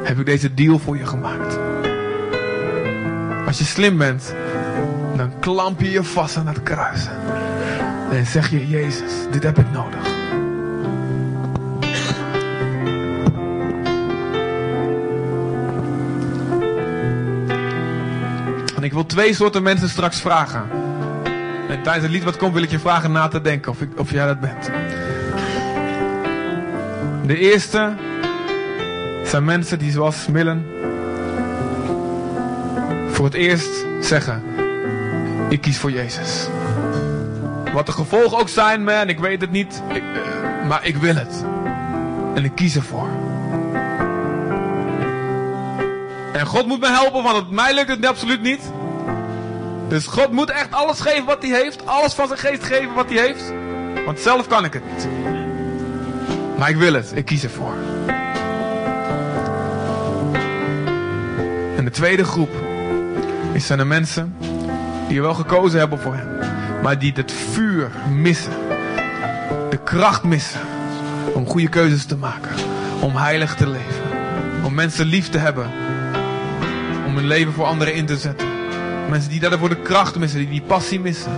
Heb 0.03 0.19
ik 0.19 0.25
deze 0.25 0.53
deal 0.53 0.79
voor 0.79 0.97
je 0.97 1.05
gemaakt. 1.05 1.59
Als 3.47 3.57
je 3.57 3.63
slim 3.65 3.97
bent, 3.97 4.35
dan 5.15 5.39
klamp 5.39 5.81
je 5.81 5.91
je 5.91 6.03
vast 6.03 6.37
aan 6.37 6.47
het 6.47 6.63
kruis. 6.63 7.07
En 8.11 8.25
zeg 8.25 8.49
je, 8.49 8.67
Jezus, 8.67 9.11
dit 9.31 9.43
heb 9.43 9.57
ik 9.57 9.71
nodig. 9.71 10.10
En 18.81 18.87
ik 18.87 18.93
wil 18.93 19.05
twee 19.05 19.33
soorten 19.33 19.63
mensen 19.63 19.89
straks 19.89 20.21
vragen. 20.21 20.69
En 21.69 21.83
tijdens 21.83 22.03
het 22.03 22.11
lied 22.11 22.23
wat 22.23 22.37
komt 22.37 22.53
wil 22.53 22.63
ik 22.63 22.69
je 22.69 22.79
vragen 22.79 23.11
na 23.11 23.27
te 23.27 23.41
denken 23.41 23.71
of, 23.71 23.81
ik, 23.81 23.99
of 23.99 24.11
jij 24.11 24.25
dat 24.25 24.39
bent. 24.39 24.69
De 27.25 27.37
eerste 27.37 27.93
zijn 29.23 29.45
mensen 29.45 29.79
die 29.79 29.91
zoals 29.91 30.27
Millen 30.27 30.65
voor 33.11 33.25
het 33.25 33.33
eerst 33.33 33.85
zeggen, 33.99 34.43
ik 35.49 35.61
kies 35.61 35.77
voor 35.77 35.91
Jezus. 35.91 36.47
Wat 37.73 37.85
de 37.85 37.91
gevolgen 37.91 38.37
ook 38.37 38.49
zijn, 38.49 38.83
man, 38.83 39.09
ik 39.09 39.19
weet 39.19 39.41
het 39.41 39.51
niet, 39.51 39.81
uh, 39.91 40.67
maar 40.67 40.85
ik 40.85 40.95
wil 40.95 41.15
het. 41.15 41.45
En 42.35 42.43
ik 42.43 42.55
kies 42.55 42.75
ervoor. 42.75 43.30
En 46.41 46.47
God 46.47 46.65
moet 46.65 46.79
me 46.79 46.87
helpen, 46.87 47.23
want 47.23 47.35
het, 47.35 47.49
mij 47.49 47.73
lukt 47.73 47.89
het 47.89 48.05
absoluut 48.05 48.41
niet. 48.41 48.71
Dus 49.87 50.07
God 50.07 50.31
moet 50.31 50.49
echt 50.49 50.71
alles 50.71 50.99
geven 50.99 51.25
wat 51.25 51.41
hij 51.41 51.61
heeft. 51.61 51.85
Alles 51.85 52.13
van 52.13 52.27
zijn 52.27 52.39
geest 52.39 52.63
geven 52.63 52.93
wat 52.93 53.09
hij 53.09 53.17
heeft. 53.17 53.53
Want 54.05 54.19
zelf 54.19 54.47
kan 54.47 54.65
ik 54.65 54.73
het 54.73 54.83
niet. 54.93 55.07
Maar 56.57 56.69
ik 56.69 56.75
wil 56.75 56.93
het. 56.93 57.11
Ik 57.15 57.25
kies 57.25 57.43
ervoor. 57.43 57.73
En 61.77 61.85
de 61.85 61.91
tweede 61.91 62.23
groep 62.23 62.51
is 63.53 63.65
zijn 63.65 63.79
de 63.79 63.85
mensen 63.85 64.35
die 65.07 65.21
wel 65.21 65.33
gekozen 65.33 65.79
hebben 65.79 65.99
voor 65.99 66.15
hem. 66.15 66.29
Maar 66.83 66.99
die 66.99 67.11
het 67.15 67.31
vuur 67.31 67.91
missen. 68.13 68.53
De 69.69 69.79
kracht 69.83 70.23
missen. 70.23 70.61
Om 71.33 71.45
goede 71.45 71.69
keuzes 71.69 72.05
te 72.05 72.15
maken. 72.15 72.55
Om 72.99 73.15
heilig 73.15 73.55
te 73.55 73.67
leven. 73.67 74.03
Om 74.63 74.73
mensen 74.73 75.05
lief 75.05 75.29
te 75.29 75.37
hebben. 75.37 75.71
Om 77.11 77.17
hun 77.17 77.27
leven 77.27 77.53
voor 77.53 77.65
anderen 77.65 77.93
in 77.93 78.05
te 78.05 78.17
zetten. 78.17 78.47
Mensen 79.09 79.29
die 79.29 79.39
daarvoor 79.39 79.69
de 79.69 79.81
kracht 79.81 80.15
missen, 80.15 80.39
die 80.39 80.49
die 80.49 80.61
passie 80.61 80.99
missen. 80.99 81.31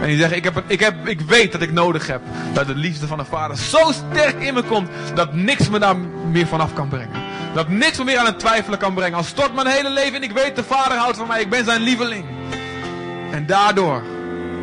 En 0.00 0.06
die 0.06 0.16
zeggen, 0.16 0.36
ik, 0.36 0.44
heb, 0.44 0.62
ik, 0.66 0.80
heb, 0.80 1.08
ik 1.08 1.20
weet 1.20 1.52
dat 1.52 1.62
ik 1.62 1.72
nodig 1.72 2.06
heb 2.06 2.20
dat 2.52 2.66
de 2.66 2.74
liefde 2.74 3.06
van 3.06 3.18
de 3.18 3.24
vader 3.24 3.56
zo 3.56 3.92
sterk 3.92 4.42
in 4.42 4.54
me 4.54 4.62
komt, 4.62 4.88
dat 5.14 5.34
niks 5.34 5.68
me 5.68 5.78
daar 5.78 5.96
meer 6.30 6.46
vanaf 6.46 6.72
kan 6.72 6.88
brengen. 6.88 7.22
Dat 7.54 7.68
niks 7.68 7.98
me 7.98 8.04
meer 8.04 8.18
aan 8.18 8.26
het 8.26 8.38
twijfelen 8.38 8.78
kan 8.78 8.94
brengen. 8.94 9.16
Al 9.16 9.24
stort 9.24 9.54
mijn 9.54 9.66
hele 9.66 9.90
leven 9.90 10.14
en 10.14 10.22
ik 10.22 10.32
weet, 10.32 10.56
de 10.56 10.64
vader 10.64 10.98
houdt 10.98 11.16
van 11.16 11.26
mij, 11.26 11.40
ik 11.40 11.50
ben 11.50 11.64
zijn 11.64 11.80
lieveling. 11.80 12.24
En 13.32 13.46
daardoor 13.46 14.02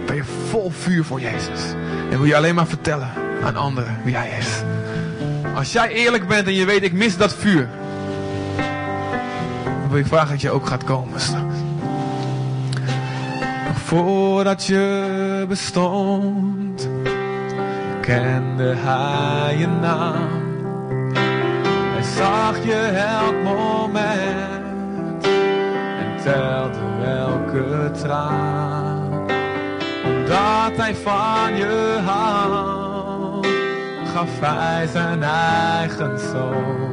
ben 0.06 0.16
je 0.16 0.24
vol 0.50 0.72
vuur 0.72 1.04
voor 1.04 1.22
Jezus. 1.22 1.62
En 2.10 2.18
wil 2.18 2.26
je 2.26 2.36
alleen 2.36 2.56
maar 2.56 2.68
vertellen 2.68 3.12
aan 3.44 3.56
anderen 3.56 4.02
wie 4.04 4.16
hij 4.16 4.38
is. 4.40 4.48
Als 5.56 5.72
jij 5.72 5.90
eerlijk 5.90 6.28
bent 6.28 6.48
en 6.48 6.54
je 6.54 6.66
weet, 6.66 6.84
ik 6.84 6.94
mis 6.94 7.18
dat 7.18 7.36
vuur. 7.36 7.70
Ik 9.94 10.06
vragen 10.06 10.30
dat 10.30 10.41
je 10.41 10.52
ook 10.52 10.68
gaat 10.68 10.84
komen 10.84 11.20
straks. 11.20 11.56
Voordat 13.74 14.66
je 14.66 15.46
bestond, 15.48 16.89
kende 18.02 18.76
hij 18.78 19.58
je 19.58 19.68
naam. 19.68 20.41
Hij 21.94 22.04
zag 22.04 22.64
je 22.64 22.76
elk 22.96 23.44
moment 23.44 25.26
en 26.00 26.24
telde 26.24 27.06
elke 27.06 27.91
traan. 27.91 29.12
Omdat 30.06 30.78
hij 30.78 30.96
van 30.96 31.56
je 31.56 32.00
houdt, 32.06 33.48
gaf 34.14 34.39
hij 34.39 34.88
zijn 34.88 35.24
eigen 35.24 36.20
zoon. 36.20 36.93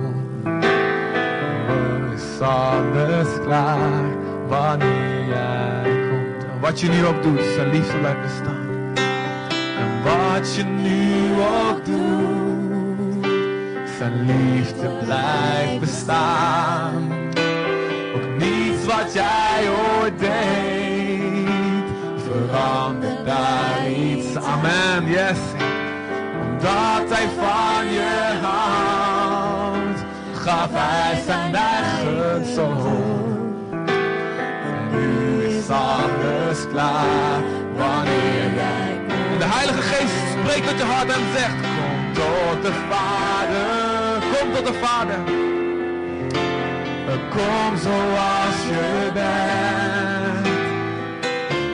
Alles 2.41 3.41
klaar 3.45 4.05
wanneer 4.49 5.29
jij 5.29 5.61
wat 6.61 6.81
je 6.81 6.89
nu 6.89 7.07
ook 7.07 7.23
doet, 7.23 7.41
zijn 7.55 7.71
liefde 7.71 7.99
blijft 7.99 8.23
bestaan. 8.23 8.69
En 9.79 10.03
wat 10.03 10.55
je 10.55 10.65
nu 10.65 11.33
ook 11.43 11.85
doet, 11.85 13.27
zijn 13.99 14.27
liefde 14.27 14.89
blijft 15.05 15.81
bestaan. 15.81 17.13
Ook 18.15 18.39
niets 18.39 18.87
wat 18.87 19.13
jij 19.13 19.69
ooit 20.01 20.19
deed, 20.19 21.49
verandert 22.17 23.27
daar 23.27 23.91
iets. 23.91 24.37
Amen, 24.37 25.09
yes. 25.09 25.39
Omdat 26.43 27.17
hij 27.17 27.29
van 27.39 27.93
je 27.93 28.39
houdt, 28.43 30.05
gaf 30.35 30.69
hij 30.73 31.23
zijn 31.27 31.50
klaar 36.73 37.41
wanneer 37.77 38.55
jij 38.55 39.01
komt. 39.09 39.39
De 39.41 39.49
Heilige 39.57 39.83
Geest 39.83 40.15
spreekt 40.39 40.69
tot 40.69 40.79
je 40.79 40.85
hart 40.85 41.11
en 41.17 41.25
zegt: 41.37 41.61
Kom 41.79 42.13
tot 42.13 42.63
de 42.63 42.73
Vader, 42.91 44.23
kom 44.33 44.53
tot 44.55 44.67
de 44.67 44.79
Vader. 44.83 45.19
Kom 47.31 47.77
zoals 47.77 48.59
je 48.71 49.11
bent. 49.15 50.47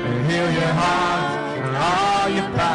En 0.06 0.24
heel 0.26 0.48
je 0.58 0.68
hart 0.80 1.32
en 1.62 1.74
al 1.74 2.28
je 2.34 2.42
pijn 2.54 2.65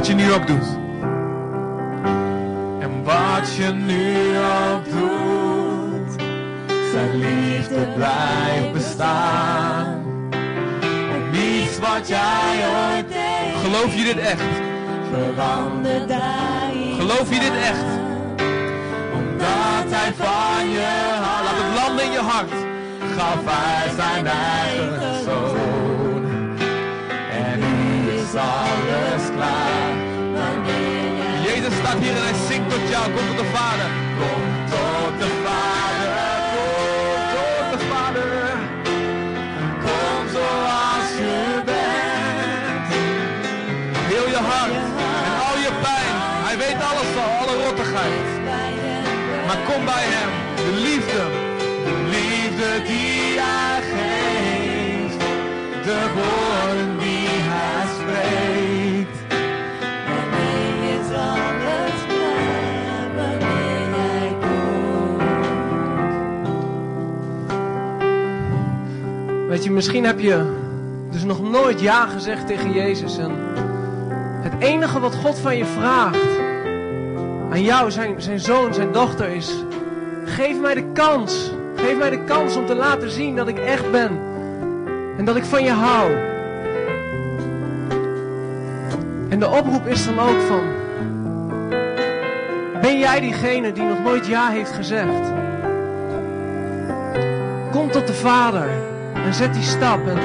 wat 0.00 0.08
je 0.08 0.14
nu 0.14 0.32
ook 0.32 0.46
doet. 0.46 0.66
En 2.80 3.04
wat 3.04 3.54
je 3.54 3.72
nu 3.72 4.38
ook 4.38 4.84
doet, 4.84 6.22
zijn 6.92 7.16
liefde 7.18 7.86
blijft 7.96 8.72
bestaan. 8.72 10.02
En 11.12 11.30
niets 11.30 11.78
wat 11.78 12.08
jij 12.08 12.64
ooit 12.92 13.08
deed. 13.08 13.54
Geloof 13.62 13.94
je 13.94 14.04
dit 14.04 14.18
echt? 14.18 14.42
Verander 15.12 16.06
daarin. 16.06 16.94
Geloof 16.98 17.34
je 17.34 17.38
dit 17.40 17.54
echt? 17.54 17.88
Omdat 19.12 19.98
hij 19.98 20.12
van 20.16 20.70
je 20.70 21.18
houdt. 21.22 21.44
Laat 21.44 21.56
het 21.56 21.82
landen 21.82 22.04
in 22.04 22.12
je 22.12 22.18
hart. 22.18 22.52
Gaf 23.16 23.40
hij 23.44 23.90
zijn 23.96 24.26
eigen 24.26 25.24
zoon. 25.24 26.24
En 27.30 27.58
nu 27.58 28.10
is 28.10 28.34
alles 28.34 28.69
hij 31.98 32.34
zingt 32.48 32.70
tot 32.70 32.88
jou. 32.88 33.04
Kom 33.10 33.26
tot 33.26 33.38
de 33.38 33.44
Vader. 33.54 33.90
Kom 34.20 34.42
tot 34.70 35.14
de 35.20 35.28
Vader. 35.44 36.10
Kom 37.32 37.50
tot 37.58 37.80
de 37.80 37.86
Vader. 37.92 38.32
Kom 39.84 40.28
zoals 40.36 41.08
je 41.18 41.62
bent. 41.64 42.88
Heel 44.12 44.28
je 44.34 44.40
hart 44.50 44.72
en 45.26 45.34
al 45.48 45.56
je 45.66 45.72
pijn. 45.82 46.14
Hij 46.46 46.56
weet 46.58 46.80
alles 46.90 47.10
al, 47.22 47.30
alle 47.40 47.64
rottigheid. 47.64 48.28
Maar 49.46 49.60
kom 49.68 49.84
bij 49.84 50.06
hem. 50.14 50.30
De 50.56 50.72
liefde. 50.80 51.22
De 51.84 51.94
liefde 52.14 52.82
die 52.88 53.09
Misschien 69.68 70.04
heb 70.04 70.20
je 70.20 70.56
dus 71.10 71.24
nog 71.24 71.50
nooit 71.50 71.80
ja 71.80 72.06
gezegd 72.06 72.46
tegen 72.46 72.72
Jezus. 72.72 73.18
En 73.18 73.30
het 74.42 74.52
enige 74.58 75.00
wat 75.00 75.14
God 75.14 75.38
van 75.38 75.56
je 75.56 75.64
vraagt 75.64 76.38
aan 77.50 77.62
jou, 77.62 77.90
zijn, 77.90 78.22
zijn 78.22 78.40
zoon, 78.40 78.74
zijn 78.74 78.92
dochter, 78.92 79.28
is: 79.28 79.64
geef 80.24 80.60
mij 80.60 80.74
de 80.74 80.84
kans. 80.92 81.52
Geef 81.74 81.98
mij 81.98 82.10
de 82.10 82.24
kans 82.24 82.56
om 82.56 82.66
te 82.66 82.74
laten 82.74 83.10
zien 83.10 83.36
dat 83.36 83.48
ik 83.48 83.58
echt 83.58 83.90
ben. 83.90 84.18
En 85.16 85.24
dat 85.24 85.36
ik 85.36 85.44
van 85.44 85.64
je 85.64 85.70
hou. 85.70 86.12
En 89.28 89.38
de 89.38 89.48
oproep 89.48 89.86
is 89.86 90.04
dan 90.04 90.18
ook 90.18 90.40
van, 90.40 90.62
ben 92.80 92.98
jij 92.98 93.20
diegene 93.20 93.72
die 93.72 93.84
nog 93.84 94.02
nooit 94.02 94.26
ja 94.26 94.48
heeft 94.48 94.72
gezegd? 94.72 95.32
Kom 97.70 97.90
tot 97.90 98.06
de 98.06 98.14
Vader 98.14 98.68
en 99.24 99.34
zet 99.34 99.54
die 99.54 99.62
stap 99.62 100.06
en 100.06 100.18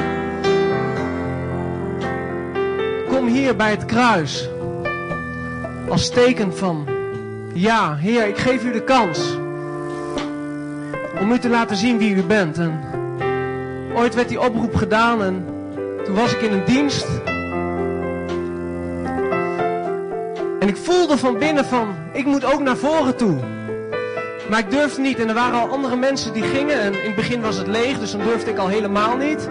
kom 3.09 3.27
hier 3.27 3.55
bij 3.55 3.71
het 3.71 3.85
kruis 3.85 4.49
als 5.89 6.09
teken 6.09 6.57
van, 6.57 6.87
ja 7.53 7.95
Heer, 7.95 8.27
ik 8.27 8.37
geef 8.37 8.63
u 8.63 8.71
de 8.71 8.83
kans 8.83 9.37
om 11.19 11.31
u 11.31 11.39
te 11.39 11.49
laten 11.49 11.77
zien 11.77 11.97
wie 11.97 12.15
u 12.15 12.23
bent. 12.23 12.57
En 12.57 12.79
ooit 13.95 14.15
werd 14.15 14.29
die 14.29 14.41
oproep 14.41 14.75
gedaan 14.75 15.23
en 15.23 15.45
toen 16.03 16.15
was 16.15 16.33
ik 16.33 16.41
in 16.41 16.51
een 16.51 16.65
dienst. 16.65 17.07
En 20.59 20.67
ik 20.67 20.77
voelde 20.77 21.17
van 21.17 21.37
binnen 21.37 21.65
van, 21.65 21.95
ik 22.13 22.25
moet 22.25 22.45
ook 22.53 22.61
naar 22.61 22.77
voren 22.77 23.17
toe. 23.17 23.54
Maar 24.49 24.59
ik 24.59 24.71
durfde 24.71 25.01
niet 25.01 25.19
en 25.19 25.27
er 25.27 25.33
waren 25.33 25.59
al 25.59 25.69
andere 25.69 25.95
mensen 25.95 26.33
die 26.33 26.43
gingen. 26.43 26.79
En 26.81 26.93
in 26.93 27.05
het 27.05 27.15
begin 27.15 27.41
was 27.41 27.57
het 27.57 27.67
leeg, 27.67 27.99
dus 27.99 28.11
dan 28.11 28.21
durfde 28.21 28.51
ik 28.51 28.57
al 28.57 28.67
helemaal 28.67 29.17
niet. 29.17 29.49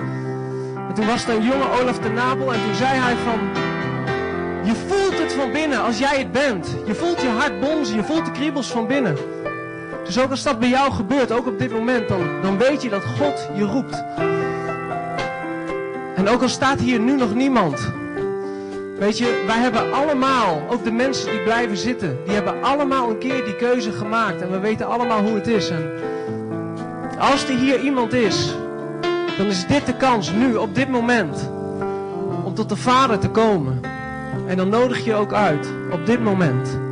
En 0.89 0.95
toen 0.95 1.07
was 1.07 1.25
er 1.25 1.35
een 1.35 1.43
jonge 1.43 1.81
Olaf 1.81 1.99
de 1.99 2.09
Napel 2.09 2.53
en 2.53 2.61
toen 2.65 2.75
zei 2.75 2.99
hij 2.99 3.15
van... 3.17 3.39
Je 4.65 4.75
voelt 4.89 5.19
het 5.19 5.33
van 5.33 5.53
binnen 5.53 5.83
als 5.83 5.99
jij 5.99 6.19
het 6.19 6.33
bent. 6.33 6.77
Je 6.87 6.95
voelt 6.95 7.21
je 7.21 7.29
hart 7.29 7.61
bonzen, 7.61 7.97
je 7.97 8.05
voelt 8.05 8.25
de 8.25 8.31
kriebels 8.31 8.71
van 8.71 8.87
binnen. 8.87 9.17
Dus 10.05 10.19
ook 10.19 10.31
als 10.31 10.43
dat 10.43 10.59
bij 10.59 10.69
jou 10.69 10.93
gebeurt, 10.93 11.33
ook 11.33 11.47
op 11.47 11.59
dit 11.59 11.73
moment, 11.73 12.09
dan, 12.09 12.43
dan 12.43 12.59
weet 12.59 12.83
je 12.83 12.89
dat 12.89 13.05
God 13.05 13.49
je 13.55 13.65
roept. 13.65 14.05
En 16.15 16.29
ook 16.29 16.43
al 16.43 16.49
staat 16.49 16.81
hier 16.81 17.01
nu 17.01 17.17
nog 17.17 17.35
niemand. 17.35 17.93
Weet 18.99 19.19
je, 19.19 19.45
wij 19.47 19.59
hebben 19.59 19.93
allemaal, 19.93 20.63
ook 20.71 20.85
de 20.85 20.93
mensen 20.93 21.31
die 21.31 21.43
blijven 21.43 21.77
zitten, 21.77 22.19
die 22.25 22.35
hebben 22.35 22.63
allemaal 22.63 23.11
een 23.11 23.19
keer 23.19 23.45
die 23.45 23.57
keuze 23.57 23.93
gemaakt. 23.93 24.43
En 24.43 24.51
we 24.51 24.59
weten 24.59 24.87
allemaal 24.87 25.23
hoe 25.23 25.35
het 25.35 25.47
is. 25.47 25.71
En 25.71 25.91
als 27.19 27.49
er 27.49 27.57
hier 27.57 27.81
iemand 27.81 28.13
is, 28.13 28.55
dan 29.37 29.47
is 29.47 29.67
dit 29.67 29.87
de 29.87 29.97
kans, 29.97 30.33
nu, 30.33 30.55
op 30.55 30.75
dit 30.75 30.89
moment, 30.89 31.51
om 32.45 32.55
tot 32.55 32.69
de 32.69 32.77
Vader 32.77 33.19
te 33.19 33.29
komen. 33.29 33.81
En 34.47 34.57
dan 34.57 34.69
nodig 34.69 35.05
je 35.05 35.15
ook 35.15 35.33
uit, 35.33 35.73
op 35.91 36.07
dit 36.07 36.21
moment. 36.21 36.84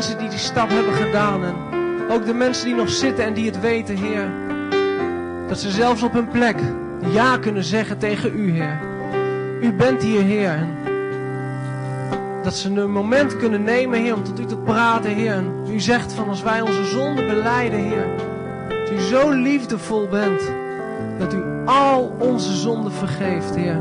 Mensen 0.00 0.18
die 0.18 0.28
die 0.28 0.38
stap 0.38 0.68
hebben 0.68 0.94
gedaan. 0.94 1.44
En 1.44 1.54
ook 2.10 2.26
de 2.26 2.34
mensen 2.34 2.66
die 2.66 2.74
nog 2.74 2.90
zitten 2.90 3.24
en 3.24 3.34
die 3.34 3.46
het 3.46 3.60
weten, 3.60 3.96
Heer. 3.96 4.28
Dat 5.48 5.58
ze 5.58 5.70
zelfs 5.70 6.02
op 6.02 6.12
hun 6.12 6.28
plek 6.28 6.56
ja 7.12 7.38
kunnen 7.38 7.64
zeggen 7.64 7.98
tegen 7.98 8.38
u, 8.38 8.50
Heer. 8.50 8.80
U 9.62 9.72
bent 9.72 10.02
hier, 10.02 10.22
Heer. 10.22 10.68
Dat 12.42 12.54
ze 12.54 12.70
een 12.70 12.92
moment 12.92 13.36
kunnen 13.36 13.62
nemen, 13.62 14.00
Heer, 14.00 14.14
om 14.14 14.24
tot 14.24 14.40
u 14.40 14.44
te 14.44 14.56
praten, 14.56 15.10
Heer. 15.10 15.32
En 15.32 15.64
u 15.68 15.80
zegt 15.80 16.12
van 16.12 16.28
als 16.28 16.42
wij 16.42 16.60
onze 16.60 16.84
zonde 16.84 17.26
beleiden, 17.26 17.78
Heer. 17.78 18.06
Dat 18.68 18.90
u 18.90 19.00
zo 19.00 19.30
liefdevol 19.30 20.08
bent. 20.08 20.42
Dat 21.18 21.34
u 21.34 21.42
al 21.64 22.16
onze 22.18 22.56
zonden 22.56 22.92
vergeeft, 22.92 23.56
Heer. 23.56 23.80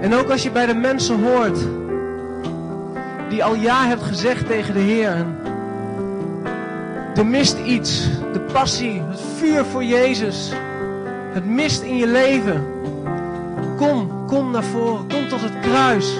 En 0.00 0.14
ook 0.14 0.30
als 0.30 0.42
je 0.42 0.50
bij 0.50 0.66
de 0.66 0.74
mensen 0.74 1.22
hoort 1.22 1.58
die 3.32 3.44
al 3.44 3.54
ja 3.54 3.86
hebt 3.86 4.02
gezegd 4.02 4.46
tegen 4.46 4.74
de 4.74 4.80
Heer. 4.80 5.26
Er 7.14 7.26
mist 7.26 7.58
iets, 7.58 8.08
de 8.32 8.40
passie, 8.40 9.02
het 9.08 9.20
vuur 9.36 9.64
voor 9.64 9.84
Jezus. 9.84 10.52
Het 11.32 11.44
mist 11.44 11.82
in 11.82 11.96
je 11.96 12.06
leven. 12.06 12.66
Kom, 13.76 14.26
kom 14.26 14.50
naar 14.50 14.64
voren, 14.64 15.08
kom 15.08 15.28
tot 15.28 15.40
het 15.40 15.60
kruis. 15.60 16.16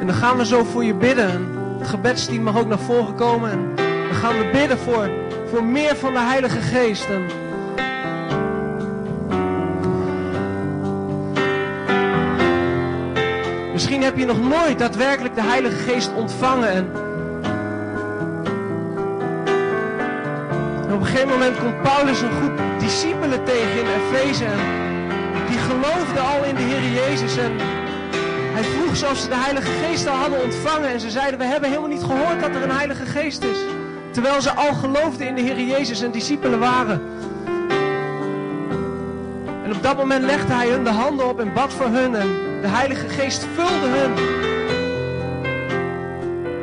En 0.00 0.06
dan 0.06 0.14
gaan 0.14 0.36
we 0.36 0.46
zo 0.46 0.64
voor 0.64 0.84
je 0.84 0.94
bidden. 0.94 1.30
En 1.30 1.48
het 1.78 1.88
gebedsteam 1.88 2.42
mag 2.42 2.58
ook 2.58 2.68
naar 2.68 2.78
voren 2.78 3.14
komen. 3.14 3.50
En 3.50 3.74
dan 4.08 4.14
gaan 4.14 4.38
we 4.38 4.50
bidden 4.52 4.78
voor, 4.78 5.10
voor 5.50 5.64
meer 5.64 5.96
van 5.96 6.12
de 6.12 6.20
Heilige 6.20 6.60
Geest. 6.60 7.06
Misschien 13.80 14.02
heb 14.02 14.18
je 14.18 14.24
nog 14.24 14.48
nooit 14.48 14.78
daadwerkelijk 14.78 15.34
de 15.34 15.42
Heilige 15.42 15.76
Geest 15.76 16.10
ontvangen. 16.14 16.72
En 20.86 20.92
op 20.92 21.00
een 21.00 21.06
gegeven 21.06 21.28
moment 21.28 21.58
komt 21.58 21.82
Paulus 21.82 22.20
een 22.20 22.30
groep 22.30 22.60
discipelen 22.78 23.44
tegen 23.44 23.78
in 23.80 23.86
Efeze. 23.86 24.44
En 24.44 25.46
die 25.48 25.58
geloofden 25.58 26.22
al 26.22 26.44
in 26.44 26.54
de 26.54 26.62
Heer 26.62 27.04
Jezus. 27.04 27.36
En 27.36 27.52
hij 28.52 28.62
vroeg 28.62 28.96
ze 28.96 29.06
of 29.06 29.16
ze 29.16 29.28
de 29.28 29.36
Heilige 29.36 29.70
Geest 29.84 30.06
al 30.06 30.16
hadden 30.16 30.42
ontvangen. 30.42 30.88
En 30.88 31.00
ze 31.00 31.10
zeiden, 31.10 31.38
we 31.38 31.44
hebben 31.44 31.68
helemaal 31.68 31.90
niet 31.90 32.04
gehoord 32.04 32.40
dat 32.40 32.54
er 32.54 32.62
een 32.62 32.76
Heilige 32.76 33.06
Geest 33.06 33.42
is. 33.42 33.58
Terwijl 34.10 34.40
ze 34.40 34.50
al 34.50 34.74
geloofden 34.74 35.26
in 35.26 35.34
de 35.34 35.40
Heer 35.40 35.60
Jezus 35.60 36.02
en 36.02 36.10
discipelen 36.10 36.58
waren. 36.58 37.02
En 39.64 39.72
op 39.74 39.82
dat 39.82 39.96
moment 39.96 40.24
legde 40.24 40.52
hij 40.52 40.68
hun 40.68 40.84
de 40.84 40.90
handen 40.90 41.28
op 41.28 41.40
en 41.40 41.52
bad 41.52 41.72
voor 41.72 41.86
hun. 41.86 42.14
En 42.14 42.49
de 42.60 42.68
Heilige 42.68 43.08
Geest 43.08 43.46
vulde 43.54 43.88
hun. 43.88 44.12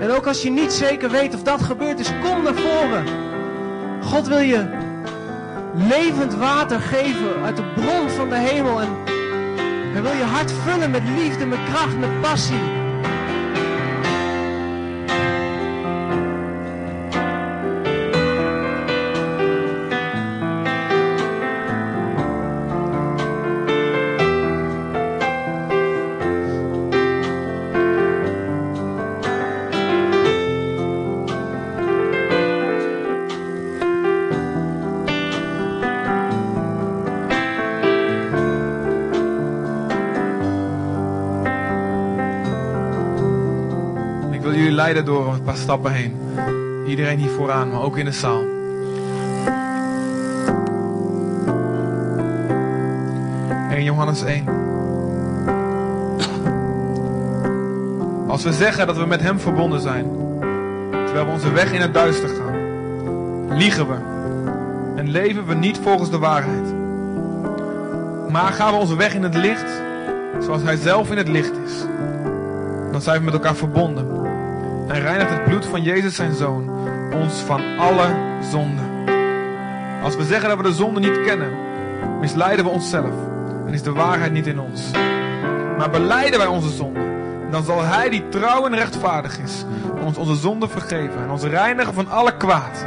En 0.02 0.12
ook 0.12 0.28
als 0.28 0.41
je 0.41 0.50
niet 0.50 0.74
zeker 0.74 1.10
weet 1.10 1.36
of 1.36 1.43
dat 1.43 1.62
gebeurd 1.62 2.00
is, 2.00 2.12
kom 2.24 2.43
naar 2.43 2.56
voren. 2.56 3.06
God 4.04 4.28
wil 4.28 4.39
je 4.39 4.70
levend 5.74 6.34
water 6.34 6.80
geven 6.80 7.43
uit 7.43 7.56
de 7.56 7.64
bron 7.76 8.10
van 8.10 8.30
de 8.30 8.38
hemel. 8.38 8.82
En 8.82 8.89
hij 9.93 10.02
wil 10.02 10.14
je 10.14 10.24
hart 10.24 10.52
vullen 10.52 10.91
met 10.91 11.04
liefde, 11.18 11.45
met 11.45 11.60
kracht, 11.70 11.98
met 11.98 12.22
passie. 12.22 12.77
Leiden 44.94 45.14
door 45.14 45.34
een 45.34 45.44
paar 45.44 45.56
stappen 45.56 45.92
heen. 45.92 46.16
Iedereen 46.88 47.18
hier 47.18 47.30
vooraan, 47.30 47.70
maar 47.70 47.82
ook 47.82 47.98
in 47.98 48.06
de 48.06 48.12
zaal. 48.12 48.42
1 53.70 53.84
Johannes 53.84 54.24
1. 54.24 54.46
Als 58.28 58.44
we 58.44 58.54
zeggen 58.54 58.88
dat 58.88 58.98
we 58.98 59.06
met 59.06 59.22
Hem 59.22 59.40
verbonden 59.40 59.82
zijn, 59.82 60.06
terwijl 60.92 61.26
we 61.26 61.32
onze 61.32 61.52
weg 61.52 61.72
in 61.72 61.82
het 61.82 61.94
duister 61.94 62.30
gaan, 62.30 62.56
liegen 63.58 63.88
we 63.88 63.96
en 64.96 65.10
leven 65.10 65.46
we 65.46 65.54
niet 65.54 65.78
volgens 65.78 66.10
de 66.10 66.20
waarheid. 66.20 66.74
Maar 68.32 68.54
gaan 68.54 68.74
we 68.74 68.80
onze 68.80 68.96
weg 68.96 69.14
in 69.14 69.24
het 69.24 69.36
licht, 69.36 69.82
zoals 70.40 70.62
Hij 70.62 70.76
zelf 70.76 71.12
in 71.12 71.18
het 71.18 71.28
licht 71.28 71.54
is, 71.66 71.86
dan 72.92 73.02
zijn 73.02 73.20
we 73.20 73.26
met 73.26 73.34
elkaar 73.34 73.56
verbonden. 73.56 74.16
En 74.98 75.04
reinigt 75.04 75.30
het 75.30 75.43
bloed 75.43 75.66
van 75.66 75.84
Jezus 75.84 76.16
zijn 76.16 76.34
Zoon 76.34 76.70
ons 77.14 77.34
van 77.34 77.78
alle 77.78 78.16
zonden. 78.52 79.06
Als 80.04 80.16
we 80.16 80.24
zeggen 80.24 80.50
dat 80.50 80.58
we 80.58 80.64
de 80.64 80.74
zonde 80.74 81.00
niet 81.00 81.22
kennen, 81.22 81.58
misleiden 82.20 82.66
we 82.66 82.72
onszelf 82.72 83.14
en 83.68 83.74
is 83.74 83.82
de 83.82 83.91
waarheid 83.91 84.32
niet 84.32 84.48
in 84.48 84.60
ons. 84.60 84.91
Maar 85.78 85.89
beleiden 85.91 86.39
wij 86.39 86.48
onze 86.48 86.70
zonde, 86.70 87.00
dan 87.52 87.64
zal 87.64 87.84
Hij 87.84 88.10
die 88.10 88.30
trouw 88.30 88.66
en 88.66 88.76
rechtvaardig 88.76 89.39
is, 89.39 89.66
ons 90.06 90.18
onze 90.18 90.36
zonde 90.36 90.68
vergeven 90.68 91.22
en 91.22 91.30
ons 91.30 91.43
reinigen 91.43 91.93
van 91.93 92.10
alle 92.10 92.38
kwaad. 92.38 92.86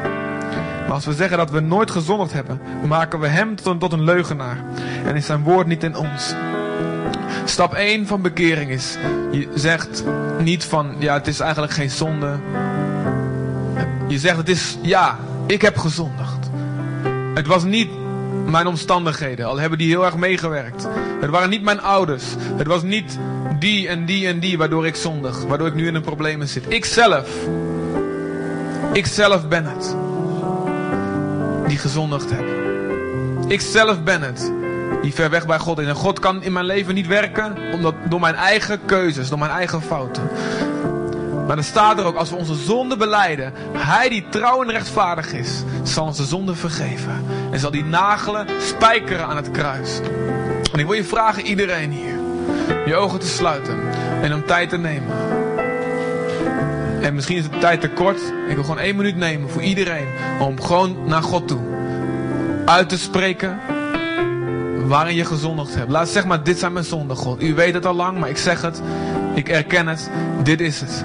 Maar 0.82 0.92
als 0.92 1.06
we 1.06 1.12
zeggen 1.12 1.38
dat 1.38 1.50
we 1.50 1.60
nooit 1.60 1.90
gezondigd 1.90 2.32
hebben, 2.32 2.60
maken 2.86 3.20
we 3.20 3.26
Hem 3.26 3.56
tot 3.56 3.66
een, 3.66 3.78
tot 3.78 3.92
een 3.92 4.04
leugenaar 4.04 4.56
en 5.04 5.16
is 5.16 5.26
Zijn 5.26 5.42
woord 5.42 5.66
niet 5.66 5.84
in 5.84 5.96
ons. 5.96 6.34
Stap 7.50 7.74
1 7.74 8.06
van 8.06 8.22
bekering 8.22 8.70
is, 8.70 8.96
je 9.30 9.48
zegt 9.54 10.04
niet 10.38 10.64
van, 10.64 10.94
ja 10.98 11.14
het 11.14 11.26
is 11.26 11.40
eigenlijk 11.40 11.72
geen 11.72 11.90
zonde. 11.90 12.38
Je 14.08 14.18
zegt 14.18 14.36
het 14.36 14.48
is, 14.48 14.78
ja, 14.82 15.18
ik 15.46 15.62
heb 15.62 15.78
gezondigd. 15.78 16.50
Het 17.34 17.46
was 17.46 17.64
niet 17.64 17.90
mijn 18.46 18.66
omstandigheden, 18.66 19.46
al 19.46 19.58
hebben 19.58 19.78
die 19.78 19.88
heel 19.88 20.04
erg 20.04 20.16
meegewerkt. 20.16 20.88
Het 21.20 21.30
waren 21.30 21.50
niet 21.50 21.62
mijn 21.62 21.80
ouders. 21.80 22.24
Het 22.56 22.66
was 22.66 22.82
niet 22.82 23.18
die 23.58 23.88
en 23.88 24.04
die 24.04 24.26
en 24.26 24.40
die 24.40 24.58
waardoor 24.58 24.86
ik 24.86 24.96
zondig, 24.96 25.44
waardoor 25.44 25.66
ik 25.66 25.74
nu 25.74 25.86
in 25.86 25.94
een 25.94 26.02
problemen 26.02 26.48
zit. 26.48 26.64
Ik 26.68 26.84
zelf, 26.84 27.28
ik 28.92 29.06
zelf 29.06 29.48
ben 29.48 29.64
het 29.64 29.96
die 31.66 31.78
gezondigd 31.78 32.30
heb. 32.30 32.44
Ik 33.48 33.60
zelf 33.60 34.02
ben 34.02 34.22
het 34.22 34.52
die 35.02 35.14
ver 35.14 35.30
weg 35.30 35.46
bij 35.46 35.58
God 35.58 35.78
is. 35.78 35.86
En 35.86 35.94
God 35.94 36.18
kan 36.18 36.42
in 36.42 36.52
mijn 36.52 36.64
leven 36.64 36.94
niet 36.94 37.06
werken 37.06 37.56
omdat, 37.72 37.94
door 38.08 38.20
mijn 38.20 38.34
eigen 38.34 38.80
keuzes, 38.84 39.28
door 39.28 39.38
mijn 39.38 39.50
eigen 39.50 39.82
fouten. 39.82 40.22
Maar 41.46 41.56
dan 41.56 41.64
staat 41.64 41.98
er 41.98 42.04
ook, 42.04 42.16
als 42.16 42.30
we 42.30 42.36
onze 42.36 42.54
zonde 42.54 42.96
beleiden, 42.96 43.52
Hij 43.72 44.08
die 44.08 44.28
trouw 44.28 44.62
en 44.62 44.70
rechtvaardig 44.70 45.32
is, 45.32 45.62
zal 45.82 46.04
onze 46.04 46.24
zonde 46.24 46.54
vergeven. 46.54 47.24
En 47.50 47.58
zal 47.58 47.70
die 47.70 47.84
nagelen, 47.84 48.46
spijkeren 48.62 49.26
aan 49.26 49.36
het 49.36 49.50
kruis. 49.50 50.00
En 50.72 50.78
ik 50.78 50.86
wil 50.86 50.94
je 50.94 51.04
vragen, 51.04 51.46
iedereen 51.46 51.90
hier, 51.90 52.18
je 52.86 52.94
ogen 52.94 53.18
te 53.18 53.26
sluiten 53.26 53.78
en 54.22 54.34
om 54.34 54.46
tijd 54.46 54.68
te 54.68 54.78
nemen. 54.78 55.12
En 57.00 57.14
misschien 57.14 57.36
is 57.36 57.50
de 57.50 57.58
tijd 57.58 57.80
te 57.80 57.88
kort. 57.88 58.20
Ik 58.48 58.54
wil 58.54 58.64
gewoon 58.64 58.78
één 58.78 58.96
minuut 58.96 59.16
nemen 59.16 59.50
voor 59.50 59.62
iedereen. 59.62 60.06
Om 60.40 60.62
gewoon 60.62 60.96
naar 61.06 61.22
God 61.22 61.48
toe 61.48 61.60
uit 62.64 62.88
te 62.88 62.98
spreken 62.98 63.60
waarin 64.90 65.16
je 65.16 65.24
gezondigd 65.24 65.74
hebt. 65.74 65.90
Laat 65.90 66.08
zeg 66.08 66.26
maar, 66.26 66.42
dit 66.42 66.58
zijn 66.58 66.72
mijn 66.72 66.84
zonden, 66.84 67.16
God. 67.16 67.42
U 67.42 67.54
weet 67.54 67.74
het 67.74 67.86
al 67.86 67.94
lang, 67.94 68.18
maar 68.18 68.28
ik 68.28 68.36
zeg 68.36 68.62
het. 68.62 68.82
Ik 69.34 69.48
erken 69.48 69.86
het. 69.86 70.10
Dit 70.42 70.60
is 70.60 70.80
het. 70.80 71.04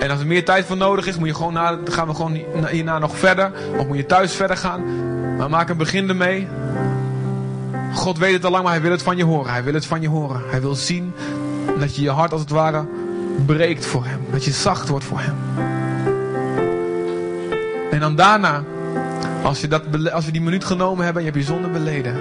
En 0.00 0.10
als 0.10 0.20
er 0.20 0.26
meer 0.26 0.44
tijd 0.44 0.64
voor 0.64 0.76
nodig 0.76 1.06
is, 1.06 1.16
moet 1.16 1.28
je 1.28 1.34
gewoon 1.34 1.52
na, 1.52 1.78
gaan 1.84 2.06
we 2.06 2.14
gewoon 2.14 2.38
hierna 2.70 2.98
nog 2.98 3.16
verder. 3.16 3.52
Of 3.76 3.86
moet 3.86 3.96
je 3.96 4.06
thuis 4.06 4.34
verder 4.34 4.56
gaan. 4.56 4.82
Maar 5.36 5.50
maak 5.50 5.68
een 5.68 5.76
begin 5.76 6.08
ermee. 6.08 6.48
God 7.94 8.18
weet 8.18 8.32
het 8.32 8.44
al 8.44 8.50
lang, 8.50 8.62
maar 8.62 8.72
hij 8.72 8.82
wil 8.82 8.90
het 8.90 9.02
van 9.02 9.16
je 9.16 9.24
horen. 9.24 9.52
Hij 9.52 9.64
wil 9.64 9.74
het 9.74 9.86
van 9.86 10.00
je 10.00 10.08
horen. 10.08 10.42
Hij 10.50 10.60
wil 10.60 10.74
zien 10.74 11.14
dat 11.78 11.96
je 11.96 12.02
je 12.02 12.10
hart 12.10 12.32
als 12.32 12.40
het 12.40 12.50
ware 12.50 12.84
breekt 13.46 13.86
voor 13.86 14.04
hem. 14.04 14.20
Dat 14.30 14.44
je 14.44 14.50
zacht 14.50 14.88
wordt 14.88 15.04
voor 15.04 15.20
hem. 15.20 15.36
En 17.90 18.00
dan 18.00 18.14
daarna, 18.14 18.62
als, 19.42 19.60
je 19.60 19.68
dat, 19.68 20.12
als 20.12 20.24
we 20.24 20.32
die 20.32 20.42
minuut 20.42 20.64
genomen 20.64 21.04
hebben 21.04 21.22
en 21.22 21.28
je 21.28 21.34
hebt 21.34 21.46
je 21.46 21.52
zonde 21.52 21.68
beleden. 21.68 22.14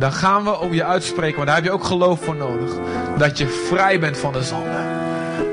Dan 0.00 0.12
gaan 0.12 0.44
we 0.44 0.58
op 0.58 0.72
je 0.72 0.84
uitspreken, 0.84 1.36
maar 1.36 1.46
daar 1.46 1.54
heb 1.54 1.64
je 1.64 1.70
ook 1.70 1.84
geloof 1.84 2.20
voor 2.24 2.36
nodig. 2.36 2.70
Dat 3.18 3.38
je 3.38 3.48
vrij 3.68 4.00
bent 4.00 4.18
van 4.18 4.32
de 4.32 4.42
zonde. 4.42 4.78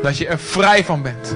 Dat 0.01 0.17
je 0.17 0.27
er 0.27 0.39
vrij 0.39 0.85
van 0.85 1.01
bent. 1.01 1.35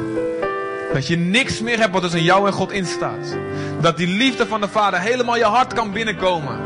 Dat 0.94 1.08
je 1.08 1.18
niks 1.18 1.62
meer 1.62 1.80
hebt 1.80 1.94
wat 1.94 2.02
tussen 2.02 2.24
jou 2.24 2.48
en 2.48 2.54
God 2.54 2.72
instaat. 2.72 3.38
Dat 3.82 3.98
die 3.98 4.08
liefde 4.08 4.48
van 4.48 4.62
de 4.62 4.68
Vader 4.68 5.00
helemaal 5.00 5.38
je 5.38 5.44
hart 5.44 5.74
kan 5.74 5.92
binnenkomen. 5.92 6.60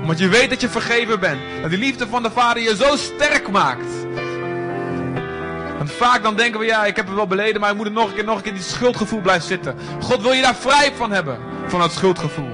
Omdat 0.00 0.18
je 0.18 0.28
weet 0.28 0.50
dat 0.50 0.60
je 0.60 0.68
vergeven 0.68 1.20
bent. 1.20 1.40
Dat 1.60 1.70
die 1.70 1.78
liefde 1.78 2.06
van 2.06 2.22
de 2.22 2.30
Vader 2.30 2.62
je 2.62 2.76
zo 2.76 2.96
sterk 2.96 3.50
maakt. 3.50 4.06
Want 5.76 5.92
vaak 5.92 6.22
dan 6.22 6.36
denken 6.36 6.60
we, 6.60 6.66
ja, 6.66 6.84
ik 6.84 6.96
heb 6.96 7.06
het 7.06 7.14
wel 7.14 7.26
beleden, 7.26 7.60
maar 7.60 7.70
ik 7.70 7.76
moet 7.76 7.86
er 7.86 7.92
nog 7.92 8.08
een 8.08 8.14
keer, 8.14 8.24
nog 8.24 8.36
een 8.36 8.42
keer 8.42 8.54
die 8.54 8.62
schuldgevoel 8.62 9.20
blijven 9.20 9.48
zitten. 9.48 9.74
God 10.00 10.22
wil 10.22 10.32
je 10.32 10.42
daar 10.42 10.54
vrij 10.54 10.92
van 10.96 11.10
hebben, 11.12 11.38
van 11.66 11.80
dat 11.80 11.92
schuldgevoel. 11.92 12.50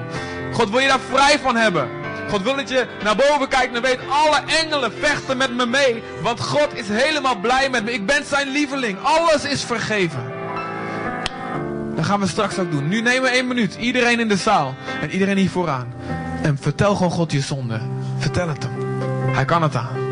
God 0.53 0.71
wil 0.71 0.79
je 0.81 0.89
daar 0.89 1.01
vrij 1.11 1.39
van 1.39 1.57
hebben. 1.57 2.04
God 2.31 2.43
wil 2.43 2.57
dat 2.57 2.69
je 2.69 2.87
naar 3.03 3.17
boven 3.17 3.49
kijkt 3.49 3.75
en 3.75 3.83
weet, 3.83 3.99
alle 4.09 4.41
engelen 4.63 4.93
vechten 4.93 5.37
met 5.37 5.55
me 5.57 5.67
mee. 5.67 6.03
Want 6.23 6.41
God 6.41 6.75
is 6.75 6.89
helemaal 6.89 7.37
blij 7.37 7.71
met 7.71 7.85
me. 7.85 7.93
Ik 7.93 8.07
ben 8.07 8.25
zijn 8.25 8.49
lieveling. 8.49 8.99
Alles 9.03 9.45
is 9.45 9.65
vergeven. 9.65 10.33
Dat 11.95 12.05
gaan 12.05 12.21
we 12.21 12.27
straks 12.27 12.59
ook 12.59 12.71
doen. 12.71 12.89
Nu 12.89 13.01
nemen 13.01 13.23
we 13.23 13.29
één 13.29 13.47
minuut. 13.47 13.75
Iedereen 13.75 14.21
in 14.21 14.29
de 14.29 14.37
zaal. 14.37 14.75
En 15.01 15.11
iedereen 15.11 15.37
hier 15.37 15.51
vooraan. 15.51 15.95
En 16.43 16.59
vertel 16.61 16.95
gewoon 16.95 17.13
God 17.13 17.33
je 17.33 17.41
zonde. 17.41 17.81
Vertel 18.19 18.49
het 18.49 18.63
hem. 18.63 18.73
Hij 19.35 19.45
kan 19.45 19.63
het 19.63 19.77
aan. 19.77 20.04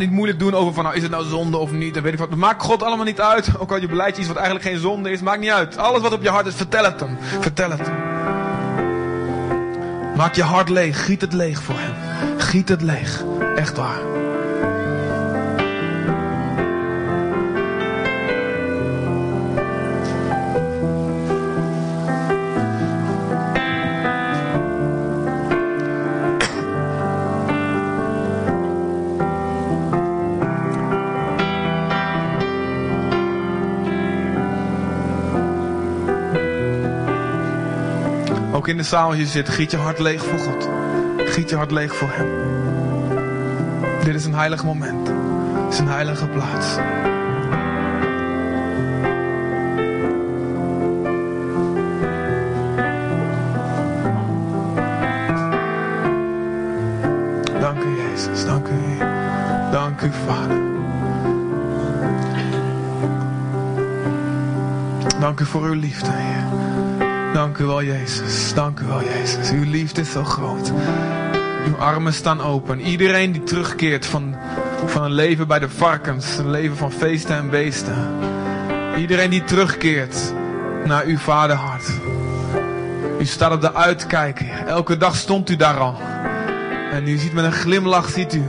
Niet 0.00 0.10
moeilijk 0.10 0.38
doen 0.38 0.54
over 0.54 0.74
van 0.74 0.84
nou 0.84 0.96
is 0.96 1.02
het 1.02 1.10
nou 1.10 1.24
zonde 1.24 1.56
of 1.56 1.72
niet. 1.72 1.96
En 1.96 2.02
weet 2.02 2.12
ik 2.12 2.18
wat. 2.18 2.34
Maakt 2.34 2.62
God 2.62 2.82
allemaal 2.82 3.04
niet 3.04 3.20
uit. 3.20 3.58
Ook 3.58 3.70
al 3.70 3.80
je 3.80 3.88
beleid 3.88 4.18
iets 4.18 4.28
wat 4.28 4.36
eigenlijk 4.36 4.66
geen 4.66 4.78
zonde 4.78 5.10
is. 5.10 5.20
Maakt 5.20 5.40
niet 5.40 5.50
uit. 5.50 5.76
Alles 5.76 6.00
wat 6.00 6.12
op 6.12 6.22
je 6.22 6.28
hart 6.28 6.46
is, 6.46 6.54
vertel 6.54 6.84
het 6.84 7.00
hem. 7.00 7.18
Vertel 7.40 7.70
het. 7.70 7.90
Maak 10.16 10.34
je 10.34 10.42
hart 10.42 10.68
leeg. 10.68 11.04
Giet 11.04 11.20
het 11.20 11.32
leeg 11.32 11.62
voor 11.62 11.74
hem. 11.78 11.94
Giet 12.38 12.68
het 12.68 12.82
leeg. 12.82 13.24
Echt 13.56 13.76
waar. 13.76 14.19
In 38.70 38.76
de 38.76 38.82
zaal 38.82 39.14
je 39.14 39.26
zit, 39.26 39.48
giet 39.48 39.70
je 39.70 39.76
hart 39.76 39.98
leeg 39.98 40.24
voor 40.24 40.38
God. 40.38 40.68
Giet 41.16 41.50
je 41.50 41.56
hart 41.56 41.70
leeg 41.70 41.96
voor 41.96 42.08
Hem. 42.12 42.28
Dit 44.04 44.14
is 44.14 44.24
een 44.24 44.34
heilig 44.34 44.64
moment. 44.64 45.08
Het 45.64 45.72
is 45.72 45.78
een 45.78 45.88
heilige 45.88 46.26
plaats. 46.26 46.76
Dank 57.60 57.82
u 57.82 58.00
Jezus, 58.02 58.44
dank 58.44 58.66
u. 58.68 58.98
Dank 59.70 60.00
u 60.00 60.10
Vader. 60.26 60.58
Dank 65.20 65.40
u 65.40 65.44
voor 65.44 65.62
uw 65.62 65.74
liefde, 65.74 66.10
Heer. 66.10 66.49
Dank 67.32 67.58
u 67.58 67.64
wel, 67.64 67.82
Jezus. 67.82 68.54
Dank 68.54 68.80
u 68.80 68.86
wel, 68.86 69.02
Jezus. 69.02 69.50
Uw 69.50 69.70
liefde 69.70 70.00
is 70.00 70.10
zo 70.10 70.24
groot. 70.24 70.72
Uw 71.66 71.76
armen 71.76 72.12
staan 72.12 72.40
open. 72.40 72.80
Iedereen 72.80 73.32
die 73.32 73.42
terugkeert 73.42 74.06
van, 74.06 74.36
van 74.86 75.04
een 75.04 75.12
leven 75.12 75.46
bij 75.46 75.58
de 75.58 75.68
varkens, 75.68 76.38
een 76.38 76.50
leven 76.50 76.76
van 76.76 76.92
feesten 76.92 77.36
en 77.36 77.50
beesten. 77.50 77.94
Iedereen 78.96 79.30
die 79.30 79.44
terugkeert 79.44 80.32
naar 80.84 81.04
uw 81.04 81.18
vaderhart. 81.18 81.90
U 83.20 83.24
staat 83.24 83.52
op 83.52 83.60
de 83.60 83.74
uitkijk. 83.74 84.40
Elke 84.66 84.96
dag 84.96 85.16
stond 85.16 85.50
u 85.50 85.56
daar 85.56 85.78
al. 85.78 85.98
En 86.92 87.08
u 87.08 87.16
ziet 87.16 87.32
met 87.32 87.44
een 87.44 87.52
glimlach, 87.52 88.08
ziet 88.08 88.34
u, 88.34 88.42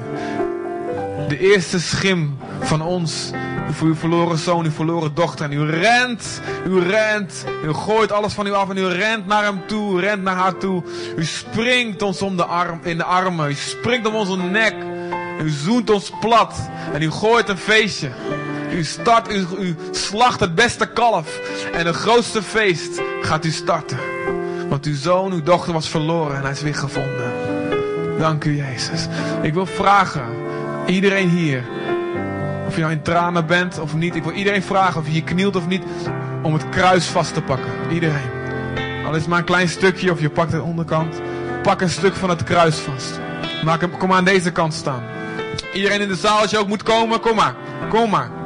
de 1.28 1.40
eerste 1.40 1.80
schim 1.80 2.38
van 2.60 2.82
ons. 2.82 3.32
Voor 3.72 3.88
uw 3.88 3.96
verloren 3.96 4.38
zoon, 4.38 4.66
uw 4.66 4.72
verloren 4.72 5.14
dochter. 5.14 5.46
En 5.46 5.52
u 5.52 5.70
rent, 5.70 6.42
u 6.68 6.80
rent, 6.80 7.46
u 7.64 7.74
gooit 7.74 8.12
alles 8.12 8.34
van 8.34 8.48
u 8.48 8.54
af 8.54 8.70
en 8.70 8.78
u 8.78 8.86
rent 8.86 9.28
naar 9.28 9.44
hem 9.44 9.62
toe, 9.68 9.98
u 9.98 10.00
rent 10.00 10.24
naar 10.24 10.36
haar 10.36 10.58
toe. 10.58 10.84
U 11.16 11.26
springt 11.26 12.02
ons 12.02 12.22
om 12.22 12.38
de 12.38 12.46
arm, 12.46 12.80
in 12.84 12.98
de 12.98 13.04
armen, 13.04 13.50
u 13.50 13.54
springt 13.54 14.08
om 14.08 14.16
onze 14.16 14.38
nek. 14.38 14.76
U 15.42 15.50
zoent 15.50 15.90
ons 15.90 16.12
plat 16.20 16.56
en 16.94 17.02
u 17.02 17.12
gooit 17.12 17.50
een 17.50 17.58
feestje. 17.58 18.10
U 18.74 18.84
start, 18.84 19.32
u, 19.32 19.46
u 19.60 19.76
slacht 19.92 20.40
het 20.40 20.56
beste 20.56 20.86
kalf. 20.86 21.40
En 21.74 21.86
het 21.86 21.96
grootste 21.96 22.42
feest 22.42 23.02
gaat 23.22 23.46
u 23.46 23.52
starten. 23.52 24.00
Want 24.70 24.86
uw 24.86 24.96
zoon, 24.96 25.32
uw 25.32 25.44
dochter 25.44 25.74
was 25.74 25.90
verloren 25.90 26.36
en 26.36 26.42
hij 26.42 26.52
is 26.52 26.62
weer 26.62 26.76
gevonden. 26.76 27.32
Dank 28.20 28.44
u, 28.44 28.56
Jezus. 28.56 29.08
Ik 29.42 29.54
wil 29.54 29.66
vragen, 29.66 30.26
iedereen 30.86 31.30
hier, 31.30 31.64
of 32.72 32.78
je 32.78 32.84
nou 32.84 32.96
in 32.96 33.04
tranen 33.04 33.46
bent 33.46 33.80
of 33.80 33.96
niet. 33.96 34.16
Ik 34.16 34.24
wil 34.24 34.34
iedereen 34.34 34.64
vragen 34.64 35.02
of 35.02 35.08
je 35.10 35.24
knielt 35.24 35.56
of 35.56 35.68
niet, 35.68 35.84
om 36.42 36.54
het 36.54 36.70
kruis 36.70 37.06
vast 37.06 37.34
te 37.34 37.42
pakken. 37.42 37.72
Iedereen. 37.92 38.30
Al 39.06 39.16
is 39.16 39.26
maar 39.26 39.40
een 39.40 39.46
klein 39.46 39.70
stukje 39.70 40.12
of 40.12 40.22
je 40.22 40.30
pakt 40.30 40.52
de 40.52 40.62
onderkant. 40.62 41.22
Pak 41.64 41.82
een 41.82 41.90
stuk 41.90 42.14
van 42.14 42.30
het 42.30 42.44
kruis 42.44 42.78
vast. 42.78 43.20
Maak 43.64 43.82
hem, 43.82 43.98
kom 43.98 44.08
maar 44.08 44.18
aan 44.18 44.26
deze 44.26 44.52
kant 44.52 44.74
staan. 44.74 45.04
Iedereen 45.74 46.02
in 46.02 46.08
de 46.08 46.16
zaal, 46.16 46.40
als 46.42 46.52
je 46.52 46.58
ook 46.58 46.68
moet 46.68 46.84
komen, 46.84 47.20
kom 47.20 47.36
maar. 47.36 47.56
Kom 47.90 48.10
maar. 48.10 48.41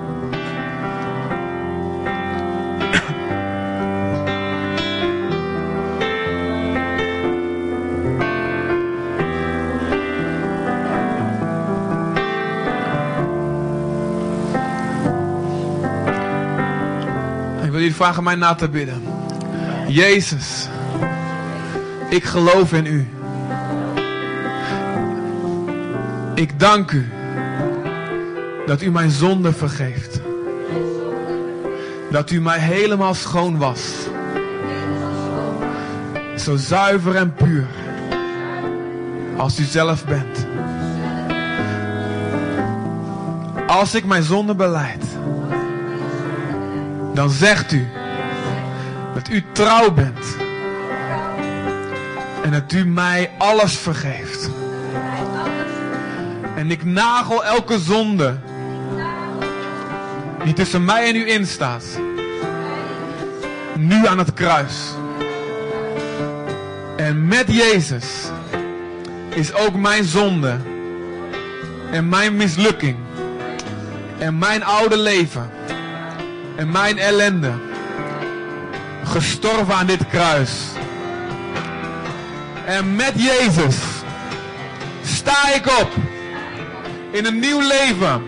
Jullie 17.85 18.03
vragen 18.03 18.23
mij 18.23 18.35
na 18.35 18.55
te 18.55 18.69
bidden. 18.69 19.01
Jezus, 19.87 20.67
ik 22.09 22.23
geloof 22.23 22.73
in 22.73 22.85
u. 22.85 23.07
Ik 26.35 26.59
dank 26.59 26.91
u 26.91 27.09
dat 28.65 28.81
u 28.81 28.91
mijn 28.91 29.11
zonde 29.11 29.53
vergeeft. 29.53 30.21
Dat 32.11 32.31
u 32.31 32.41
mij 32.41 32.59
helemaal 32.59 33.13
schoon 33.13 33.57
was. 33.57 33.79
Zo 36.37 36.55
zuiver 36.55 37.15
en 37.15 37.33
puur 37.33 37.67
als 39.37 39.59
u 39.59 39.63
zelf 39.63 40.05
bent. 40.05 40.47
Als 43.67 43.95
ik 43.95 44.05
mijn 44.05 44.23
zonde 44.23 44.55
beleid, 44.55 45.14
dan 47.15 47.29
zegt 47.29 47.71
u 47.71 47.87
dat 49.13 49.29
u 49.29 49.43
trouw 49.51 49.91
bent. 49.91 50.37
En 52.43 52.51
dat 52.51 52.71
u 52.71 52.85
mij 52.85 53.31
alles 53.37 53.77
vergeeft. 53.77 54.49
En 56.55 56.71
ik 56.71 56.83
nagel 56.85 57.45
elke 57.45 57.79
zonde 57.79 58.37
die 60.43 60.53
tussen 60.53 60.85
mij 60.85 61.07
en 61.07 61.15
u 61.15 61.31
in 61.31 61.47
staat. 61.47 61.85
Nu 63.77 64.07
aan 64.07 64.17
het 64.17 64.33
kruis. 64.33 64.75
En 66.97 67.27
met 67.27 67.45
Jezus 67.47 68.05
is 69.29 69.53
ook 69.53 69.75
mijn 69.75 70.03
zonde 70.03 70.57
en 71.91 72.09
mijn 72.09 72.35
mislukking 72.35 72.97
en 74.17 74.37
mijn 74.37 74.63
oude 74.63 74.97
leven 74.97 75.49
en 76.55 76.71
mijn 76.71 76.97
ellende 76.97 77.53
gestorven 79.03 79.75
aan 79.75 79.85
dit 79.85 80.07
kruis. 80.09 80.51
En 82.65 82.95
met 82.95 83.13
Jezus 83.15 83.75
sta 85.03 85.53
ik 85.53 85.65
op 85.81 85.89
in 87.11 87.25
een 87.25 87.39
nieuw 87.39 87.61
leven. 87.61 88.23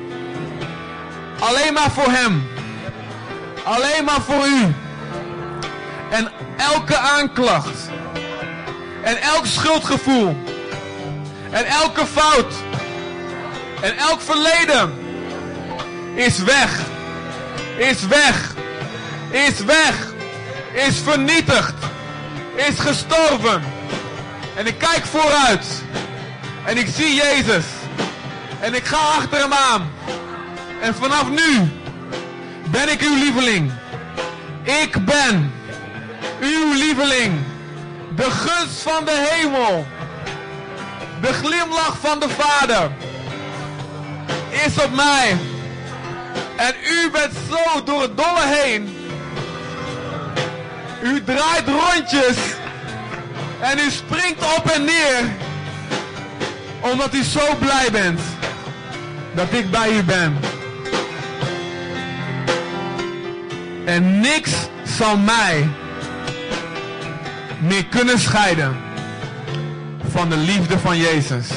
Alleen 1.40 1.74
maar 1.74 1.92
voor 1.92 2.12
Hem. 2.12 2.48
Alleen 3.64 4.06
maar 4.06 4.22
voor 4.22 4.48
U. 4.48 4.74
En 6.10 6.32
elke 6.58 6.98
aanklacht. 6.98 7.90
En 9.04 9.22
elk 9.22 9.46
schuldgevoel. 9.46 10.36
En 11.52 11.66
elke 11.66 12.06
fout. 12.06 12.54
En 13.82 13.98
elk 13.98 14.22
verleden. 14.22 14.94
Is 16.16 16.38
weg. 16.44 16.96
Is 17.78 18.08
weg. 18.08 18.54
Is 19.32 19.60
weg. 19.60 20.14
Is 20.74 21.00
vernietigd. 21.00 21.74
Is 22.56 22.80
gestorven. 22.80 23.64
En 24.56 24.68
ik 24.68 24.78
kijk 24.78 25.06
vooruit. 25.06 25.66
En 26.66 26.78
ik 26.78 26.88
zie 26.96 27.14
Jezus. 27.14 27.66
En 28.60 28.74
ik 28.74 28.86
ga 28.86 28.98
achter 28.98 29.40
hem 29.40 29.54
aan. 29.54 29.92
En 30.82 30.96
vanaf 30.96 31.30
nu 31.30 31.72
ben 32.70 32.90
ik 32.90 33.02
uw 33.02 33.16
lieveling. 33.16 33.72
Ik 34.64 35.06
ben 35.06 35.54
uw 36.40 36.74
lieveling. 36.74 37.40
De 38.16 38.32
gunst 38.32 38.82
van 38.82 39.06
de 39.06 39.28
hemel. 39.30 39.86
De 41.22 41.34
glimlach 41.34 41.98
van 42.02 42.20
de 42.20 42.30
Vader 42.30 42.92
is 44.66 44.84
op 44.84 44.96
mij. 44.96 45.38
En 46.56 46.74
u 46.84 47.10
bent 47.12 47.34
zo 47.50 47.84
door 47.84 48.02
het 48.02 48.18
dolle 48.18 48.46
heen. 48.46 48.98
U 51.04 51.24
draait 51.24 51.68
rondjes. 51.68 52.38
En 53.60 53.80
u 53.80 53.90
springt 53.90 54.56
op 54.58 54.70
en 54.70 54.84
neer. 54.84 55.24
Omdat 56.80 57.14
u 57.14 57.24
zo 57.24 57.56
blij 57.60 57.88
bent 57.92 58.20
dat 59.34 59.54
ik 59.54 59.72
bij 59.72 59.98
u 59.98 60.04
ben. 60.04 60.40
En 63.86 64.20
niks 64.20 64.52
zal 64.84 65.18
mij 65.18 65.68
meer 67.60 67.86
kunnen 67.86 68.20
scheiden 68.20 68.78
van 70.12 70.30
de 70.30 70.38
liefde 70.38 70.80
van 70.80 70.98
Jezus. 70.98 71.50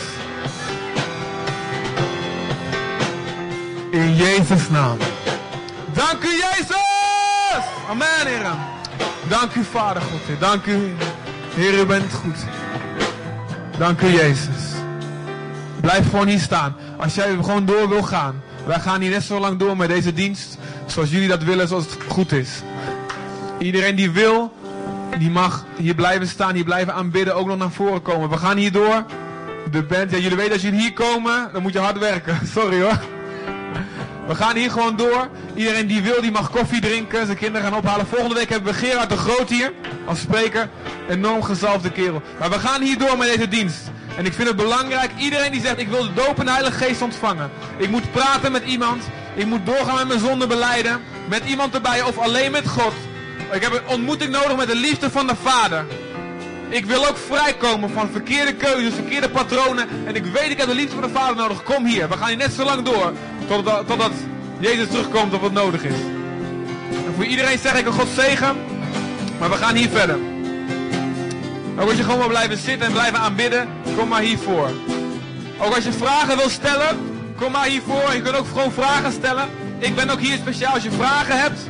In 3.91 4.15
Jezus' 4.15 4.69
naam. 4.71 4.99
Dank 5.93 6.23
u 6.23 6.29
Jezus! 6.29 6.77
Amen, 7.89 8.27
heren. 8.27 8.59
Dank 9.29 9.55
u 9.55 9.65
Vader 9.65 10.03
God. 10.03 10.41
Dank 10.41 10.67
u, 10.67 10.95
Heer, 11.55 11.81
u 11.81 11.87
bent 11.87 12.13
goed. 12.13 12.37
Dank 13.79 14.01
u 14.01 14.07
Jezus. 14.07 14.63
Blijf 15.81 16.11
gewoon 16.11 16.27
hier 16.27 16.39
staan. 16.39 16.77
Als 16.97 17.15
jij 17.15 17.35
gewoon 17.35 17.65
door 17.65 17.89
wil 17.89 18.03
gaan. 18.03 18.43
Wij 18.67 18.81
gaan 18.81 19.01
hier 19.01 19.11
net 19.11 19.23
zo 19.23 19.41
lang 19.41 19.59
door 19.59 19.77
met 19.77 19.89
deze 19.89 20.13
dienst. 20.13 20.59
Zoals 20.87 21.11
jullie 21.11 21.29
dat 21.29 21.43
willen, 21.43 21.69
zoals 21.69 21.85
het 21.85 21.97
goed 22.09 22.33
is. 22.33 22.63
Iedereen 23.59 23.97
die 23.97 24.11
wil, 24.11 24.53
die 25.19 25.31
mag 25.31 25.65
hier 25.77 25.95
blijven 25.95 26.29
staan, 26.29 26.55
hier 26.55 26.65
blijven 26.65 26.95
aanbidden, 26.95 27.35
ook 27.35 27.47
nog 27.47 27.59
naar 27.59 27.71
voren 27.71 28.03
komen. 28.03 28.29
We 28.29 28.37
gaan 28.37 28.57
hier 28.57 28.73
door. 28.73 29.05
De 29.71 29.83
band, 29.83 30.11
ja, 30.11 30.19
jullie 30.19 30.37
weten 30.37 30.53
als 30.53 30.63
jullie 30.63 30.81
hier 30.81 30.93
komen, 30.93 31.51
dan 31.53 31.63
moet 31.63 31.73
je 31.73 31.79
hard 31.79 31.99
werken. 31.99 32.39
Sorry 32.55 32.83
hoor. 32.83 33.20
We 34.31 34.37
gaan 34.37 34.57
hier 34.57 34.71
gewoon 34.71 34.97
door. 34.97 35.29
Iedereen 35.55 35.87
die 35.87 36.03
wil, 36.03 36.21
die 36.21 36.31
mag 36.31 36.51
koffie 36.51 36.81
drinken, 36.81 37.27
zijn 37.27 37.39
kinderen 37.39 37.69
gaan 37.69 37.79
ophalen. 37.79 38.07
Volgende 38.07 38.35
week 38.35 38.49
hebben 38.49 38.73
we 38.73 38.79
Gerard 38.79 39.11
de 39.11 39.17
Groot 39.17 39.49
hier 39.49 39.73
als 40.07 40.21
spreker. 40.21 40.69
Enorm 41.09 41.43
gezalfde 41.43 41.91
kerel. 41.91 42.23
Maar 42.39 42.51
we 42.51 42.59
gaan 42.59 42.83
hier 42.83 42.99
door 42.99 43.19
met 43.19 43.29
deze 43.29 43.49
dienst. 43.49 43.91
En 44.17 44.27
ik 44.27 44.33
vind 44.33 44.49
het 44.49 44.57
belangrijk, 44.57 45.11
iedereen 45.19 45.53
die 45.53 45.61
zegt 45.61 45.79
ik 45.79 45.89
wil 45.89 46.03
de 46.03 46.13
doop 46.13 46.39
en 46.39 46.45
de 46.45 46.51
Heilige 46.51 46.85
Geest 46.85 47.03
ontvangen. 47.03 47.51
Ik 47.77 47.91
moet 47.91 48.13
praten 48.13 48.53
met 48.53 48.65
iemand. 48.65 49.03
Ik 49.35 49.47
moet 49.47 49.67
doorgaan 49.67 49.97
met 49.97 50.09
mijn 50.09 50.21
zonde 50.21 50.47
beleiden. 50.47 51.01
Met 51.29 51.43
iemand 51.47 51.75
erbij 51.75 52.03
of 52.03 52.19
alleen 52.19 52.51
met 52.51 52.69
God. 52.69 52.93
Ik 53.53 53.63
heb 53.63 53.73
een 53.73 53.95
ontmoeting 53.95 54.31
nodig 54.31 54.57
met 54.57 54.69
de 54.69 54.77
liefde 54.77 55.11
van 55.11 55.27
de 55.27 55.35
Vader. 55.43 55.85
Ik 56.69 56.85
wil 56.85 57.07
ook 57.07 57.17
vrijkomen 57.17 57.91
van 57.91 58.09
verkeerde 58.13 58.55
keuzes, 58.55 58.95
verkeerde 58.95 59.29
patronen. 59.29 59.89
En 60.07 60.15
ik 60.15 60.25
weet, 60.25 60.51
ik 60.51 60.59
heb 60.59 60.69
de 60.69 60.75
liefde 60.75 60.93
van 60.93 61.03
de 61.03 61.19
Vader 61.19 61.37
nodig. 61.37 61.63
Kom 61.63 61.87
hier. 61.87 62.09
We 62.09 62.17
gaan 62.17 62.29
hier 62.29 62.37
net 62.37 62.53
zo 62.53 62.65
lang 62.65 62.83
door. 62.83 63.13
Totdat, 63.51 63.87
totdat 63.87 64.13
Jezus 64.59 64.89
terugkomt 64.89 65.35
of 65.35 65.41
wat 65.41 65.53
nodig 65.53 65.83
is. 65.85 65.95
En 67.07 67.15
voor 67.15 67.25
iedereen 67.25 67.59
zeg 67.59 67.79
ik 67.79 67.87
een 67.87 67.93
God 67.93 68.09
zegen. 68.15 68.57
Maar 69.39 69.51
we 69.51 69.57
gaan 69.57 69.75
hier 69.75 69.89
verder. 69.89 70.19
Ook 71.79 71.89
als 71.89 71.97
je 71.97 72.03
gewoon 72.03 72.19
wil 72.19 72.29
blijven 72.29 72.57
zitten 72.57 72.87
en 72.87 72.93
blijven 72.93 73.19
aanbidden, 73.19 73.69
kom 73.97 74.09
maar 74.09 74.21
hiervoor. 74.21 74.71
Ook 75.59 75.75
als 75.75 75.85
je 75.85 75.93
vragen 75.93 76.37
wil 76.37 76.49
stellen, 76.49 76.99
kom 77.37 77.53
maar 77.53 77.67
hiervoor. 77.67 78.15
Je 78.15 78.23
kunt 78.23 78.37
ook 78.37 78.47
gewoon 78.47 78.73
vragen 78.73 79.13
stellen. 79.13 79.49
Ik 79.79 79.95
ben 79.95 80.11
ook 80.11 80.21
hier 80.21 80.37
speciaal 80.37 80.75
als 80.75 80.83
je 80.83 80.91
vragen 80.91 81.41
hebt. 81.41 81.61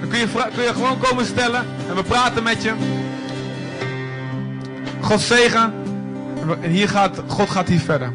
Dan 0.00 0.08
kun 0.08 0.18
je, 0.18 0.26
kun 0.54 0.62
je 0.62 0.72
gewoon 0.72 0.98
komen 0.98 1.26
stellen 1.26 1.66
en 1.88 1.94
we 1.94 2.02
praten 2.02 2.42
met 2.42 2.62
je. 2.62 2.72
God 5.00 5.20
zegen. 5.20 5.72
En 6.60 6.70
hier 6.70 6.88
gaat, 6.88 7.22
God 7.26 7.50
gaat 7.50 7.68
hier 7.68 7.80
verder. 7.80 8.12